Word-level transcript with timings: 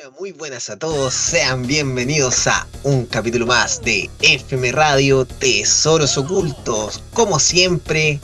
Hola, 0.00 0.12
muy 0.18 0.32
buenas 0.32 0.70
a 0.70 0.78
todos, 0.78 1.12
sean 1.12 1.66
bienvenidos 1.66 2.46
a 2.46 2.66
un 2.84 3.04
capítulo 3.04 3.44
más 3.46 3.82
de 3.82 4.08
FM 4.22 4.72
Radio 4.72 5.26
Tesoros 5.26 6.16
Ocultos. 6.16 7.02
Como 7.12 7.38
siempre, 7.38 8.18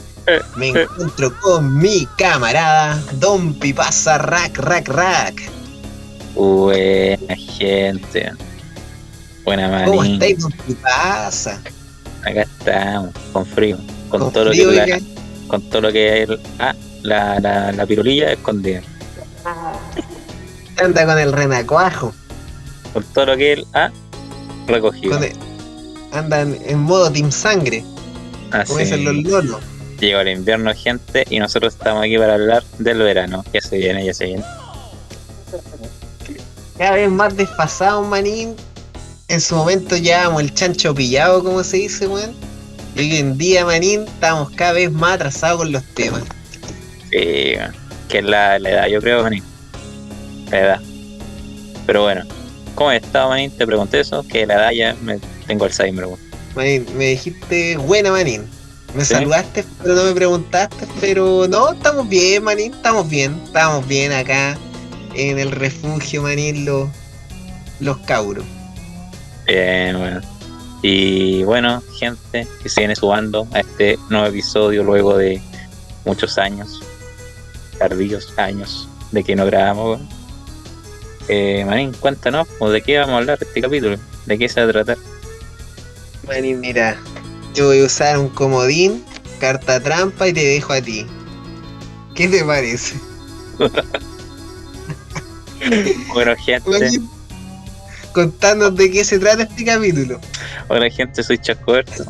me 0.56 0.68
encuentro 0.68 1.38
con 1.40 1.76
mi 1.76 2.06
camarada 2.16 3.02
Don 3.14 3.52
Pipasa 3.54 4.16
Rack 4.18 4.58
Rack 4.58 4.88
Rack. 4.88 5.42
Buena 6.34 7.36
gente. 7.36 8.32
Buena 9.44 9.68
manita. 9.68 9.90
¿Cómo 9.90 10.04
estáis, 10.04 10.38
Don 10.38 10.52
Pipasa? 10.52 11.60
Acá 12.22 12.42
estamos, 12.42 13.12
con 13.32 13.44
frío. 13.44 13.76
Con, 14.08 14.20
¿Con 14.20 14.32
todo 14.32 14.50
frío, 14.50 14.70
lo 14.70 14.72
que 14.72 14.86
la, 14.86 15.00
con 15.48 15.62
todo 15.68 15.82
lo 15.82 15.92
que 15.92 16.22
es 16.22 16.28
ah, 16.58 16.74
la, 17.02 17.38
la, 17.40 17.72
la 17.72 17.86
pirulilla 17.86 18.32
escondida. 18.32 18.82
Anda 20.78 21.06
con 21.06 21.18
el 21.18 21.32
renacuajo. 21.32 22.14
Con 22.92 23.02
todo 23.04 23.26
lo 23.26 23.36
que 23.36 23.52
el 23.54 23.66
ah, 23.74 23.90
recogido. 24.66 25.18
el- 25.22 25.32
andan 26.12 26.56
en 26.64 26.78
modo 26.80 27.10
Team 27.10 27.30
Sangre, 27.30 27.84
como 28.50 28.62
Así. 28.62 28.78
dicen 28.78 29.04
los 29.04 29.14
lolos. 29.16 29.60
Llegó 30.00 30.20
el 30.20 30.28
invierno, 30.28 30.72
gente, 30.74 31.24
y 31.30 31.38
nosotros 31.38 31.74
estamos 31.74 32.04
aquí 32.04 32.16
para 32.18 32.34
hablar 32.34 32.62
del 32.78 32.98
verano. 32.98 33.44
Ya 33.52 33.60
se 33.60 33.78
viene, 33.78 34.04
ya 34.04 34.12
se 34.14 34.26
viene. 34.26 34.44
Cada 36.78 36.92
vez 36.92 37.10
más 37.10 37.36
desfasado, 37.36 38.02
manín. 38.02 38.54
En 39.28 39.40
su 39.40 39.56
momento 39.56 39.96
llevábamos 39.96 40.42
el 40.42 40.54
chancho 40.54 40.94
pillado, 40.94 41.42
como 41.42 41.64
se 41.64 41.78
dice, 41.78 42.06
weón. 42.06 42.32
Y 42.94 43.00
hoy 43.00 43.16
en 43.16 43.36
día, 43.38 43.64
manín, 43.64 44.02
estamos 44.04 44.50
cada 44.50 44.72
vez 44.72 44.92
más 44.92 45.14
atrasados 45.14 45.58
con 45.58 45.72
los 45.72 45.82
temas. 45.94 46.22
Sí, 47.10 47.54
que 48.08 48.18
es 48.18 48.24
la, 48.24 48.58
la 48.58 48.70
edad, 48.70 48.86
yo 48.88 49.00
creo, 49.00 49.22
Manín. 49.22 49.42
La 50.50 50.60
edad. 50.60 50.80
Pero 51.86 52.02
bueno, 52.02 52.24
¿cómo 52.74 52.90
estado, 52.92 53.28
Manín? 53.28 53.50
Te 53.50 53.66
pregunté 53.66 54.00
eso, 54.00 54.22
que 54.26 54.46
la 54.46 54.54
edad 54.54 54.70
ya 54.72 54.96
me 55.02 55.18
tengo 55.46 55.64
Alzheimer. 55.64 56.06
weón. 56.06 56.18
Manín, 56.54 56.86
me 56.96 57.06
dijiste 57.06 57.76
buena, 57.76 58.10
manín. 58.10 58.44
Me 58.94 59.04
Sí. 59.04 59.14
saludaste, 59.14 59.64
pero 59.82 59.94
no 59.94 60.04
me 60.04 60.12
preguntaste. 60.12 60.86
Pero 61.00 61.46
no, 61.48 61.72
estamos 61.72 62.08
bien, 62.08 62.42
manín. 62.44 62.72
Estamos 62.72 63.08
bien. 63.08 63.40
Estamos 63.44 63.86
bien 63.86 64.12
acá 64.12 64.56
en 65.14 65.38
el 65.38 65.50
refugio, 65.50 66.22
manín, 66.22 66.64
los, 66.64 66.88
los 67.80 67.98
cauros. 67.98 68.44
Bien, 69.46 69.98
bueno. 69.98 70.20
Y 70.82 71.42
bueno, 71.44 71.82
gente 71.98 72.46
que 72.62 72.68
se 72.68 72.80
viene 72.82 72.96
subando 72.96 73.46
a 73.52 73.60
este 73.60 73.98
nuevo 74.08 74.26
episodio 74.26 74.82
luego 74.82 75.16
de 75.16 75.40
muchos 76.04 76.38
años, 76.38 76.80
tardíos 77.78 78.32
años, 78.36 78.88
de 79.10 79.24
que 79.24 79.34
no 79.36 79.46
grabamos. 79.46 80.00
Eh, 81.28 81.64
Manín, 81.66 81.92
cuéntanos, 81.92 82.46
pues, 82.58 82.72
¿de 82.72 82.82
qué 82.82 82.98
vamos 82.98 83.14
a 83.14 83.18
hablar 83.18 83.38
este 83.40 83.60
capítulo? 83.60 83.96
¿De 84.26 84.38
qué 84.38 84.48
se 84.48 84.60
va 84.60 84.68
a 84.68 84.72
tratar? 84.72 84.98
Manín, 86.26 86.60
mira, 86.60 86.96
yo 87.54 87.66
voy 87.66 87.80
a 87.80 87.84
usar 87.84 88.18
un 88.18 88.28
comodín, 88.28 89.04
carta 89.40 89.80
trampa 89.80 90.28
y 90.28 90.32
te 90.32 90.44
dejo 90.44 90.72
a 90.72 90.80
ti. 90.80 91.06
¿Qué 92.14 92.28
te 92.28 92.44
parece? 92.44 92.96
Bueno, 96.12 96.36
gente, 96.36 96.70
Manín, 96.70 97.08
Contanos 98.12 98.76
de 98.76 98.90
qué 98.90 99.04
se 99.04 99.18
trata 99.18 99.42
este 99.42 99.64
capítulo. 99.64 100.20
hola 100.68 100.88
gente, 100.88 101.22
soy 101.22 101.38
Chascoberto. 101.38 102.04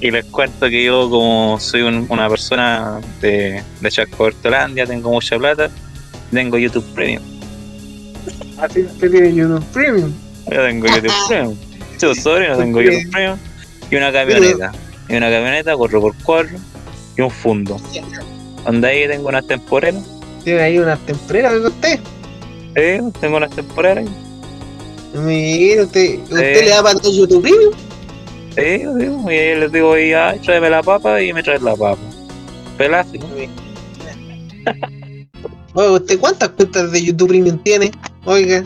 Y 0.00 0.10
les 0.10 0.24
cuento 0.26 0.68
que 0.68 0.84
yo, 0.84 1.10
como 1.10 1.58
soy 1.60 1.82
un- 1.82 2.06
una 2.08 2.28
persona 2.28 3.00
de, 3.20 3.62
de 3.80 3.90
Chascobertolandia, 3.90 4.86
tengo 4.86 5.10
mucha 5.10 5.36
plata, 5.38 5.70
tengo 6.30 6.56
YouTube 6.56 6.84
Premium. 6.94 7.22
Así 8.58 8.82
usted 8.82 9.10
tiene 9.10 9.34
YouTube 9.34 9.64
Premium. 9.72 10.12
Yo 10.50 10.62
tengo 10.64 10.86
YouTube 10.86 11.12
Premium. 11.28 11.56
Yo 12.00 12.14
soy, 12.14 12.46
no 12.48 12.56
tengo 12.56 12.80
YouTube 12.80 13.10
Premium. 13.10 13.38
Y 13.90 13.96
una 13.96 14.12
camioneta. 14.12 14.72
Y 15.08 15.16
una 15.16 15.30
camioneta 15.30 15.74
4x4 15.74 16.48
y 17.16 17.20
un 17.22 17.30
fondo. 17.30 17.76
Donde 18.64 18.88
ahí 18.88 19.08
tengo 19.08 19.28
unas 19.28 19.46
temporeras. 19.46 20.04
Tiene 20.44 20.60
ahí 20.60 20.78
unas 20.78 20.98
temporeras 21.06 21.52
que 21.54 21.58
usted. 21.66 22.00
¿eh? 22.76 23.00
Tengo 23.20 23.36
unas 23.38 23.50
temporeras. 23.50 24.04
Mira, 25.14 25.82
usted, 25.84 26.20
usted 26.22 26.54
Sí. 26.58 26.64
le 26.64 26.68
da 26.70 26.82
para 26.82 27.00
YouTube 27.00 27.42
Premium. 27.42 27.72
¿Eh? 28.58 28.86
digo, 28.98 29.30
Y 29.30 29.34
ahí 29.34 29.60
les 29.60 29.72
digo, 29.72 29.92
ahí, 29.92 30.12
ah, 30.12 30.34
tráeme 30.44 30.70
la 30.70 30.82
papa 30.82 31.20
y 31.22 31.32
me 31.32 31.42
traes 31.42 31.62
la 31.62 31.74
papa. 31.76 31.98
Pelástico. 32.76 33.26
Oye, 35.74 35.90
¿usted 35.90 36.18
cuántas 36.18 36.48
cuentas 36.50 36.90
de 36.92 37.04
YouTube 37.04 37.28
Premium 37.28 37.58
tiene? 37.58 37.90
Oiga, 38.24 38.64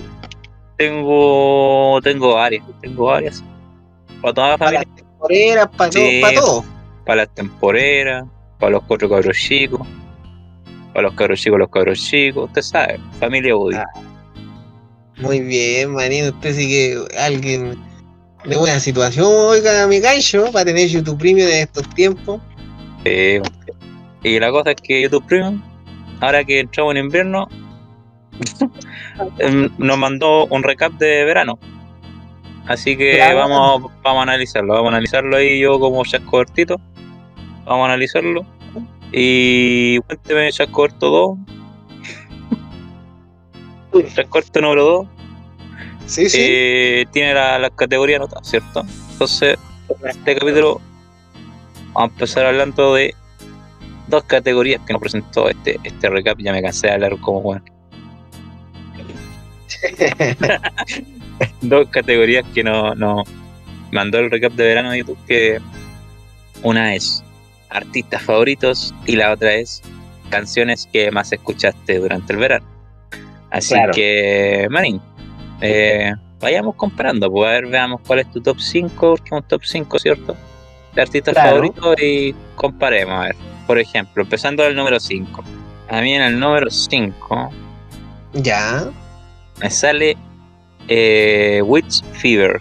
Tengo, 0.79 2.01
tengo 2.03 2.35
varias, 2.35 2.65
tengo 2.81 3.05
varias. 3.07 3.45
Para 4.21 4.35
toda 4.35 4.49
la 4.51 4.59
para 4.59 4.73
las 4.73 4.87
temporeras, 4.97 5.69
para 5.77 5.91
todo, 5.91 6.03
Sí. 6.09 6.21
para 6.21 6.41
todo. 6.41 6.65
Para 7.05 7.17
las 7.17 7.35
temporeras, 7.35 8.25
para 8.59 8.73
los 8.73 8.83
cuatro 8.85 9.09
cabros 9.09 9.37
chicos. 9.37 9.81
Para 10.93 11.03
los 11.09 11.15
cabros 11.15 11.41
chicos, 11.41 11.59
los 11.59 11.69
cabros 11.69 11.99
chicos. 12.01 12.47
Usted 12.47 12.63
sabe, 12.63 12.99
familia 13.21 13.57
Woody. 13.57 13.77
Ah. 13.77 13.87
Muy 15.19 15.41
bien, 15.41 15.93
manito, 15.93 16.31
usted 16.31 16.55
sí 16.55 16.69
que 16.69 16.99
alguien 17.19 17.77
de 18.45 18.57
buena 18.57 18.81
situación, 18.81 19.27
oiga, 19.31 19.87
mi 19.87 20.01
gancho, 20.01 20.51
para 20.53 20.65
tener 20.65 20.89
YouTube 20.89 21.19
Premium 21.19 21.49
en 21.49 21.59
estos 21.63 21.89
tiempos. 21.91 22.41
Sí. 23.05 23.41
Y 24.25 24.39
la 24.39 24.51
cosa 24.51 24.71
es 24.73 24.77
que 24.81 25.03
YouTube 25.03 25.25
Premium, 25.27 25.63
ahora 26.21 26.45
que 26.45 26.61
entramos 26.61 26.95
en 26.95 27.05
invierno, 27.05 27.49
em, 29.39 29.71
nos 29.79 29.99
mandó 29.99 30.47
un 30.47 30.63
recap 30.63 30.93
de 30.95 31.25
verano. 31.25 31.59
Así 32.67 32.97
que 32.97 33.17
Claro. 33.17 33.39
vamos, 33.39 33.93
vamos 34.03 34.21
a 34.21 34.23
analizarlo, 34.23 34.75
vamos 34.75 34.87
a 34.87 34.97
analizarlo 34.97 35.37
ahí 35.37 35.61
yo 35.61 35.79
como 35.81 36.05
chasco 36.05 36.31
cortito. 36.31 36.81
Vamos 37.65 37.83
a 37.83 37.93
analizarlo. 37.93 38.45
Y 39.13 39.99
cuénteme 40.01 40.51
chasco 40.53 40.73
corto 40.73 41.39
2. 43.93 44.05
Chasco 44.15 44.31
corto 44.31 44.61
número 44.61 44.85
2. 44.85 45.07
Sí, 46.12 46.28
sí. 46.28 46.39
eh, 46.41 47.06
tiene 47.12 47.34
la- 47.34 47.59
las 47.59 47.71
categorías 47.73 48.19
anotadas, 48.21 48.49
¿cierto? 48.49 48.84
Entonces, 49.12 49.59
en 50.03 50.09
este 50.09 50.34
capítulo 50.37 50.81
vamos 51.93 52.11
a 52.11 52.12
empezar 52.12 52.47
hablando 52.47 52.95
de 52.95 53.15
dos 54.09 54.25
categorías 54.25 54.81
que 54.87 54.93
nos 54.93 55.00
presentó 55.00 55.49
este, 55.49 55.78
este 55.84 56.09
recap. 56.11 56.39
Ya 56.39 56.53
me 56.53 56.61
cansé 56.62 56.89
de 56.89 56.93
hablar 56.95 57.17
como 57.21 57.41
bueno. 57.41 57.65
Dos 61.61 61.89
categorías 61.89 62.44
que 62.55 62.62
nos 62.62 62.97
no 62.97 63.25
mandó 63.91 64.19
el 64.19 64.31
recap 64.31 64.53
de 64.53 64.65
verano 64.65 64.91
de 64.91 64.99
YouTube, 64.99 65.19
que 65.27 65.61
una 66.62 66.94
es 66.94 67.23
artistas 67.71 68.23
favoritos 68.23 68.94
y 69.06 69.17
la 69.17 69.33
otra 69.33 69.55
es 69.55 69.83
canciones 70.31 70.89
que 70.93 71.11
más 71.11 71.33
escuchaste 71.33 71.99
durante 71.99 72.33
el 72.33 72.39
verano. 72.39 72.67
Así 73.50 73.75
Claro. 73.75 73.93
que, 73.93 74.67
Marín, 74.71 75.00
eh, 75.62 76.12
vayamos 76.41 76.75
comparando, 76.75 77.31
pues 77.31 77.49
a 77.49 77.53
ver, 77.53 77.67
veamos 77.67 78.00
cuál 78.06 78.19
es 78.19 78.31
tu 78.31 78.41
top 78.41 78.59
5, 78.59 78.91
porque 79.17 79.25
es 79.27 79.33
un 79.33 79.43
top 79.49 79.62
5, 79.65 79.99
¿cierto? 79.99 80.37
De 80.95 81.03
artistas 81.03 81.34
Claro. 81.34 81.50
favoritos 81.50 81.95
y 82.03 82.34
comparemos, 82.56 83.15
a 83.15 83.21
ver. 83.28 83.37
Por 83.67 83.78
ejemplo, 83.78 84.23
empezando 84.25 84.62
del 84.65 84.75
número 84.77 84.99
5. 85.00 85.43
A 85.89 86.00
mí 86.00 86.15
en 86.15 86.23
el 86.23 86.39
número 86.39 86.69
5 86.71 87.50
ya. 88.34 88.91
me 89.61 89.71
sale 89.71 90.17
eh, 90.89 91.62
Witch 91.65 92.03
Fever. 92.12 92.61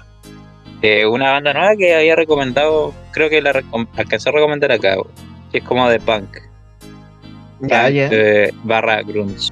eh, 0.84 1.06
una 1.06 1.32
banda 1.32 1.54
nueva 1.54 1.76
que 1.76 1.94
había 1.96 2.16
recomendado, 2.16 2.94
creo 3.12 3.30
que 3.30 3.42
la 3.42 3.54
recom- 3.54 3.88
alcanzó 3.98 4.30
a 4.30 4.34
recomendar 4.34 4.72
acá, 4.72 4.96
que 5.52 5.58
es 5.60 5.64
como 5.64 5.88
de 5.90 6.00
punk. 6.00 6.38
Ya, 7.62 7.84
punk, 7.86 7.94
ya. 7.94 8.10
eh, 8.12 8.52
barra 8.64 9.02
grunge. 9.04 9.50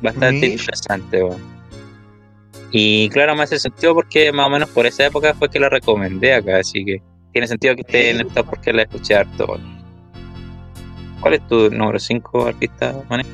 Bastante 0.00 0.32
Mish. 0.48 0.60
interesante, 0.60 1.22
weón. 1.22 1.55
Y 2.78 3.08
claro, 3.08 3.34
me 3.34 3.42
hace 3.42 3.58
sentido 3.58 3.94
porque 3.94 4.30
más 4.32 4.48
o 4.48 4.50
menos 4.50 4.68
por 4.68 4.84
esa 4.84 5.06
época 5.06 5.32
fue 5.32 5.48
que 5.48 5.58
la 5.58 5.70
recomendé 5.70 6.34
acá, 6.34 6.58
así 6.58 6.84
que 6.84 7.00
tiene 7.32 7.48
sentido 7.48 7.74
que 7.74 7.80
esté 7.80 8.10
en 8.10 8.20
el 8.20 8.26
top 8.26 8.50
porque 8.50 8.70
la 8.70 8.82
escuché 8.82 9.14
harto. 9.14 9.58
¿Cuál 11.20 11.32
es 11.34 11.48
tu 11.48 11.70
número 11.70 11.98
5 11.98 12.48
artista, 12.48 12.94
Mane? 13.08 13.24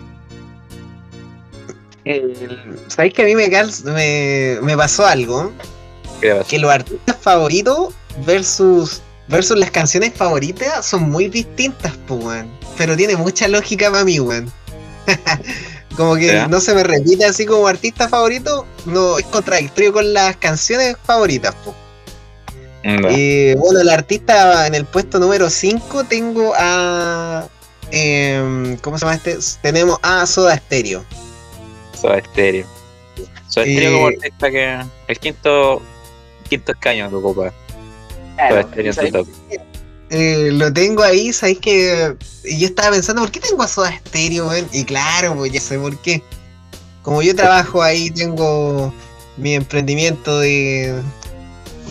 El- 2.04 2.78
¿Sabéis 2.86 3.14
que 3.14 3.22
a 3.22 3.24
mí 3.24 3.34
me, 3.34 3.48
me, 3.92 4.58
me 4.62 4.76
pasó 4.76 5.04
algo? 5.06 5.50
¿Qué 6.20 6.28
te 6.28 6.34
pasó? 6.36 6.48
Que 6.48 6.58
los 6.60 6.70
artistas 6.70 7.16
favoritos 7.20 7.94
versus, 8.24 9.02
versus 9.26 9.58
las 9.58 9.72
canciones 9.72 10.12
favoritas 10.14 10.86
son 10.86 11.10
muy 11.10 11.26
distintas, 11.28 11.96
pues. 12.06 12.44
Pero 12.78 12.96
tiene 12.96 13.16
mucha 13.16 13.48
lógica 13.48 13.90
para 13.90 14.04
mí, 14.04 14.20
weón. 14.20 14.52
como 15.96 16.16
que 16.16 16.26
¿Ya? 16.26 16.48
no 16.48 16.60
se 16.60 16.74
me 16.74 16.82
repite 16.82 17.24
así 17.24 17.46
como 17.46 17.66
artista 17.66 18.08
favorito, 18.08 18.66
no 18.86 19.18
es 19.18 19.26
contradictorio 19.26 19.92
con 19.92 20.12
las 20.12 20.36
canciones 20.36 20.96
favoritas. 21.04 21.54
Y 22.84 23.54
bueno, 23.54 23.80
el 23.80 23.88
artista 23.90 24.66
en 24.66 24.74
el 24.74 24.84
puesto 24.84 25.20
número 25.20 25.48
5 25.48 26.04
tengo 26.04 26.52
a 26.56 27.46
em, 27.90 28.76
¿cómo 28.78 28.98
se 28.98 29.04
llama 29.04 29.16
este? 29.16 29.38
Tenemos 29.62 29.98
a 30.02 30.26
Soda 30.26 30.56
Stereo. 30.56 31.04
Soda 32.00 32.20
Stereo. 32.24 32.66
Soda 33.48 33.66
Stereo 33.66 33.92
como 33.92 34.06
artista 34.08 34.50
que 34.50 34.80
el 35.08 35.18
quinto 35.18 35.82
quinto 36.48 36.72
escaño 36.72 37.08
que 37.08 37.16
ocupa. 37.16 37.52
Soda 38.48 38.62
Stereo 38.62 38.92
en 38.98 39.12
top. 39.12 39.28
Eh, 40.14 40.50
lo 40.52 40.70
tengo 40.70 41.02
ahí, 41.02 41.32
sabéis 41.32 41.60
que 41.60 42.14
yo 42.44 42.66
estaba 42.66 42.90
pensando, 42.90 43.22
¿por 43.22 43.30
qué 43.30 43.40
tengo 43.40 43.62
a 43.62 43.66
Soda 43.66 43.98
Stereo, 44.06 44.50
Y 44.70 44.84
claro, 44.84 45.34
pues 45.34 45.50
ya 45.52 45.60
sé 45.60 45.78
por 45.78 45.96
qué. 46.02 46.22
Como 47.02 47.22
yo 47.22 47.34
trabajo 47.34 47.82
ahí, 47.82 48.10
tengo 48.10 48.92
mi 49.38 49.54
emprendimiento 49.54 50.38
de 50.38 51.00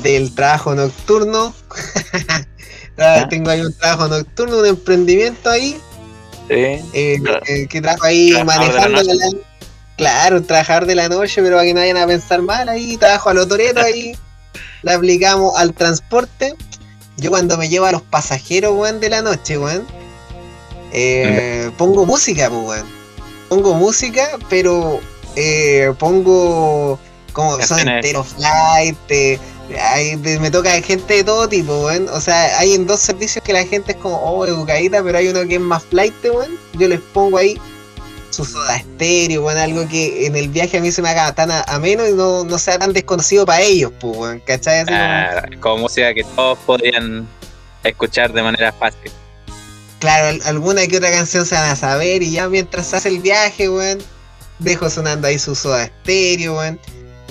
del 0.03 0.35
trabajo 0.35 0.75
nocturno. 0.75 1.51
tengo 3.31 3.50
ahí 3.50 3.62
un 3.62 3.73
trabajo 3.73 4.07
nocturno, 4.07 4.59
un 4.59 4.67
emprendimiento 4.67 5.50
ahí. 5.50 5.81
Sí. 6.47 6.53
Eh, 6.53 7.19
eh, 7.47 7.67
que 7.67 7.81
trabajo 7.81 8.06
ahí 8.06 8.33
manejando 8.45 9.01
la, 9.01 9.25
Claro, 9.97 10.44
trabajar 10.44 10.85
de 10.85 10.94
la 10.94 11.09
noche, 11.09 11.41
pero 11.41 11.56
para 11.56 11.65
que 11.65 11.74
no 11.74 11.79
vayan 11.79 11.97
a 11.97 12.06
pensar 12.06 12.44
mal 12.44 12.69
ahí, 12.69 12.97
trabajo 12.97 13.29
a 13.31 13.47
toreros 13.47 13.83
ahí. 13.83 14.15
la 14.83 14.94
aplicamos 14.94 15.57
al 15.57 15.74
transporte. 15.74 16.56
Yo 17.21 17.29
cuando 17.29 17.56
me 17.56 17.69
llevo 17.69 17.85
a 17.85 17.91
los 17.91 18.01
pasajeros, 18.01 18.73
weón, 18.75 19.00
de 19.00 19.09
la 19.09 19.21
noche, 19.21 19.56
weón, 19.59 19.85
eh, 20.91 21.69
pongo 21.77 22.03
música, 22.06 22.50
pues, 22.50 22.63
weón. 22.63 22.88
Pongo 23.47 23.75
música, 23.75 24.27
pero 24.50 25.00
eh, 25.35 25.94
pongo 26.00 26.97
como 27.31 27.62
son 27.62 27.88
enteros 27.88 28.27
flight, 28.27 28.97
me 30.39 30.51
toca 30.51 30.81
gente 30.81 31.13
de 31.13 31.23
todo 31.23 31.47
tipo, 31.47 31.85
weón. 31.85 32.09
O 32.09 32.19
sea, 32.19 32.57
hay 32.57 32.73
en 32.73 32.88
dos 32.88 33.00
servicios 33.00 33.45
que 33.45 33.53
la 33.53 33.65
gente 33.65 33.91
es 33.91 33.97
como, 34.00 34.17
oh, 34.17 34.44
educadita, 34.47 35.03
pero 35.03 35.19
hay 35.19 35.27
uno 35.27 35.47
que 35.47 35.56
es 35.56 35.62
más 35.62 35.83
flight, 35.83 36.15
weón. 36.24 36.57
Yo 36.74 36.88
les 36.88 37.00
pongo 37.00 37.38
ahí 37.38 37.62
su 38.31 38.45
soda 38.45 38.77
estéreo, 38.77 39.43
weón, 39.43 39.57
algo 39.57 39.87
que 39.87 40.25
en 40.25 40.35
el 40.35 40.49
viaje 40.49 40.77
a 40.77 40.81
mí 40.81 40.91
se 40.91 41.01
me 41.01 41.09
haga 41.09 41.33
tan 41.33 41.49
ameno 41.67 42.07
y 42.07 42.13
no, 42.13 42.43
no 42.43 42.57
sea 42.57 42.79
tan 42.79 42.93
desconocido 42.93 43.45
para 43.45 43.61
ellos, 43.61 43.91
pues, 43.99 44.17
weón, 44.17 44.39
¿cachai? 44.39 44.85
como... 45.59 45.83
música 45.83 46.13
que 46.13 46.23
todos 46.23 46.57
podrían 46.59 47.27
escuchar 47.83 48.33
de 48.33 48.41
manera 48.41 48.71
fácil. 48.71 49.11
Claro, 49.99 50.39
alguna 50.45 50.87
que 50.87 50.97
otra 50.97 51.11
canción 51.11 51.45
se 51.45 51.55
van 51.55 51.69
a 51.69 51.75
saber 51.75 52.23
y 52.23 52.31
ya 52.31 52.49
mientras 52.49 52.93
hace 52.93 53.09
el 53.09 53.19
viaje, 53.19 53.69
weón, 53.69 53.99
dejo 54.59 54.89
sonando 54.89 55.27
ahí 55.27 55.37
su 55.37 55.53
soda 55.53 55.83
estéreo, 55.83 56.57
weón 56.57 56.79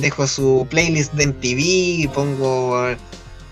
dejo 0.01 0.27
su 0.27 0.67
playlist 0.71 1.13
de 1.13 1.27
MTV, 1.27 2.13
pongo 2.13 2.97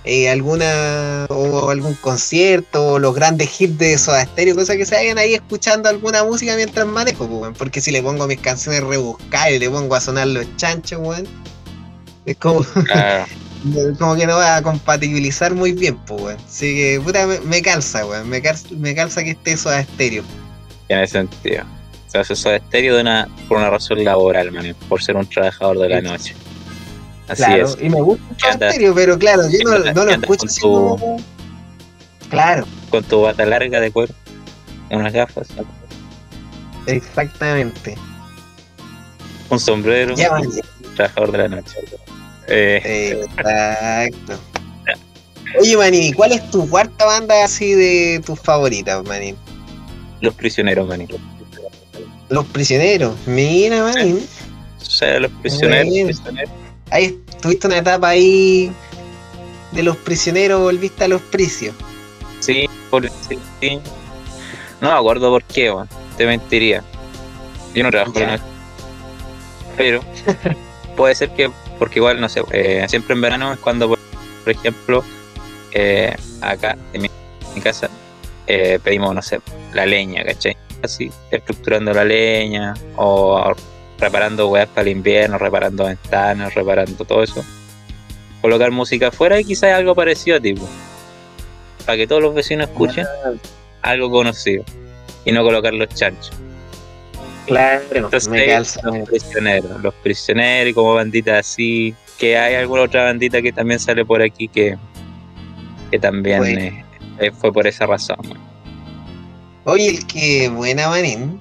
eh, 0.05 0.31
alguna 0.31 1.27
o 1.29 1.71
algún 1.71 1.95
concierto 1.95 2.93
o 2.93 2.99
los 2.99 3.15
grandes 3.15 3.61
hits 3.61 3.79
de 3.79 3.99
Soda 3.99 4.25
Stereo, 4.25 4.55
cosas 4.55 4.77
que 4.77 4.87
se 4.87 4.95
vayan 4.95 5.19
ahí 5.19 5.35
escuchando 5.35 5.89
alguna 5.89 6.25
música 6.25 6.55
mientras 6.57 6.87
manejo, 6.87 7.29
pues, 7.29 7.53
porque 7.59 7.81
si 7.81 7.91
le 7.91 8.03
pongo 8.03 8.27
mis 8.27 8.41
canciones 8.41 8.83
rebuscadas 8.83 9.53
y 9.53 9.59
le 9.59 9.69
pongo 9.69 9.95
a 9.95 10.01
sonar 10.01 10.29
los 10.29 10.47
chanchos, 10.57 11.01
weón, 11.01 11.27
es 12.27 12.37
como, 12.37 12.65
como 13.99 14.17
que 14.17 14.27
no 14.27 14.37
va 14.37 14.57
a 14.57 14.63
compatibilizar 14.63 15.55
muy 15.55 15.73
bien, 15.73 15.97
pues, 16.07 16.23
weón. 16.23 16.39
Así 16.47 16.75
que, 16.75 17.01
puta, 17.05 17.27
me, 17.27 17.63
calza, 17.63 18.07
weón, 18.07 18.29
me 18.29 18.41
calza, 18.41 18.69
me 18.71 18.95
calza 18.95 19.23
que 19.25 19.31
esté 19.31 19.57
Soda 19.57 19.83
Stereo. 19.83 20.23
Tiene 20.87 21.07
sentido. 21.07 21.65
Se 22.09 22.19
hace 22.19 22.35
Soda 22.35 22.57
Estéreo 22.57 22.97
de 22.97 23.03
una, 23.03 23.29
por 23.47 23.59
una 23.59 23.69
razón 23.69 24.03
laboral, 24.03 24.51
man, 24.51 24.75
por 24.89 25.03
ser 25.03 25.17
un 25.17 25.27
trabajador 25.27 25.79
de 25.79 25.89
la 25.91 26.01
noche. 26.01 26.35
Así 27.29 27.43
claro, 27.43 27.67
es. 27.67 27.77
y 27.81 27.89
me 27.89 28.01
gusta 28.01 28.25
Soda 28.39 28.69
Estéreo, 28.69 28.95
pero 28.95 29.19
claro, 29.19 29.43
yo 29.51 29.59
no, 29.65 29.93
no 29.93 30.05
lo 30.05 30.11
escucho 30.11 30.47
así 30.47 30.61
como... 30.61 31.19
Claro. 32.31 32.67
Con 32.91 33.05
tu 33.05 33.23
bata 33.23 33.45
larga 33.45 33.81
de 33.81 33.91
cuero, 33.91 34.15
unas 34.91 35.13
gafas. 35.13 35.49
Exactamente. 36.87 37.97
Un 39.51 39.61
sombrero, 39.61 40.15
trabajador 40.95 41.33
de 41.33 41.39
la 41.39 41.49
noche. 41.49 41.77
Eh. 42.49 43.23
Exacto. 43.37 44.39
Oye, 45.61 45.77
Manín, 45.77 46.15
¿cuál 46.15 46.33
es 46.33 46.51
tu 46.51 46.69
cuarta 46.69 47.05
banda 47.07 47.45
así 47.45 47.73
de 47.73 48.23
tus 48.25 48.39
favoritas, 48.41 49.03
Manín? 49.05 49.37
Los 50.21 50.35
prisioneros, 50.35 50.87
Manín. 50.87 51.09
Los 52.29 52.45
prisioneros, 52.47 53.15
mira, 53.27 53.85
man. 53.85 54.19
O 54.81 54.85
sea, 54.85 55.19
los 55.21 55.31
prisioneros, 55.41 56.23
Ahí 56.91 57.19
tuviste 57.41 57.67
una 57.67 57.79
etapa 57.79 58.09
ahí 58.09 58.73
de 59.73 59.83
los 59.83 59.97
prisioneros, 59.97 60.61
volviste 60.61 61.05
a 61.05 61.09
los 61.09 61.21
precios. 61.23 61.75
Sí, 62.41 62.69
por 62.91 63.09
sí. 63.09 63.39
No 64.81 64.93
me 64.93 64.97
acuerdo 64.97 65.31
por 65.31 65.45
qué, 65.45 65.73
man. 65.73 65.89
te 66.17 66.27
mentiría. 66.27 66.83
Yo 67.75 67.83
no 67.83 67.91
trabajo 67.91 68.19
en 68.19 68.41
Pero 69.77 70.01
puede 70.97 71.15
ser 71.15 71.31
que, 71.31 71.51
porque 71.79 71.99
igual, 71.99 72.21
no 72.21 72.29
sé, 72.29 72.43
eh, 72.53 72.85
siempre 72.89 73.15
en 73.15 73.21
verano 73.21 73.53
es 73.53 73.59
cuando, 73.59 73.89
por, 73.89 73.99
ejemplo, 74.47 75.05
eh, 75.73 76.17
acá 76.41 76.77
en 76.93 77.03
mi, 77.03 77.11
casa 77.63 77.91
eh, 78.47 78.79
pedimos, 78.83 79.15
no 79.15 79.21
sé, 79.21 79.41
la 79.73 79.85
leña, 79.85 80.25
¿cachai? 80.25 80.57
así, 80.83 81.11
estructurando 81.31 81.93
la 81.93 82.05
leña 82.05 82.75
o 82.97 83.55
reparando 83.99 84.49
weas 84.49 84.69
para 84.69 84.83
el 84.83 84.97
invierno, 84.97 85.39
reparando 85.39 85.85
ventanas, 85.85 86.55
reparando 86.55 87.05
todo 87.05 87.23
eso. 87.23 87.45
Colocar 88.41 88.71
música 88.71 89.09
afuera 89.09 89.41
y 89.41 89.45
quizás 89.45 89.73
algo 89.73 89.95
parecido, 89.95 90.41
tipo, 90.41 90.69
para 91.85 91.97
que 91.97 92.07
todos 92.07 92.23
los 92.23 92.35
vecinos 92.35 92.69
escuchen 92.69 93.07
algo 93.83 94.11
conocido 94.11 94.65
y 95.25 95.33
no 95.33 95.43
colocar 95.43 95.75
los 95.75 95.89
chanchos. 95.89 96.33
Claro, 97.47 97.83
Entonces, 97.91 98.29
me 98.29 98.47
calza. 98.47 98.81
Los 98.85 99.09
prisioneros, 99.09 99.81
los 99.83 99.95
prisioneros 99.95 100.71
y 100.71 100.75
como 100.75 100.95
banditas 100.95 101.47
así, 101.47 101.95
que 102.19 102.37
hay 102.37 102.55
alguna 102.57 102.83
otra 102.83 103.05
bandita 103.05 103.41
que 103.41 103.53
también 103.53 103.81
sale 103.81 104.05
por 104.05 104.21
aquí 104.21 104.49
que, 104.49 104.77
que 105.91 105.99
también 105.99 106.85
eh, 107.19 107.31
fue 107.33 107.53
por 107.53 107.67
esa 107.67 107.87
razón. 107.87 108.19
Oye, 109.65 109.89
el 109.89 110.07
que 110.07 110.49
buena 110.51 110.89
manín. 110.89 111.41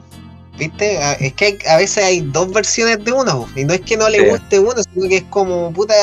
¿Viste? 0.57 0.97
Ah, 0.97 1.13
es 1.19 1.33
que 1.33 1.59
a 1.67 1.77
veces 1.77 2.03
hay 2.03 2.21
dos 2.21 2.51
versiones 2.51 3.03
de 3.03 3.11
uno. 3.11 3.47
Y 3.55 3.63
no 3.63 3.73
es 3.73 3.81
que 3.81 3.95
no 3.95 4.09
le 4.09 4.29
guste 4.29 4.59
uno, 4.59 4.81
sino 4.93 5.07
que 5.07 5.17
es 5.17 5.23
como, 5.29 5.71
puta, 5.71 5.93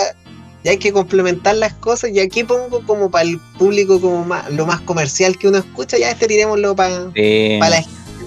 ya 0.63 0.71
hay 0.71 0.79
que 0.79 0.93
complementar 0.93 1.57
las 1.57 1.75
cosas. 1.75 2.11
Y 2.11 2.21
aquí 2.21 2.45
pongo 2.45 2.85
como 2.87 3.11
para 3.11 3.29
el 3.29 3.39
público 3.59 4.01
como 4.01 4.25
más, 4.25 4.51
lo 4.51 4.67
más 4.67 4.81
comercial 4.81 5.37
que 5.39 5.49
uno 5.49 5.59
escucha, 5.59 5.99
ya 5.99 6.11
este 6.11 6.27
tirémoslo 6.27 6.75
para 6.75 6.91
la 6.91 7.13
gente, 7.13 7.59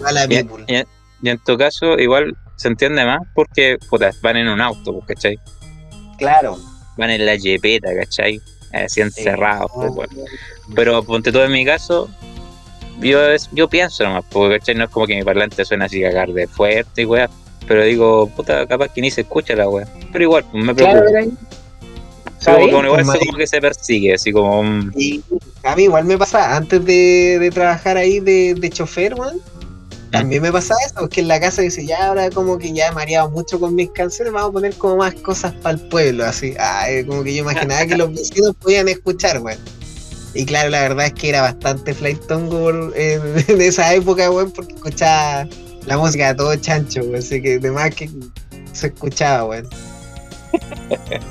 para 0.02 0.12
la 0.12 0.28
people. 0.28 0.64
Y, 0.68 1.30
en 1.30 1.40
tu 1.40 1.58
caso, 1.58 1.98
igual 1.98 2.38
se 2.58 2.68
entiende 2.68 3.04
más 3.04 3.20
porque 3.34 3.78
puta, 3.90 4.12
van 4.22 4.38
en 4.38 4.50
un 4.50 4.62
auto, 4.62 4.94
pues, 4.94 5.06
¿cachai? 5.08 5.40
Claro. 6.18 6.60
Van 6.98 7.10
en 7.10 7.26
la 7.26 7.38
jepeta, 7.38 7.90
¿cachai? 7.96 8.40
Así 8.72 9.02
encerrados. 9.02 9.72
Pues, 9.74 10.10
Pero 10.76 11.02
ponte 11.04 11.32
todo 11.32 11.46
en 11.46 11.52
mi 11.52 11.66
caso, 11.66 12.10
yo, 13.02 13.20
yo 13.52 13.68
pienso 13.68 14.04
nomás, 14.04 14.26
porque 14.30 14.74
no 14.76 14.86
es 14.86 14.90
como 14.90 15.08
que 15.08 15.16
mi 15.16 15.24
parlante 15.24 15.64
suena 15.66 15.86
así 15.86 16.02
cagar 16.02 16.30
de 16.32 16.48
fuerte 16.48 17.02
y 17.02 17.06
weá, 17.06 17.30
pero 17.68 17.84
digo, 17.84 18.30
puta, 18.36 18.66
capaz 18.68 18.90
que 18.94 19.02
ni 19.02 19.12
se 19.12 19.22
escucha 19.22 19.56
la 19.56 19.70
weá. 19.70 19.88
Pero 20.12 20.24
igual, 20.24 20.46
pues, 20.52 20.64
me 20.64 20.74
preocupa. 20.74 21.02
Claro, 22.40 22.70
como, 22.70 22.84
igual 22.84 23.04
pues, 23.04 23.20
como 23.20 23.38
que 23.38 23.48
se 23.48 23.60
persigue, 23.60 24.14
así 24.14 24.32
como. 24.32 24.62
a 24.62 25.76
mí 25.76 25.84
igual 25.84 26.06
me 26.06 26.18
pasa, 26.18 26.56
antes 26.56 26.86
de, 26.86 27.40
de 27.40 27.50
trabajar 27.52 27.98
ahí 27.98 28.20
de, 28.20 28.54
de 28.54 28.70
chofer, 28.70 29.16
weón. 29.16 29.42
También 30.12 30.42
me 30.42 30.52
pasa 30.52 30.74
eso, 30.86 31.10
que 31.10 31.20
en 31.20 31.28
la 31.28 31.40
casa 31.40 31.62
dice, 31.62 31.86
ya 31.86 32.08
ahora 32.08 32.30
como 32.30 32.58
que 32.58 32.72
ya 32.72 32.88
he 32.88 32.92
mareado 32.92 33.30
mucho 33.30 33.60
con 33.60 33.76
mis 33.76 33.90
canciones, 33.92 34.32
vamos 34.32 34.50
a 34.50 34.54
poner 34.54 34.74
como 34.76 34.98
más 34.98 35.14
cosas 35.16 35.54
para 35.56 35.76
el 35.78 35.82
pueblo, 35.90 36.26
así. 36.26 36.54
Ay, 36.58 37.04
como 37.06 37.24
que 37.24 37.36
yo 37.36 37.42
imaginaba 37.42 37.86
que 37.86 37.98
los 37.98 38.14
vecinos 38.14 38.56
podían 38.56 38.88
escuchar, 38.88 39.42
weón. 39.42 39.60
Y 40.38 40.46
claro, 40.46 40.70
la 40.70 40.82
verdad 40.82 41.08
es 41.08 41.14
que 41.14 41.30
era 41.30 41.42
bastante 41.42 41.96
Flight 41.96 42.28
Tongue 42.28 42.92
en, 42.96 43.60
esa 43.60 43.92
época, 43.96 44.30
weón, 44.30 44.52
porque 44.52 44.76
escuchaba 44.76 45.48
la 45.88 45.98
música 45.98 46.28
de 46.28 46.36
todo 46.36 46.56
chancho, 46.56 47.02
weón. 47.02 47.16
Así 47.16 47.42
que 47.42 47.58
de 47.58 47.92
que 47.96 48.08
se 48.72 48.88
escuchaba, 48.88 49.46
weón. 49.46 49.68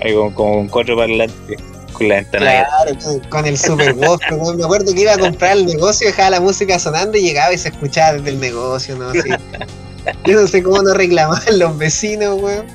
Ahí 0.00 0.14
con, 0.14 0.32
con 0.34 0.68
cuatro 0.68 0.96
parlantes 0.96 1.58
con 1.94 2.08
la 2.08 2.16
ventana. 2.16 2.44
Claro, 2.44 2.96
con, 3.28 3.44
el 3.44 3.58
super 3.58 3.92
voz, 3.94 4.20
me 4.56 4.64
acuerdo 4.64 4.94
que 4.94 5.00
iba 5.00 5.14
a 5.14 5.18
comprar 5.18 5.56
el 5.56 5.66
negocio, 5.66 6.06
dejaba 6.06 6.30
la 6.30 6.40
música 6.40 6.78
sonando 6.78 7.18
y 7.18 7.22
llegaba 7.22 7.52
y 7.52 7.58
se 7.58 7.70
escuchaba 7.70 8.14
desde 8.14 8.30
el 8.30 8.40
negocio, 8.40 8.96
¿no? 8.96 9.08
Así. 9.08 9.30
Yo 10.26 10.40
no 10.40 10.46
sé 10.46 10.62
cómo 10.62 10.80
no 10.80 10.94
reclamaban 10.94 11.58
los 11.58 11.76
vecinos, 11.76 12.40
weón. 12.40 12.66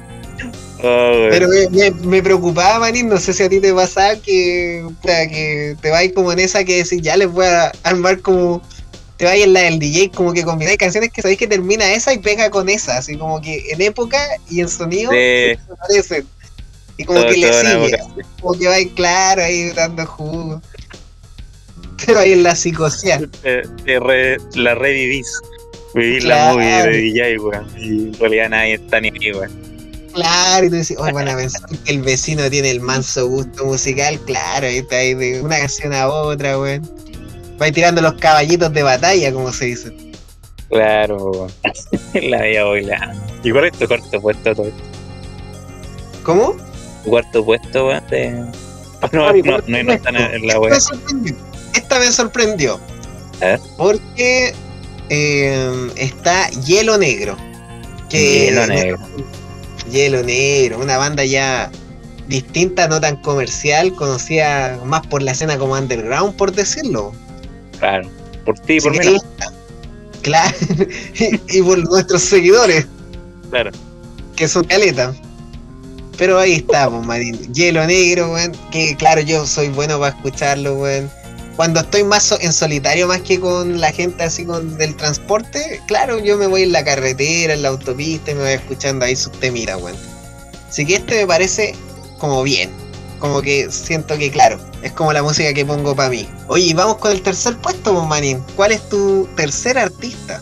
Oh, 0.81 1.27
Pero 1.29 1.48
me, 2.03 2.24
preocupaba, 2.24 2.79
Manín, 2.79 3.09
no 3.09 3.17
sé 3.17 3.33
si 3.33 3.43
a 3.43 3.50
ti 3.50 3.59
te 3.59 3.74
pasaba 3.74 4.15
que, 4.15 4.86
que 5.03 5.75
te 5.81 5.89
vais 5.89 6.13
como 6.13 6.31
en 6.31 6.39
esa 6.39 6.63
que 6.63 6.83
decís, 6.83 7.01
ya 7.01 7.17
les 7.17 7.29
voy 7.29 7.45
a 7.45 7.71
armar 7.83 8.21
como, 8.21 8.62
te 9.17 9.25
vais 9.25 9.43
en 9.43 9.51
la 9.51 9.62
del 9.62 9.79
DJ, 9.79 10.12
como 10.12 10.31
que 10.31 10.43
combináis 10.43 10.77
canciones 10.77 11.12
que 11.12 11.21
sabéis 11.21 11.39
que 11.39 11.48
termina 11.48 11.91
esa 11.91 12.13
y 12.13 12.19
pega 12.19 12.50
con 12.50 12.69
esa, 12.69 12.98
así 12.98 13.17
como 13.17 13.41
que 13.41 13.71
en 13.71 13.81
época 13.81 14.17
y 14.50 14.62
en 14.62 14.69
sonido 14.69 15.12
se 15.12 15.57
parecen. 15.77 16.25
Y 16.95 17.03
como 17.03 17.21
que 17.25 17.38
le 17.38 17.53
sigue, 17.53 17.98
como 18.41 18.57
que 18.57 18.67
vais 18.67 18.88
claro 18.95 19.43
ahí 19.43 19.71
dando 19.71 20.05
jugo. 20.05 20.62
pero 22.05 22.19
ahí 22.19 22.33
en 22.33 22.43
la 22.43 22.55
psicosia. 22.55 23.19
la 24.55 24.75
revivís. 24.75 25.27
Vivir 25.93 26.24
la 26.24 26.53
movie 26.53 26.83
de 26.83 26.89
DJ, 26.89 27.39
weón. 27.39 27.67
Y 27.77 27.88
en 27.88 28.13
realidad 28.19 28.50
nadie 28.50 28.74
está 28.75 29.01
ni 29.01 29.09
ahí, 29.09 29.31
weón. 29.33 29.69
Claro, 30.20 30.66
y 30.66 30.70
tú 30.70 30.76
dices, 30.76 30.98
oh, 31.00 31.14
van 31.14 31.30
a 31.30 31.36
pensar 31.38 31.62
que 31.70 31.92
el 31.94 32.02
vecino 32.02 32.50
tiene 32.50 32.72
el 32.72 32.82
manso 32.82 33.28
gusto 33.28 33.66
musical, 33.66 34.20
claro, 34.26 34.68
ahí 34.68 34.80
está 34.80 34.98
ahí 34.98 35.14
de 35.14 35.42
una 35.42 35.58
canción 35.60 35.94
a 35.94 36.10
otra, 36.10 36.60
weón. 36.60 36.82
Va 37.62 37.72
tirando 37.72 38.02
los 38.02 38.16
caballitos 38.16 38.74
de 38.74 38.84
batalla, 38.84 39.32
como 39.32 39.54
se 39.54 39.66
dice. 39.66 39.94
Claro, 40.70 41.48
la 42.14 42.42
vida 42.42 42.66
boila. 42.66 43.16
¿Y 43.44 43.52
cuál 43.52 43.66
es 43.66 43.74
tu 43.78 43.88
cuarto 43.88 44.22
puesto 44.22 44.56
todo 44.56 44.68
esto? 44.68 44.84
¿Cómo? 46.24 46.58
Tu 47.06 47.10
cuarto 47.10 47.46
puesto, 47.46 47.88
weón, 47.88 48.04
de... 48.10 48.32
No, 49.14 49.32
no, 49.32 49.32
no, 49.32 49.58
no, 49.66 49.84
no 49.84 49.94
están 49.94 50.18
en 50.18 50.46
la 50.46 50.60
web. 50.60 50.74
Esta 51.74 52.00
me 52.00 52.12
sorprendió. 52.12 52.78
¿Eh? 53.40 53.58
Porque 53.78 54.54
eh, 55.10 55.90
está 55.96 56.50
Hielo 56.50 56.98
Negro. 56.98 57.38
Que 58.10 58.48
Hielo 58.48 58.68
Negro. 58.68 59.00
Hielo 59.89 60.24
Negro, 60.24 60.79
una 60.79 60.98
banda 60.98 61.25
ya 61.25 61.72
distinta, 62.27 62.88
no 62.88 63.01
tan 63.01 63.17
comercial, 63.17 63.93
conocida 63.93 64.79
más 64.86 65.05
por 65.08 65.22
la 65.22 65.31
escena 65.31 65.58
como 65.58 65.74
underground, 65.74 66.36
por 66.36 66.51
decirlo. 66.51 67.13
Claro, 67.79 68.10
por 68.46 68.60
ti 68.60 68.74
y 68.77 68.81
por 68.81 68.91
mí. 68.91 69.17
Claro, 70.22 70.55
y, 71.50 71.62
por 71.62 71.79
nuestros 71.89 72.22
seguidores. 72.22 72.86
Claro. 73.50 73.72
Que 74.36 74.48
son 74.48 74.63
caletas. 74.65 75.15
Pero 76.17 76.38
ahí 76.38 76.55
estamos, 76.55 77.05
Marín. 77.05 77.38
Hielo 77.53 77.86
Negro, 77.86 78.34
weón. 78.34 78.51
Que 78.72 78.96
claro, 78.96 79.22
yo 79.22 79.48
soy 79.48 79.69
bueno 79.69 80.00
para 80.00 80.15
escucharlo, 80.15 80.75
weón 80.79 81.19
cuando 81.60 81.82
estoy 81.82 82.06
más 82.06 82.34
en 82.39 82.54
solitario 82.54 83.06
más 83.06 83.20
que 83.20 83.38
con 83.38 83.82
la 83.82 83.92
gente 83.92 84.24
así 84.24 84.46
con 84.46 84.78
del 84.78 84.96
transporte, 84.96 85.82
claro, 85.88 86.18
yo 86.18 86.38
me 86.38 86.48
voy 86.48 86.63
en 86.63 86.72
la 86.72 86.86
carretera, 86.86 87.54
en 87.54 87.63
la 87.63 87.68
autopista 87.68 88.32
y 88.32 88.36
me 88.36 88.44
voy 88.44 88.51
escuchando 88.51 89.04
ahí 89.04 89.13
sus 89.13 89.34
temitas, 89.42 89.75
weón. 89.75 89.98
Así 90.70 90.86
que 90.86 90.96
este 90.96 91.16
me 91.16 91.28
parece 91.28 91.75
como 92.18 92.44
bien. 92.44 92.70
Como 93.20 93.42
que 93.42 93.70
siento 93.70 94.18
que, 94.18 94.32
claro, 94.32 94.58
es 94.84 94.94
como 94.94 95.12
la 95.12 95.22
música 95.22 95.54
que 95.54 95.66
pongo 95.66 95.94
para 95.94 96.10
mí. 96.10 96.30
Oye, 96.48 96.74
vamos 96.74 96.96
con 96.96 97.12
el 97.12 97.22
tercer 97.22 97.58
puesto, 97.58 97.94
pues, 97.94 98.08
Manín. 98.08 98.42
¿Cuál 98.56 98.72
es 98.72 98.88
tu 98.88 99.28
tercer 99.36 99.78
artista? 99.78 100.42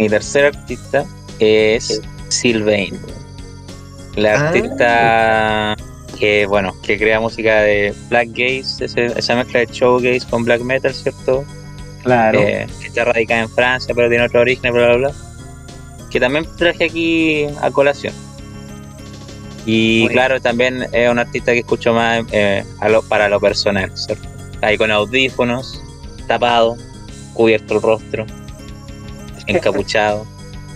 Mi 0.00 0.08
tercer 0.08 0.46
artista 0.46 1.04
es 1.38 2.00
Sylvain. 2.30 3.00
La 4.16 4.32
ah. 4.32 4.48
artista 4.48 5.76
que 6.18 6.46
bueno, 6.46 6.74
que 6.82 6.98
crea 6.98 7.20
música 7.20 7.60
de 7.62 7.94
black 8.08 8.28
gaze, 8.30 8.84
esa 8.84 9.36
mezcla 9.36 9.60
de 9.60 9.66
showgaze 9.66 10.26
con 10.28 10.44
black 10.44 10.62
metal, 10.62 10.94
¿cierto? 10.94 11.44
Claro. 12.02 12.40
Eh, 12.40 12.66
que 12.80 12.86
está 12.86 13.04
radicada 13.04 13.42
en 13.42 13.48
Francia, 13.48 13.94
pero 13.94 14.08
tiene 14.08 14.24
otro 14.24 14.40
origen, 14.40 14.72
bla, 14.72 14.86
bla, 14.86 14.96
bla. 14.96 15.12
Que 16.10 16.20
también 16.20 16.46
traje 16.56 16.84
aquí 16.84 17.46
a 17.60 17.70
colación. 17.70 18.14
Y 19.66 20.08
claro, 20.08 20.40
también 20.40 20.86
es 20.92 21.10
un 21.10 21.18
artista 21.18 21.52
que 21.52 21.60
escucho 21.60 21.94
más 21.94 22.24
eh, 22.32 22.64
para 23.08 23.28
lo 23.28 23.40
personal, 23.40 23.90
¿cierto? 23.96 24.28
Ahí 24.60 24.76
con 24.76 24.90
audífonos, 24.90 25.82
tapado, 26.26 26.76
cubierto 27.32 27.74
el 27.74 27.82
rostro, 27.82 28.26
encapuchado, 29.46 30.26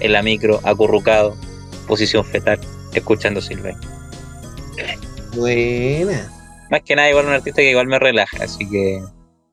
en 0.01 0.13
la 0.13 0.23
micro, 0.23 0.61
acurrucado, 0.65 1.37
posición 1.87 2.25
fetal, 2.25 2.59
escuchando 2.95 3.43
Silvia. 3.43 3.77
Buena. 5.39 6.31
Más 6.71 6.83
que 6.83 6.97
nada, 6.97 7.09
igual 7.09 7.27
un 7.27 7.33
artista 7.33 7.63
que 7.63 7.71
igual 7.71 7.87
me 7.87 7.99
relaja, 7.99 8.43
así 8.43 8.69
que 8.69 9.03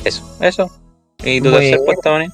eso, 0.04 0.38
eso. 0.42 0.72
¿Y 1.24 1.40
tu 1.40 1.52
tercer 1.52 1.80
puesto, 1.86 2.12
Moni? 2.12 2.28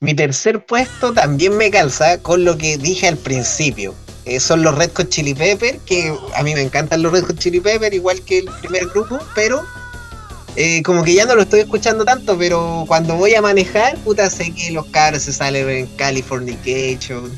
Mi 0.00 0.14
tercer 0.14 0.64
puesto 0.64 1.12
también 1.12 1.56
me 1.56 1.70
calza 1.70 2.18
con 2.22 2.44
lo 2.44 2.56
que 2.56 2.78
dije 2.78 3.08
al 3.08 3.16
principio. 3.16 3.94
Eh, 4.24 4.40
son 4.40 4.62
los 4.62 4.76
Red 4.76 4.90
Hot 4.96 5.08
Chili 5.08 5.34
Pepper, 5.34 5.78
que 5.80 6.14
a 6.34 6.42
mí 6.42 6.54
me 6.54 6.62
encantan 6.62 7.02
los 7.02 7.12
Red 7.12 7.24
Hot 7.24 7.38
Chili 7.38 7.60
Pepper, 7.60 7.92
igual 7.92 8.22
que 8.22 8.38
el 8.38 8.48
primer 8.60 8.86
grupo, 8.86 9.18
pero 9.34 9.62
eh, 10.56 10.82
como 10.82 11.02
que 11.02 11.14
ya 11.14 11.26
no 11.26 11.34
lo 11.34 11.42
estoy 11.42 11.60
escuchando 11.60 12.04
tanto, 12.04 12.38
pero 12.38 12.84
cuando 12.86 13.16
voy 13.16 13.34
a 13.34 13.42
manejar, 13.42 13.98
puta, 13.98 14.30
sé 14.30 14.52
que 14.52 14.70
los 14.70 14.86
cabros 14.86 15.22
se 15.22 15.32
salen 15.32 15.68
en 15.68 15.86
Californication 15.96 17.30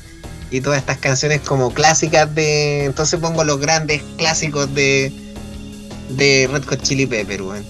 y 0.51 0.61
todas 0.61 0.79
estas 0.79 0.99
canciones 0.99 1.41
como 1.41 1.73
clásicas 1.73 2.35
de. 2.35 2.85
Entonces 2.85 3.21
pongo 3.21 3.45
los 3.45 3.59
grandes 3.59 4.03
clásicos 4.17 4.73
de. 4.75 5.13
de 6.11 6.49
Red 6.51 6.65
Hot 6.65 6.83
Chili 6.83 7.07
Pepper, 7.07 7.43
weón. 7.43 7.65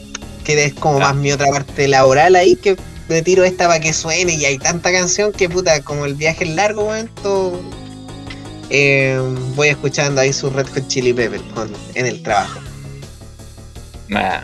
Que 0.44 0.64
es 0.64 0.74
como 0.74 1.00
más 1.00 1.16
mi 1.16 1.32
otra 1.32 1.48
parte 1.48 1.88
laboral 1.88 2.36
ahí 2.36 2.56
que 2.56 2.76
me 3.08 3.22
tiro 3.22 3.44
esta 3.44 3.66
para 3.68 3.80
que 3.80 3.92
suene 3.92 4.34
y 4.34 4.44
hay 4.44 4.58
tanta 4.58 4.92
canción 4.92 5.32
que 5.32 5.48
puta, 5.48 5.80
como 5.82 6.06
el 6.06 6.14
viaje 6.14 6.44
es 6.44 6.50
largo, 6.50 6.84
weón, 6.84 7.08
todo, 7.22 7.60
eh, 8.70 9.18
voy 9.54 9.68
escuchando 9.68 10.20
ahí 10.20 10.32
su 10.32 10.50
Red 10.50 10.66
Hot 10.74 10.88
Chili 10.88 11.12
Pepper 11.12 11.40
en 11.94 12.06
el 12.06 12.22
trabajo. 12.22 12.60
Nah. 14.08 14.40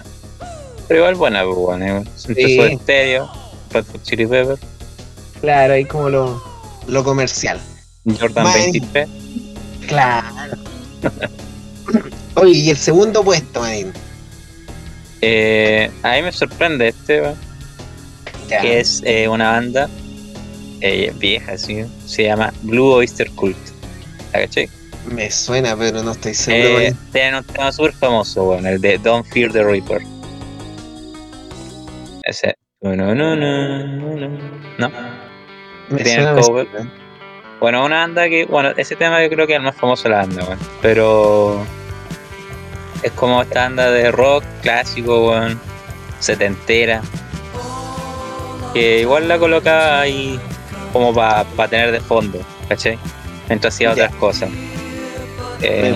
Pero 0.89 1.01
igual 1.01 1.15
buena, 1.15 1.45
pues, 1.45 1.57
weón. 1.57 1.83
Eh. 1.83 2.05
Sí. 2.17 2.61
estéreo, 2.61 3.31
Red 3.71 3.85
Hot 3.93 4.03
Chili 4.03 4.27
Pepper. 4.27 4.59
Claro, 5.41 5.75
ahí 5.75 5.85
como 5.85 6.09
lo, 6.09 6.43
lo 6.87 7.03
comercial. 7.03 7.61
Jordan 8.05 8.53
23. 8.53 9.09
Claro. 9.87 10.57
Oye, 12.35 12.53
y 12.53 12.71
el 12.71 12.77
segundo 12.77 13.23
puesto, 13.23 13.61
Marín. 13.61 13.93
Eh, 15.21 15.91
a 16.03 16.15
mí 16.15 16.23
me 16.23 16.33
sorprende 16.33 16.89
este, 16.89 17.23
que 18.49 18.81
es 18.81 19.03
eh, 19.05 19.29
una 19.29 19.53
banda 19.53 19.89
eh, 20.81 21.13
vieja, 21.17 21.57
¿sí? 21.57 21.85
se 22.07 22.25
llama 22.25 22.53
Blue 22.63 22.93
Oyster 22.93 23.31
Cult. 23.31 23.57
¿La 24.33 24.41
caché? 24.41 24.69
Me 25.07 25.31
suena, 25.31 25.77
pero 25.77 26.03
no 26.03 26.13
estoy 26.13 26.35
seguro. 26.35 26.81
Eh, 26.81 26.95
tiene 27.13 27.39
un 27.39 27.45
tema 27.45 27.71
súper 27.71 27.93
famoso, 27.93 28.45
bueno, 28.45 28.69
el 28.69 28.81
de 28.81 28.99
Don't 28.99 29.27
Fear 29.27 29.53
the 29.53 29.63
Reaper. 29.63 30.03
Ese. 32.25 32.57
No, 32.81 32.97
no, 32.97 33.15
no, 33.15 33.37
no, 33.37 33.85
no. 33.85 34.29
No. 34.79 34.91
Me 35.91 36.03
tiene 36.03 36.25
el 36.25 36.41
cover. 36.41 36.69
Bueno, 37.63 37.85
una 37.85 37.99
banda 37.99 38.29
que, 38.29 38.45
bueno, 38.45 38.71
ese 38.77 38.97
tema 38.97 39.23
yo 39.23 39.31
creo 39.31 39.47
que 39.47 39.53
es 39.53 39.59
el 39.59 39.63
más 39.63 39.77
famoso 39.77 40.03
de 40.03 40.09
la 40.11 40.17
banda, 40.17 40.45
bueno, 40.45 40.61
pero 40.81 41.65
es 43.05 43.13
como 43.13 43.41
esta 43.41 43.61
banda 43.61 43.89
de 43.93 44.11
rock 44.11 44.43
clásico, 44.63 45.21
bueno, 45.21 45.61
setentera, 46.19 47.03
que 48.75 49.03
igual 49.03 49.29
la 49.29 49.39
colocaba 49.39 50.01
ahí 50.01 50.41
como 50.93 51.15
para 51.15 51.45
tener 51.71 51.93
de 51.93 52.01
fondo, 52.01 52.41
¿cachai? 52.69 52.99
Mientras 53.49 53.75
hacía 53.75 53.93
otras 53.93 54.13
cosas. 54.17 54.51
Eh, 55.61 55.95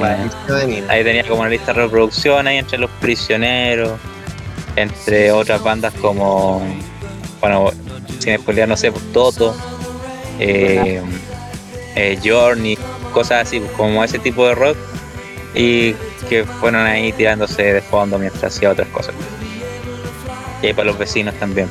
ahí 0.86 1.02
tenía 1.02 1.26
como 1.26 1.40
una 1.40 1.50
lista 1.50 1.72
de 1.72 1.82
reproducción 1.82 2.46
ahí 2.46 2.58
entre 2.58 2.78
los 2.78 2.92
prisioneros, 3.00 3.98
entre 4.76 5.32
otras 5.32 5.60
bandas 5.64 5.92
como, 5.94 6.62
bueno, 7.40 7.72
sin 8.20 8.38
spoiler, 8.38 8.68
no 8.68 8.76
sé, 8.76 8.92
Toto. 9.12 9.56
Eh, 10.38 11.02
eh, 11.96 12.18
Journey, 12.22 12.78
cosas 13.12 13.48
así, 13.48 13.60
como 13.76 14.04
ese 14.04 14.18
tipo 14.18 14.46
de 14.46 14.54
rock, 14.54 14.76
y 15.54 15.94
que 16.28 16.44
fueron 16.44 16.86
ahí 16.86 17.12
tirándose 17.12 17.62
de 17.62 17.80
fondo 17.80 18.18
mientras 18.18 18.54
hacía 18.54 18.70
otras 18.70 18.88
cosas. 18.88 19.14
Y 20.62 20.66
ahí 20.66 20.74
para 20.74 20.86
los 20.86 20.98
vecinos 20.98 21.34
también, 21.34 21.68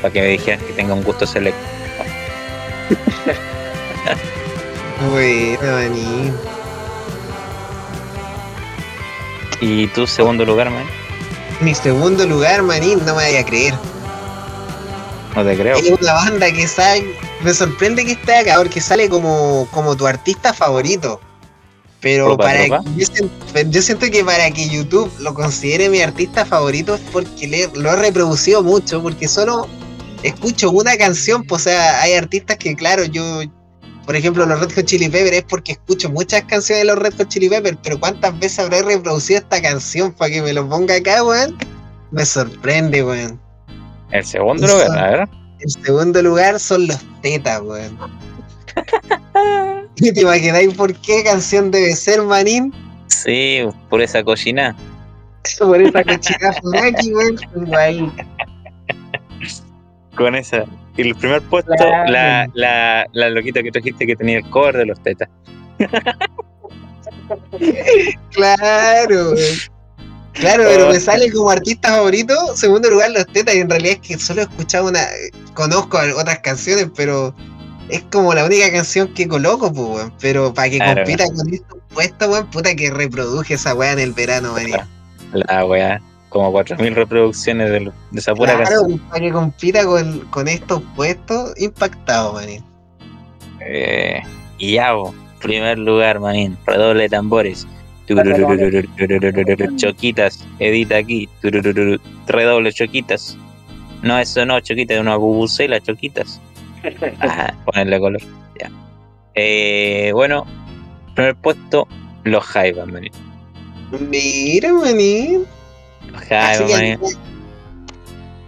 para 0.00 0.12
que 0.12 0.20
me 0.20 0.28
dijeran 0.28 0.60
que 0.60 0.72
tenga 0.72 0.94
un 0.94 1.02
gusto 1.02 1.26
selecto. 1.26 1.60
bueno, 5.10 5.58
Dani. 5.62 6.32
¿Y 9.60 9.86
tu 9.88 10.06
segundo 10.06 10.44
lugar, 10.44 10.70
man? 10.70 10.84
Mi 11.60 11.74
segundo 11.74 12.26
lugar, 12.26 12.62
manín, 12.62 12.98
no 13.00 13.06
me 13.06 13.12
vaya 13.12 13.40
a 13.40 13.44
creer. 13.44 13.74
No 15.34 15.44
te 15.44 15.56
creo. 15.56 15.76
Es 15.76 15.90
una 15.90 16.12
banda 16.12 16.50
que 16.50 16.66
sale, 16.66 17.14
me 17.46 17.54
sorprende 17.54 18.04
que 18.04 18.12
esté 18.12 18.34
acá 18.34 18.56
porque 18.58 18.80
sale 18.80 19.08
como, 19.08 19.68
como 19.70 19.96
tu 19.96 20.04
artista 20.04 20.52
favorito. 20.52 21.20
Pero 22.00 22.36
para 22.36 22.66
yo, 22.66 23.82
siento, 23.82 24.10
que 24.10 24.24
para 24.24 24.50
que 24.50 24.68
YouTube 24.68 25.10
lo 25.20 25.32
considere 25.32 25.88
mi 25.88 26.00
artista 26.00 26.44
favorito 26.44 26.96
es 26.96 27.00
porque 27.12 27.68
lo 27.74 27.92
he 27.92 27.96
reproducido 27.96 28.64
mucho, 28.64 29.00
porque 29.00 29.28
solo 29.28 29.68
escucho 30.24 30.70
una 30.72 30.96
canción, 30.96 31.44
pues, 31.44 31.62
o 31.62 31.64
sea, 31.70 32.02
hay 32.02 32.14
artistas 32.14 32.56
que 32.56 32.74
claro, 32.74 33.04
yo, 33.04 33.42
por 34.04 34.16
ejemplo, 34.16 34.44
los 34.44 34.58
Red 34.58 34.74
Hot 34.74 34.84
Chili 34.84 35.08
Peppers 35.08 35.36
es 35.36 35.44
porque 35.44 35.72
escucho 35.72 36.10
muchas 36.10 36.42
canciones 36.44 36.84
de 36.84 36.92
los 36.92 36.98
Red 36.98 37.14
Hot 37.16 37.28
Chili 37.28 37.48
Peppers, 37.48 37.78
pero 37.80 38.00
¿cuántas 38.00 38.36
veces 38.40 38.58
habré 38.58 38.82
reproducido 38.82 39.38
esta 39.38 39.62
canción 39.62 40.12
para 40.12 40.32
que 40.32 40.42
me 40.42 40.52
lo 40.52 40.68
ponga 40.68 40.96
acá, 40.96 41.22
weón? 41.22 41.56
Me 42.10 42.26
sorprende, 42.26 43.04
weón. 43.04 43.40
El 44.10 44.24
segundo 44.24 44.66
lugar, 44.66 44.90
¿verdad? 44.90 45.28
El 45.60 45.70
segundo 45.70 46.22
lugar 46.22 46.58
son 46.60 46.86
los 46.86 46.98
tetas, 47.22 47.60
weón. 47.62 47.98
¿Te 49.96 50.20
imagináis 50.20 50.74
por 50.74 50.94
qué 50.94 51.24
canción 51.24 51.70
debe 51.70 51.94
ser, 51.94 52.20
manín? 52.22 52.72
Sí, 53.06 53.60
por 53.88 54.02
esa 54.02 54.22
cochina. 54.22 54.76
por 55.58 55.80
esa 55.80 56.04
cochina 56.04 56.50
aquí, 56.86 57.12
weón. 57.12 58.12
con 60.16 60.34
esa. 60.34 60.64
Y 60.96 61.02
el 61.02 61.14
primer 61.14 61.42
puesto, 61.42 61.72
la, 62.08 62.48
la, 62.54 63.06
la 63.12 63.30
loquita 63.30 63.62
que 63.62 63.70
trajiste 63.70 64.06
que 64.06 64.16
tenía 64.16 64.38
el 64.38 64.50
cover 64.50 64.76
de 64.76 64.86
los 64.86 65.02
tetas. 65.02 65.28
claro, 68.30 69.34
Claro, 70.36 70.64
pero 70.66 70.90
me 70.90 71.00
sale 71.00 71.32
como 71.32 71.50
artista 71.50 71.88
favorito, 71.88 72.34
segundo 72.56 72.90
lugar 72.90 73.10
los 73.10 73.26
tetas, 73.26 73.54
y 73.54 73.58
en 73.58 73.70
realidad 73.70 73.98
es 74.02 74.08
que 74.08 74.18
solo 74.18 74.42
he 74.42 74.44
escuchado 74.44 74.88
una, 74.88 75.00
conozco 75.54 75.98
otras 76.18 76.40
canciones, 76.40 76.88
pero 76.94 77.34
es 77.88 78.02
como 78.10 78.34
la 78.34 78.44
única 78.44 78.70
canción 78.70 79.12
que 79.14 79.26
coloco, 79.26 79.72
pues, 79.72 79.88
weón. 79.88 80.12
Pero 80.20 80.52
para 80.52 80.70
que 80.70 80.78
compita 80.78 81.24
con 81.34 81.52
estos 81.52 81.78
puestos, 81.92 82.28
weón, 82.28 82.46
puta 82.50 82.74
que 82.74 82.90
reproduje 82.90 83.54
esa 83.54 83.74
weá 83.74 83.92
en 83.92 83.98
el 83.98 84.12
verano, 84.12 84.54
weón. 84.54 84.80
La 85.32 85.64
weá, 85.64 86.00
como 86.28 86.52
4.000 86.52 86.94
reproducciones 86.94 87.70
de, 87.70 87.92
esa 88.14 88.34
pura 88.34 88.56
claro, 88.56 88.82
canción. 88.82 88.98
para 89.08 89.20
que 89.20 89.32
compita 89.32 89.84
con, 89.84 90.20
con 90.30 90.48
estos 90.48 90.82
puestos, 90.94 91.52
impactado, 91.58 92.34
manín. 92.34 92.62
Eh, 93.60 94.20
y 94.58 94.74
ya, 94.74 94.92
primer 95.40 95.78
lugar, 95.78 96.20
manín, 96.20 96.56
redoble 96.66 97.04
de 97.04 97.08
tambores. 97.08 97.66
Choquitas, 99.76 100.46
edita 100.58 100.96
aquí. 100.96 101.28
Redoble 102.26 102.72
choquitas. 102.72 103.36
No, 104.02 104.18
eso 104.18 104.44
no, 104.46 104.60
choquitas, 104.60 105.00
una 105.00 105.16
bubucela, 105.16 105.80
choquitas. 105.80 106.40
Ah, 107.20 107.52
ponerle 107.64 107.98
color. 107.98 108.22
Eh, 109.34 110.12
bueno, 110.14 110.46
primer 111.14 111.34
puesto, 111.36 111.86
los 112.24 112.44
Jaivas, 112.44 112.86
manín. 112.88 113.12
Mira, 114.08 114.72
manín. 114.72 115.44
Los 116.12 116.22
Jaivas, 116.22 116.70
manín. 116.70 116.98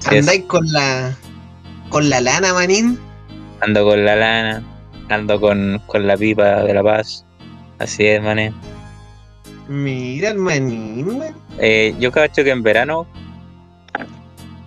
¿Andáis 0.06 0.44
con 0.44 0.66
la 0.72 1.16
con 1.88 2.08
la 2.08 2.20
lana, 2.20 2.54
manín? 2.54 2.98
Ando 3.60 3.84
con 3.84 4.04
la 4.04 4.16
lana, 4.16 4.62
ando 5.08 5.40
con, 5.40 5.82
con 5.86 6.06
la 6.06 6.16
pipa 6.16 6.62
de 6.62 6.74
la 6.74 6.82
paz. 6.82 7.24
Así 7.78 8.06
es, 8.06 8.22
manín. 8.22 8.54
Mira, 9.68 10.32
manín. 10.32 11.22
Eh, 11.58 11.94
yo 11.98 12.10
cacho 12.10 12.42
que 12.42 12.50
en 12.50 12.62
verano 12.62 13.06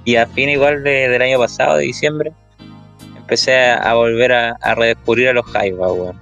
y 0.05 0.15
a 0.15 0.27
fin 0.27 0.50
igual 0.50 0.84
de, 0.84 1.10
del 1.10 1.22
año 1.22 1.39
pasado, 1.39 1.77
de 1.77 1.86
diciembre, 1.86 2.31
empecé 3.17 3.72
a, 3.72 3.93
volver 3.93 4.31
a, 4.31 4.75
redescubrir 4.75 5.29
a 5.29 5.34
los 5.34 5.46
Jaivas, 5.46 5.91
weón. 5.91 6.20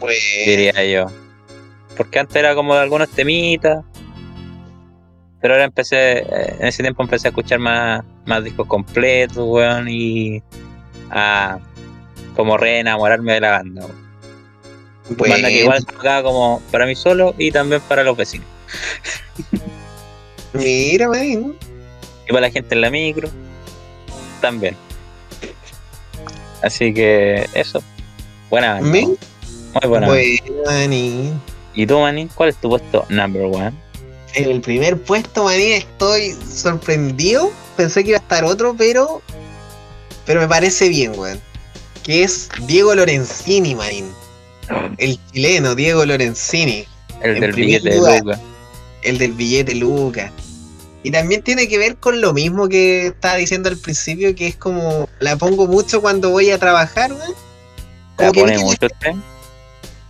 Pues... 0.00 0.18
Diría 0.46 0.84
yo. 0.84 1.06
Porque 1.96 2.18
antes 2.18 2.36
era 2.36 2.54
como 2.54 2.74
de 2.74 2.80
algunos 2.80 3.08
temitas. 3.10 3.84
Pero 5.40 5.54
ahora 5.54 5.64
empecé, 5.64 6.20
eh, 6.20 6.56
en 6.58 6.66
ese 6.66 6.82
tiempo 6.82 7.02
empecé 7.02 7.28
a 7.28 7.30
escuchar 7.30 7.58
más, 7.58 8.02
más 8.24 8.42
discos 8.42 8.66
completos, 8.66 9.44
weón, 9.46 9.88
y 9.88 10.42
a 11.10 11.58
como 12.34 12.56
reenamorarme 12.56 13.34
de 13.34 13.40
la 13.40 13.50
banda, 13.50 13.86
weón. 13.86 14.03
Banda 15.08 15.48
que 15.48 15.60
igual 15.60 15.84
tocaba 15.84 16.22
como 16.22 16.62
para 16.70 16.86
mí 16.86 16.94
solo 16.94 17.34
y 17.38 17.50
también 17.50 17.80
para 17.82 18.02
los 18.02 18.16
vecinos. 18.16 18.46
Mira, 20.54 21.10
weón. 21.10 21.56
Y 22.26 22.28
para 22.28 22.42
la 22.42 22.50
gente 22.50 22.74
en 22.74 22.80
la 22.80 22.90
micro, 22.90 23.28
también. 24.40 24.76
Así 26.62 26.94
que 26.94 27.46
eso. 27.52 27.82
Buena 28.48 28.80
Muy 28.80 29.18
buena. 29.86 30.06
Maní. 30.64 31.32
¿Y 31.74 31.86
tú, 31.86 31.98
Maní? 31.98 32.28
¿Cuál 32.34 32.50
es 32.50 32.56
tu 32.56 32.70
puesto 32.70 33.04
number 33.10 33.42
one? 33.42 33.72
En 34.34 34.50
el 34.50 34.60
primer 34.60 35.00
puesto, 35.02 35.44
Maní, 35.44 35.72
estoy 35.72 36.32
sorprendido. 36.50 37.50
Pensé 37.76 38.02
que 38.02 38.10
iba 38.10 38.18
a 38.18 38.22
estar 38.22 38.44
otro, 38.44 38.74
pero. 38.76 39.20
Pero 40.24 40.40
me 40.40 40.48
parece 40.48 40.88
bien, 40.88 41.18
weón. 41.18 41.40
Que 42.04 42.22
es 42.22 42.48
Diego 42.66 42.94
Lorenzini, 42.94 43.74
Manín. 43.74 44.10
El 44.98 45.18
chileno, 45.32 45.74
Diego 45.74 46.04
Lorenzini. 46.04 46.86
El 47.22 47.40
del 47.40 47.52
billete 47.52 47.90
de 47.90 47.96
Luca. 47.96 48.40
El 49.02 49.18
del 49.18 49.32
billete 49.32 49.74
Luca. 49.74 50.32
Y 51.02 51.10
también 51.10 51.42
tiene 51.42 51.68
que 51.68 51.76
ver 51.76 51.96
con 51.96 52.20
lo 52.20 52.32
mismo 52.32 52.68
que 52.68 53.08
estaba 53.08 53.36
diciendo 53.36 53.68
al 53.68 53.76
principio, 53.76 54.34
que 54.34 54.46
es 54.46 54.56
como 54.56 55.08
la 55.20 55.36
pongo 55.36 55.66
mucho 55.66 56.00
cuando 56.00 56.30
voy 56.30 56.50
a 56.50 56.58
trabajar, 56.58 57.10
¿no? 57.10 57.24
¿La 58.18 58.32
pone 58.32 58.58
mucho 58.58 58.86
usted? 58.86 59.12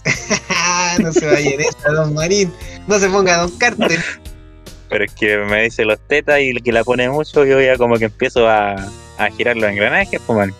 no 1.00 1.12
se 1.12 1.26
vaya 1.26 1.50
en 1.50 1.60
esa, 1.60 1.90
don 1.90 2.14
Marín. 2.14 2.52
No 2.86 2.98
se 2.98 3.08
ponga 3.08 3.38
don 3.38 3.50
Carter. 3.58 4.00
Pero 4.88 5.04
es 5.04 5.12
que 5.12 5.38
me 5.38 5.64
dice 5.64 5.84
los 5.84 5.98
tetas 6.06 6.40
y 6.40 6.50
el 6.50 6.62
que 6.62 6.70
la 6.70 6.84
pone 6.84 7.08
mucho, 7.08 7.44
yo 7.44 7.60
ya 7.60 7.76
como 7.76 7.98
que 7.98 8.04
empiezo 8.04 8.48
a, 8.48 8.76
a 9.18 9.30
girar 9.36 9.56
los 9.56 9.68
engranajes, 9.68 10.20
pues, 10.24 10.38
man. 10.38 10.54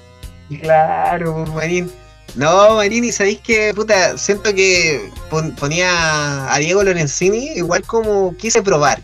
Claro, 0.61 1.45
pues, 1.45 1.55
Marín. 1.55 1.91
No, 2.37 2.77
Marín, 2.77 3.05
y 3.05 3.13
sabéis 3.13 3.41
que, 3.41 3.73
puta, 3.75 4.19
siento 4.19 4.53
que 4.55 5.13
ponía 5.59 6.53
a 6.53 6.59
Diego 6.59 6.83
Lorenzini 6.83 7.53
igual 7.57 7.83
como 7.85 8.37
quise 8.37 8.63
probar. 8.63 9.01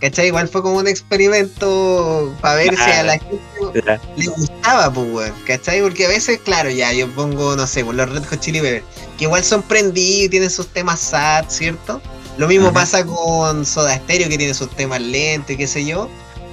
¿Cachai? 0.00 0.28
Igual 0.28 0.48
fue 0.48 0.62
como 0.62 0.76
un 0.76 0.86
experimento 0.86 2.32
para 2.40 2.54
ver 2.54 2.76
si 2.76 2.90
a 2.90 3.02
la 3.02 3.18
gente 3.18 4.00
le 4.16 4.26
gustaba, 4.28 4.92
pues, 4.92 5.08
weón. 5.10 5.34
¿Cachai? 5.44 5.82
Porque 5.82 6.06
a 6.06 6.08
veces, 6.08 6.38
claro, 6.44 6.70
ya 6.70 6.92
yo 6.92 7.08
pongo, 7.14 7.56
no 7.56 7.66
sé, 7.66 7.82
los 7.82 8.08
Red 8.08 8.24
Hot 8.26 8.38
Chili 8.38 8.60
Peppers, 8.60 8.84
que 9.18 9.24
igual 9.24 9.42
son 9.42 9.60
prendidos, 9.62 10.30
tienen 10.30 10.50
sus 10.50 10.68
temas 10.68 11.00
sad, 11.00 11.46
¿cierto? 11.48 12.00
Lo 12.36 12.46
mismo 12.46 12.72
pasa 12.72 13.04
con 13.04 13.66
Soda 13.66 13.96
Stereo, 13.96 14.28
que 14.28 14.38
tiene 14.38 14.54
sus 14.54 14.70
temas 14.70 15.00
lentos 15.00 15.50
y 15.50 15.56
qué 15.56 15.66
sé 15.66 15.84
yo. 15.84 16.08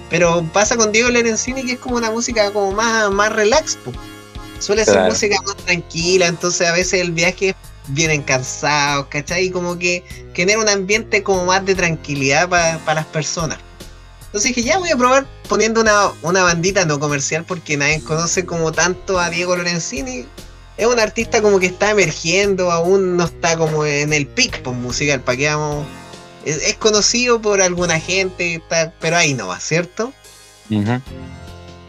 Pero 0.10 0.44
pasa 0.52 0.76
con 0.76 0.92
Diego 0.92 1.10
Lorenzini, 1.10 1.64
que 1.64 1.74
es 1.74 1.80
como 1.80 1.98
una 1.98 2.10
música 2.10 2.52
como 2.52 2.72
más, 2.72 3.12
más 3.12 3.32
relax, 3.32 3.78
pues. 3.84 3.96
Suele 4.66 4.84
ser 4.84 5.00
música 5.04 5.40
más 5.46 5.58
tranquila, 5.58 6.26
entonces 6.26 6.68
a 6.68 6.72
veces 6.72 7.00
el 7.02 7.12
viaje 7.12 7.56
vienen 7.90 8.24
cansados, 8.24 9.06
¿cachai? 9.10 9.46
Y 9.46 9.52
como 9.52 9.78
que 9.78 10.04
genera 10.34 10.60
un 10.60 10.68
ambiente 10.68 11.22
como 11.22 11.46
más 11.46 11.64
de 11.66 11.76
tranquilidad 11.76 12.50
para 12.50 12.94
las 12.96 13.06
personas. 13.06 13.60
Entonces 14.26 14.56
dije, 14.56 14.68
ya 14.68 14.80
voy 14.80 14.90
a 14.90 14.98
probar 14.98 15.28
poniendo 15.48 15.82
una, 15.82 16.10
una 16.24 16.42
bandita 16.42 16.84
no 16.84 17.00
comercial 17.00 17.46
porque 17.46 17.78
nadie 17.78 18.02
conoce 18.02 18.44
como 18.44 18.72
tanto 18.72 19.20
a 19.20 19.30
Diego 19.30 19.56
Lorenzini. 19.56 20.26
Es 20.78 20.88
un 20.88 21.00
artista 21.00 21.44
como 21.44 21.60
que 21.60 21.68
está 21.68 21.92
emergiendo, 21.92 22.72
aún 22.72 23.18
no 23.18 23.26
está 23.26 23.56
como 23.58 23.86
en 23.86 24.14
el 24.14 24.26
pic 24.26 24.64
pues, 24.64 24.76
musical, 24.76 25.22
para 25.22 25.38
que 25.38 25.48
vamos... 25.48 25.86
Es, 26.44 26.74
conocido 26.78 27.40
por 27.40 27.62
alguna 27.62 28.00
gente, 28.00 28.64
pero 29.00 29.16
ahí 29.16 29.36
no 29.36 29.48
va, 29.48 29.60
¿cierto? 29.60 30.12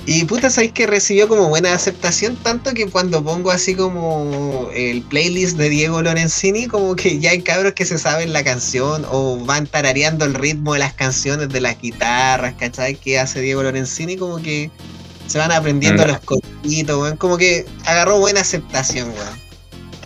Y 0.09 0.25
puta, 0.25 0.51
sabéis 0.51 0.71
que 0.71 0.87
recibió 0.87 1.27
como 1.27 1.49
buena 1.49 1.75
aceptación, 1.75 2.37
tanto 2.37 2.73
que 2.75 2.87
cuando 2.89 3.25
pongo 3.25 3.51
así 3.51 3.75
como 3.75 4.71
el 4.73 5.03
playlist 5.03 5.59
de 5.59 5.69
Diego 5.69 6.01
Lorenzini, 6.01 6.69
como 6.69 6.95
que 6.95 7.19
ya 7.19 7.31
hay 7.31 7.43
cabros 7.43 7.73
que 7.73 7.85
se 7.85 7.99
saben 7.99 8.33
la 8.33 8.45
canción 8.45 9.05
o 9.11 9.37
van 9.45 9.67
tarareando 9.67 10.25
el 10.25 10.35
ritmo 10.35 10.75
de 10.75 10.79
las 10.79 10.95
canciones 10.95 11.49
de 11.49 11.61
las 11.61 11.81
guitarras, 11.81 12.55
¿cachai? 12.55 12.95
Que 12.95 13.19
hace 13.19 13.41
Diego 13.41 13.65
Lorenzini, 13.65 14.17
como 14.17 14.37
que 14.37 14.71
se 15.27 15.39
van 15.39 15.51
aprendiendo 15.51 16.05
mm. 16.05 16.07
los 16.07 16.21
cositos, 16.21 17.03
weón. 17.03 17.17
Como 17.17 17.37
que 17.37 17.67
agarró 17.85 18.21
buena 18.21 18.43
aceptación, 18.43 19.09
weón. 19.09 19.41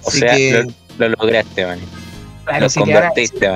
O 0.04 0.10
sea, 0.10 0.64
lo, 0.96 1.08
lograste, 1.10 1.66
weón. 1.66 1.80
lo 2.58 2.70
convertiste, 2.70 3.48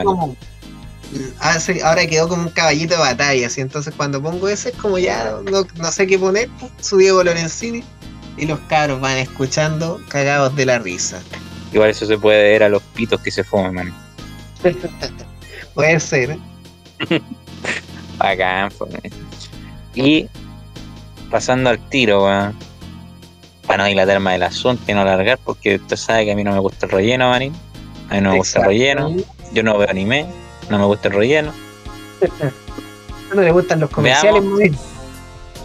weón 1.14 1.82
ahora 1.84 2.06
quedó 2.06 2.28
como 2.28 2.42
un 2.42 2.48
caballito 2.50 2.94
de 2.94 3.00
batalla, 3.00 3.46
así 3.46 3.60
entonces 3.60 3.94
cuando 3.96 4.22
pongo 4.22 4.48
ese 4.48 4.70
es 4.70 4.76
como 4.76 4.98
ya 4.98 5.36
no, 5.44 5.92
sé 5.92 6.06
qué 6.06 6.18
poner, 6.18 6.48
su 6.80 6.98
Diego 6.98 7.22
Lorenzini 7.22 7.84
y 8.36 8.46
los 8.46 8.58
cabros 8.60 9.00
van 9.00 9.18
escuchando 9.18 10.00
cagados 10.08 10.54
de 10.56 10.66
la 10.66 10.78
risa. 10.78 11.20
Igual 11.72 11.90
eso 11.90 12.06
se 12.06 12.18
puede 12.18 12.42
ver 12.42 12.62
a 12.64 12.68
los 12.68 12.82
pitos 12.82 13.20
que 13.20 13.30
se 13.30 13.44
fuman, 13.44 13.74
man. 13.74 13.94
puede 15.74 16.00
ser. 16.00 16.38
Bacán, 18.18 18.70
Y 19.94 20.28
pasando 21.30 21.70
al 21.70 21.78
tiro, 21.88 22.24
weón. 22.24 22.56
Para 23.66 23.84
no 23.84 23.88
dilatar 23.88 24.20
más 24.20 24.34
del 24.34 24.42
asunto 24.42 24.82
y 24.88 24.92
no 24.92 25.00
alargar, 25.00 25.38
porque 25.42 25.76
usted 25.76 25.96
sabe 25.96 26.26
que 26.26 26.32
a 26.32 26.36
mí 26.36 26.44
no 26.44 26.52
me 26.52 26.58
gusta 26.58 26.84
el 26.84 26.92
relleno, 26.92 27.30
manín. 27.30 27.54
A 28.10 28.14
mí 28.14 28.20
no 28.20 28.32
me 28.32 28.36
gusta 28.36 28.60
el 28.60 28.66
relleno. 28.66 29.16
Yo 29.52 29.62
no 29.62 29.78
veo 29.78 29.88
anime 29.88 30.26
no 30.70 30.78
me 30.78 30.84
gusta 30.84 31.08
el 31.08 31.14
relleno. 31.14 31.52
¿No 33.34 33.42
le 33.42 33.50
gustan 33.50 33.80
los 33.80 33.90
comerciales, 33.90 34.42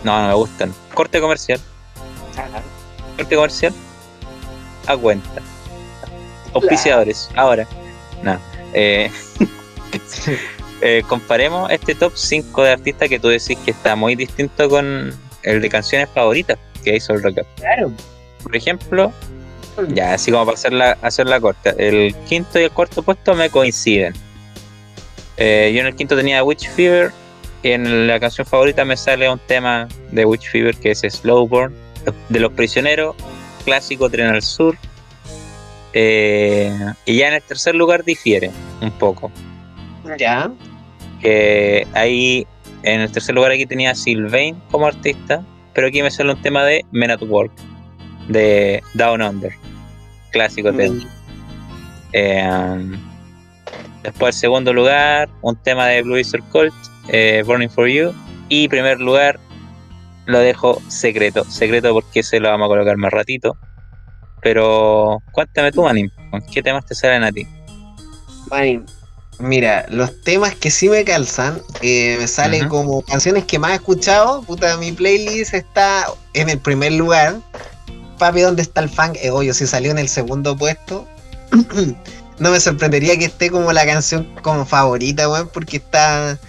No, 0.03 0.21
no 0.21 0.27
me 0.27 0.33
gustan. 0.33 0.73
Corte 0.93 1.21
comercial. 1.21 1.59
Corte 3.17 3.35
comercial. 3.35 3.73
A 4.87 4.97
cuenta. 4.97 5.41
Auspiciadores. 6.53 7.29
Ahora. 7.35 7.67
No. 8.23 8.39
Eh, 8.73 9.11
eh, 10.81 11.03
comparemos 11.07 11.69
este 11.71 11.95
top 11.95 12.13
5 12.15 12.63
de 12.63 12.71
artistas 12.71 13.09
que 13.09 13.19
tú 13.19 13.27
decís 13.27 13.57
que 13.63 13.71
está 13.71 13.95
muy 13.95 14.15
distinto 14.15 14.69
con 14.69 15.13
el 15.43 15.61
de 15.61 15.69
canciones 15.69 16.09
favoritas 16.13 16.57
que 16.83 16.95
hizo 16.95 17.13
el 17.13 17.23
rock. 17.23 17.39
Claro. 17.57 17.91
Por 18.41 18.55
ejemplo, 18.55 19.11
ya 19.89 20.13
así 20.13 20.31
como 20.31 20.45
para 20.45 20.55
hacerla, 20.55 20.97
hacerla 21.01 21.39
corta, 21.39 21.71
el 21.71 22.15
quinto 22.27 22.59
y 22.59 22.63
el 22.63 22.71
cuarto 22.71 23.03
puesto 23.03 23.35
me 23.35 23.49
coinciden. 23.49 24.13
Eh, 25.39 25.71
yo 25.73 25.81
en 25.81 25.87
el 25.87 25.95
quinto 25.95 26.15
tenía 26.15 26.43
Witch 26.43 26.69
Fever 26.69 27.11
en 27.63 28.07
la 28.07 28.19
canción 28.19 28.47
favorita 28.47 28.85
me 28.85 28.95
sale 28.95 29.29
un 29.29 29.39
tema 29.39 29.87
de 30.11 30.25
Witch 30.25 30.49
Fever 30.49 30.75
que 30.75 30.91
es 30.91 30.99
Slowborn, 30.99 31.73
de 32.29 32.39
los 32.39 32.53
prisioneros, 32.53 33.15
clásico 33.65 34.09
Tren 34.09 34.27
al 34.27 34.41
Sur. 34.41 34.77
Eh, 35.93 36.71
y 37.05 37.17
ya 37.17 37.29
en 37.29 37.33
el 37.33 37.41
tercer 37.41 37.75
lugar 37.75 38.05
difiere 38.05 38.51
un 38.81 38.91
poco. 38.91 39.31
Ya. 40.17 40.51
Que 41.19 41.85
ahí, 41.93 42.47
en 42.83 43.01
el 43.01 43.11
tercer 43.11 43.35
lugar 43.35 43.51
aquí 43.51 43.65
tenía 43.65 43.93
Sylvain 43.93 44.55
como 44.71 44.87
artista, 44.87 45.43
pero 45.73 45.87
aquí 45.87 46.01
me 46.01 46.11
sale 46.11 46.31
un 46.31 46.41
tema 46.41 46.63
de 46.63 46.85
Men 46.91 47.11
at 47.11 47.21
Work, 47.23 47.51
de 48.29 48.81
Down 48.93 49.21
Under, 49.21 49.51
clásico 50.31 50.71
tema. 50.71 51.03
Eh, 52.13 52.97
después, 54.03 54.35
segundo 54.35 54.73
lugar, 54.73 55.29
un 55.41 55.55
tema 55.61 55.87
de 55.87 56.01
Blue 56.01 56.17
Easter 56.17 56.41
Cult, 56.51 56.73
eh, 57.09 57.43
Burning 57.45 57.69
for 57.69 57.87
You. 57.87 58.13
Y 58.49 58.67
primer 58.67 58.99
lugar, 58.99 59.39
lo 60.25 60.39
dejo 60.39 60.81
secreto, 60.87 61.43
secreto 61.45 61.93
porque 61.93 62.23
se 62.23 62.39
lo 62.39 62.49
vamos 62.49 62.65
a 62.65 62.69
colocar 62.69 62.97
más 62.97 63.11
ratito. 63.11 63.57
Pero 64.41 65.21
cuéntame 65.31 65.71
tú, 65.71 65.83
Manin, 65.83 66.11
¿qué 66.51 66.63
temas 66.63 66.85
te 66.85 66.95
salen 66.95 67.23
a 67.23 67.31
ti? 67.31 67.45
Manin, 68.49 68.85
mira, 69.39 69.85
los 69.89 70.21
temas 70.21 70.55
que 70.55 70.71
sí 70.71 70.89
me 70.89 71.03
calzan, 71.03 71.61
eh, 71.81 72.15
me 72.19 72.27
salen 72.27 72.69
como 72.69 73.01
canciones 73.01 73.45
que 73.45 73.59
más 73.59 73.71
he 73.71 73.75
escuchado. 73.75 74.41
Puta, 74.43 74.77
mi 74.77 74.91
playlist 74.91 75.53
está 75.53 76.05
en 76.33 76.49
el 76.49 76.59
primer 76.59 76.93
lugar. 76.93 77.35
Papi, 78.17 78.41
¿dónde 78.41 78.61
está 78.61 78.81
el 78.81 78.89
funk? 78.89 79.17
Eh, 79.21 79.53
si 79.53 79.67
salió 79.67 79.91
en 79.91 79.97
el 79.97 80.09
segundo 80.09 80.55
puesto. 80.55 81.07
no 82.39 82.51
me 82.51 82.59
sorprendería 82.59 83.17
que 83.17 83.25
esté 83.25 83.49
como 83.49 83.71
la 83.73 83.85
canción 83.85 84.27
como 84.41 84.65
favorita, 84.65 85.29
weón, 85.29 85.49
porque 85.49 85.77
está 85.77 86.39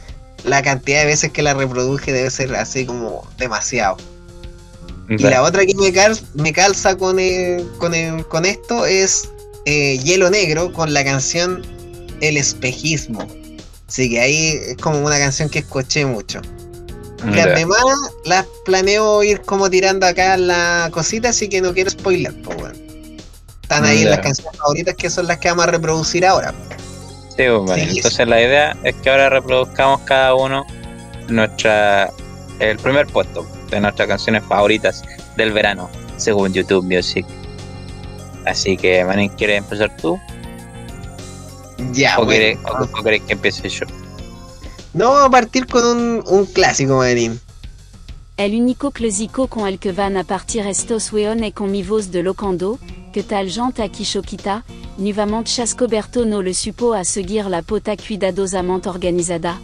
la 0.45 0.63
cantidad 0.63 1.01
de 1.01 1.07
veces 1.07 1.33
que 1.33 1.43
la 1.43 1.55
reproduje 1.55 2.13
debe 2.13 2.31
ser 2.31 2.55
así 2.55 2.87
como 2.87 3.29
demasiado. 3.39 3.97
Y 5.09 5.19
la 5.19 5.43
otra 5.43 5.67
que 5.67 5.75
me, 5.75 5.93
me 6.35 6.53
calza 6.53 6.97
con, 6.97 7.19
con, 7.79 8.23
con, 8.23 8.45
esto 8.45 8.87
es 8.87 9.29
eh, 9.65 9.99
Hielo 9.99 10.31
Negro 10.31 10.73
con 10.73 10.95
la 10.95 11.03
canción 11.03 11.67
El 12.21 12.37
Espejismo. 12.37 13.27
Así 13.89 14.09
que 14.09 14.21
ahí 14.21 14.61
es 14.69 14.77
como 14.77 15.05
una 15.05 15.19
canción 15.19 15.49
que 15.49 15.59
escuché 15.59 16.07
mucho. 16.07 16.41
Que 17.35 17.41
además 17.41 17.83
las 18.25 18.47
planeo 18.65 19.23
ir 19.25 19.43
como 19.43 19.69
tirando 19.69 20.07
acá 20.07 20.37
la 20.37 20.89
cosita, 20.93 21.31
así 21.31 21.49
que 21.49 21.61
no 21.61 21.75
quiero 21.75 21.91
spoiler, 21.91 22.33
pues 22.43 22.57
bueno. 22.57 22.90
Están 23.71 23.85
ahí 23.85 24.03
las 24.03 24.19
canciones 24.19 24.59
favoritas 24.59 24.97
que 24.97 25.09
son 25.09 25.29
las 25.29 25.39
que 25.39 25.49
vamos 25.49 25.69
a 25.69 25.71
reproducir 25.71 26.27
ahora. 26.27 26.53
Sí, 27.37 27.45
pues, 27.65 27.97
entonces 27.97 28.27
la 28.27 28.43
idea 28.43 28.77
es 28.83 28.97
que 28.97 29.11
ahora 29.11 29.31
reproduzcamos 29.31 30.01
cada 30.01 30.35
uno 30.35 30.67
nuestra 31.29 32.11
el 32.59 32.79
primer 32.79 33.07
puesto 33.07 33.47
de 33.71 33.81
nuestras 33.81 34.09
canciones 34.09 34.43
favoritas 34.43 35.05
del 35.37 35.53
verano, 35.53 35.89
según 36.17 36.53
YouTube 36.53 36.83
Music. 36.83 37.25
Así 38.45 38.77
que, 38.77 39.05
Manin, 39.05 39.29
¿quieres 39.29 39.59
empezar 39.59 39.97
tú? 39.99 40.19
Ya, 41.93 42.19
¿O, 42.19 42.27
querés, 42.27 42.59
que 43.25 43.33
empiece 43.33 43.69
yo? 43.69 43.87
No, 44.95 45.13
vamos 45.13 45.27
a 45.27 45.31
partir 45.31 45.69
con 45.69 45.85
un, 45.85 46.25
un 46.27 46.45
clásico, 46.47 46.97
Manin. 46.97 47.41
El 48.37 48.61
único 48.61 48.91
clásico 48.91 49.47
con 49.47 49.69
el 49.69 49.79
que 49.79 49.93
van 49.93 50.17
a 50.17 50.25
partir 50.25 50.67
estos 50.67 51.13
weón 51.13 51.45
et 51.45 51.55
con 51.55 51.71
mi 51.71 51.85
voz 51.85 52.11
de 52.11 52.23
locando, 52.23 52.81
que 53.13 53.23
tal 53.23 53.51
gente 53.51 53.83
aquí 53.83 54.05
choquita, 54.05 54.65
nuvament 54.99 55.47
chascoberto 55.47 56.25
no 56.25 56.43
le 56.43 56.55
supo 56.55 56.95
a 56.95 57.05
seguir 57.05 57.47
la 57.47 57.63
pota 57.63 57.97
cuidadosamente 57.97 58.89
organizada. 58.89 59.59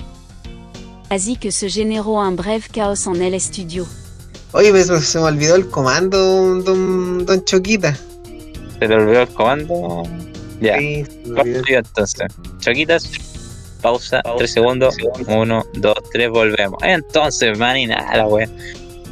Así 1.09 1.37
que 1.37 1.53
se 1.53 1.71
generó 1.71 2.15
un 2.15 2.35
breve 2.35 2.65
caos 2.73 3.07
en 3.07 3.23
el 3.23 3.35
estudio. 3.35 3.87
Oye, 4.53 4.71
pues, 4.71 4.89
pues 4.89 5.05
se 5.05 5.19
me 5.19 5.27
olvidó 5.27 5.55
el 5.55 5.69
comando, 5.69 6.19
don, 6.63 7.25
don 7.25 7.45
Choquita. 7.45 7.97
¿Se 8.79 8.89
le 8.89 8.95
olvidó 8.95 9.23
el 9.23 9.29
comando? 9.29 10.03
Ya. 10.61 10.79
Sí, 10.79 11.05
entonces. 11.69 12.27
Choquitas, 12.59 13.11
pausa, 13.83 14.23
3 14.39 14.51
segundos. 14.51 14.97
1, 15.29 15.67
2, 15.75 15.95
3, 16.13 16.31
volvemos. 16.31 16.83
Entonces, 16.83 17.59
man, 17.59 17.77
y 17.77 17.87
nada, 17.87 18.27
weón. 18.27 18.51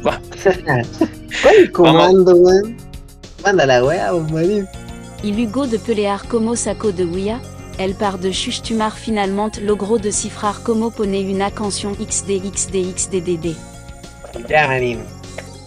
¿Cuál 0.01 1.71
comando, 1.71 2.35
weón? 2.35 2.84
Manda 3.45 3.67
la 3.67 3.83
weá, 3.83 4.11
weón. 4.11 4.67
Il 5.21 5.39
Hugo 5.39 5.67
de 5.67 5.77
pelear 5.77 6.27
como 6.27 6.55
saco 6.55 6.91
de 6.91 7.05
Wia, 7.05 7.39
elle 7.77 7.93
part 7.93 8.19
de 8.19 8.31
chuchtumar 8.31 8.91
finalement 8.91 9.55
logro 9.57 9.99
de 9.99 10.11
cifrar 10.11 10.55
como 10.63 10.89
pone 10.89 11.31
una 11.31 11.51
canción 11.51 11.93
XD 11.93 12.41
XD 12.51 12.75
XDDD. 12.97 13.55
Ya, 14.49 14.67
manín. 14.67 15.03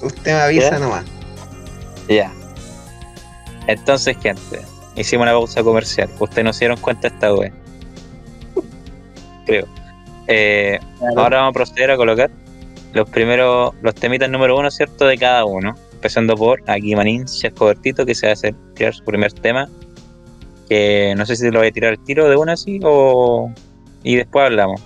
Usted 0.03 0.33
me 0.33 0.41
avisa 0.41 0.79
nomás. 0.81 1.05
Ya. 2.09 2.33
Entonces, 3.69 4.17
gente, 4.21 4.61
hicimos 4.97 5.23
una 5.23 5.33
pausa 5.33 5.63
comercial. 5.63 6.11
Ustedes 6.19 6.45
no 6.45 6.53
se 6.53 6.61
dieron 6.61 6.79
cuenta 6.81 7.09
de 7.09 7.15
esta 7.15 7.33
web. 7.33 7.53
Creo. 9.47 9.69
Eh, 10.27 10.81
ahora 11.17 11.39
vamos 11.39 11.51
a 11.51 11.53
proceder 11.53 11.93
a 11.93 11.97
colocar 11.97 12.29
los 12.93 13.09
primeros, 13.09 13.73
los 13.83 13.95
temitas 13.95 14.29
número 14.29 14.59
uno, 14.59 14.69
¿cierto? 14.69 15.07
De 15.07 15.17
cada 15.17 15.45
uno. 15.45 15.77
Empezando 15.99 16.37
por 16.37 16.63
aquí 16.71 16.95
Manín, 16.95 17.25
Chef 17.25 17.53
Cobertito, 17.55 18.07
que 18.07 18.15
se 18.15 18.27
va 18.27 18.31
a 18.31 18.35
hacer 18.35 18.55
tirar 18.77 18.95
su 18.95 19.03
primer 19.03 19.33
tema. 19.33 19.69
Que 20.69 21.13
no 21.17 21.27
sé 21.27 21.35
si 21.35 21.51
lo 21.51 21.59
voy 21.59 21.69
a 21.69 21.73
tirar 21.73 21.91
al 21.91 22.05
tiro 22.05 22.29
de 22.29 22.37
una 22.37 22.53
así 22.53 22.79
o. 22.85 23.53
Y 24.05 24.15
después 24.15 24.45
hablamos. 24.45 24.81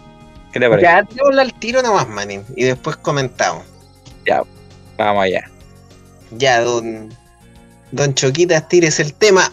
¿Qué 0.55 0.61
te 0.61 0.71
parece? 0.71 0.87
Ya, 0.87 1.05
tirémoslo 1.05 1.41
al 1.43 1.53
tiro 1.59 1.83
nomás, 1.83 2.09
Manín. 2.09 2.45
Y 2.57 2.65
después 2.65 2.97
comentamos. 2.97 3.63
Ya, 4.27 4.43
vamos 4.97 5.25
allá. 5.25 5.51
Ya, 6.31 6.63
don. 6.63 7.11
Don 7.91 8.15
Choquitas, 8.15 8.67
tires 8.69 8.99
el 8.99 9.13
tema. 9.13 9.53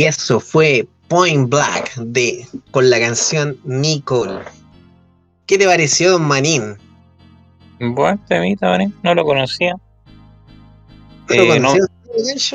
Y 0.00 0.04
eso 0.04 0.40
fue 0.40 0.88
Point 1.08 1.50
Black 1.50 1.94
de 1.96 2.46
con 2.70 2.88
la 2.88 2.98
canción 2.98 3.58
Nicole. 3.64 4.40
¿Qué 5.44 5.58
te 5.58 5.66
pareció, 5.66 6.12
Don 6.12 6.26
Manín? 6.26 6.78
Buen 7.78 8.16
temita, 8.24 8.70
Manín. 8.70 8.94
No 9.02 9.14
lo 9.14 9.26
conocía. 9.26 9.74
¿No 11.28 11.34
lo 11.36 11.42
Eh, 11.54 11.60
no. 11.60 11.68
conocías, 11.68 12.54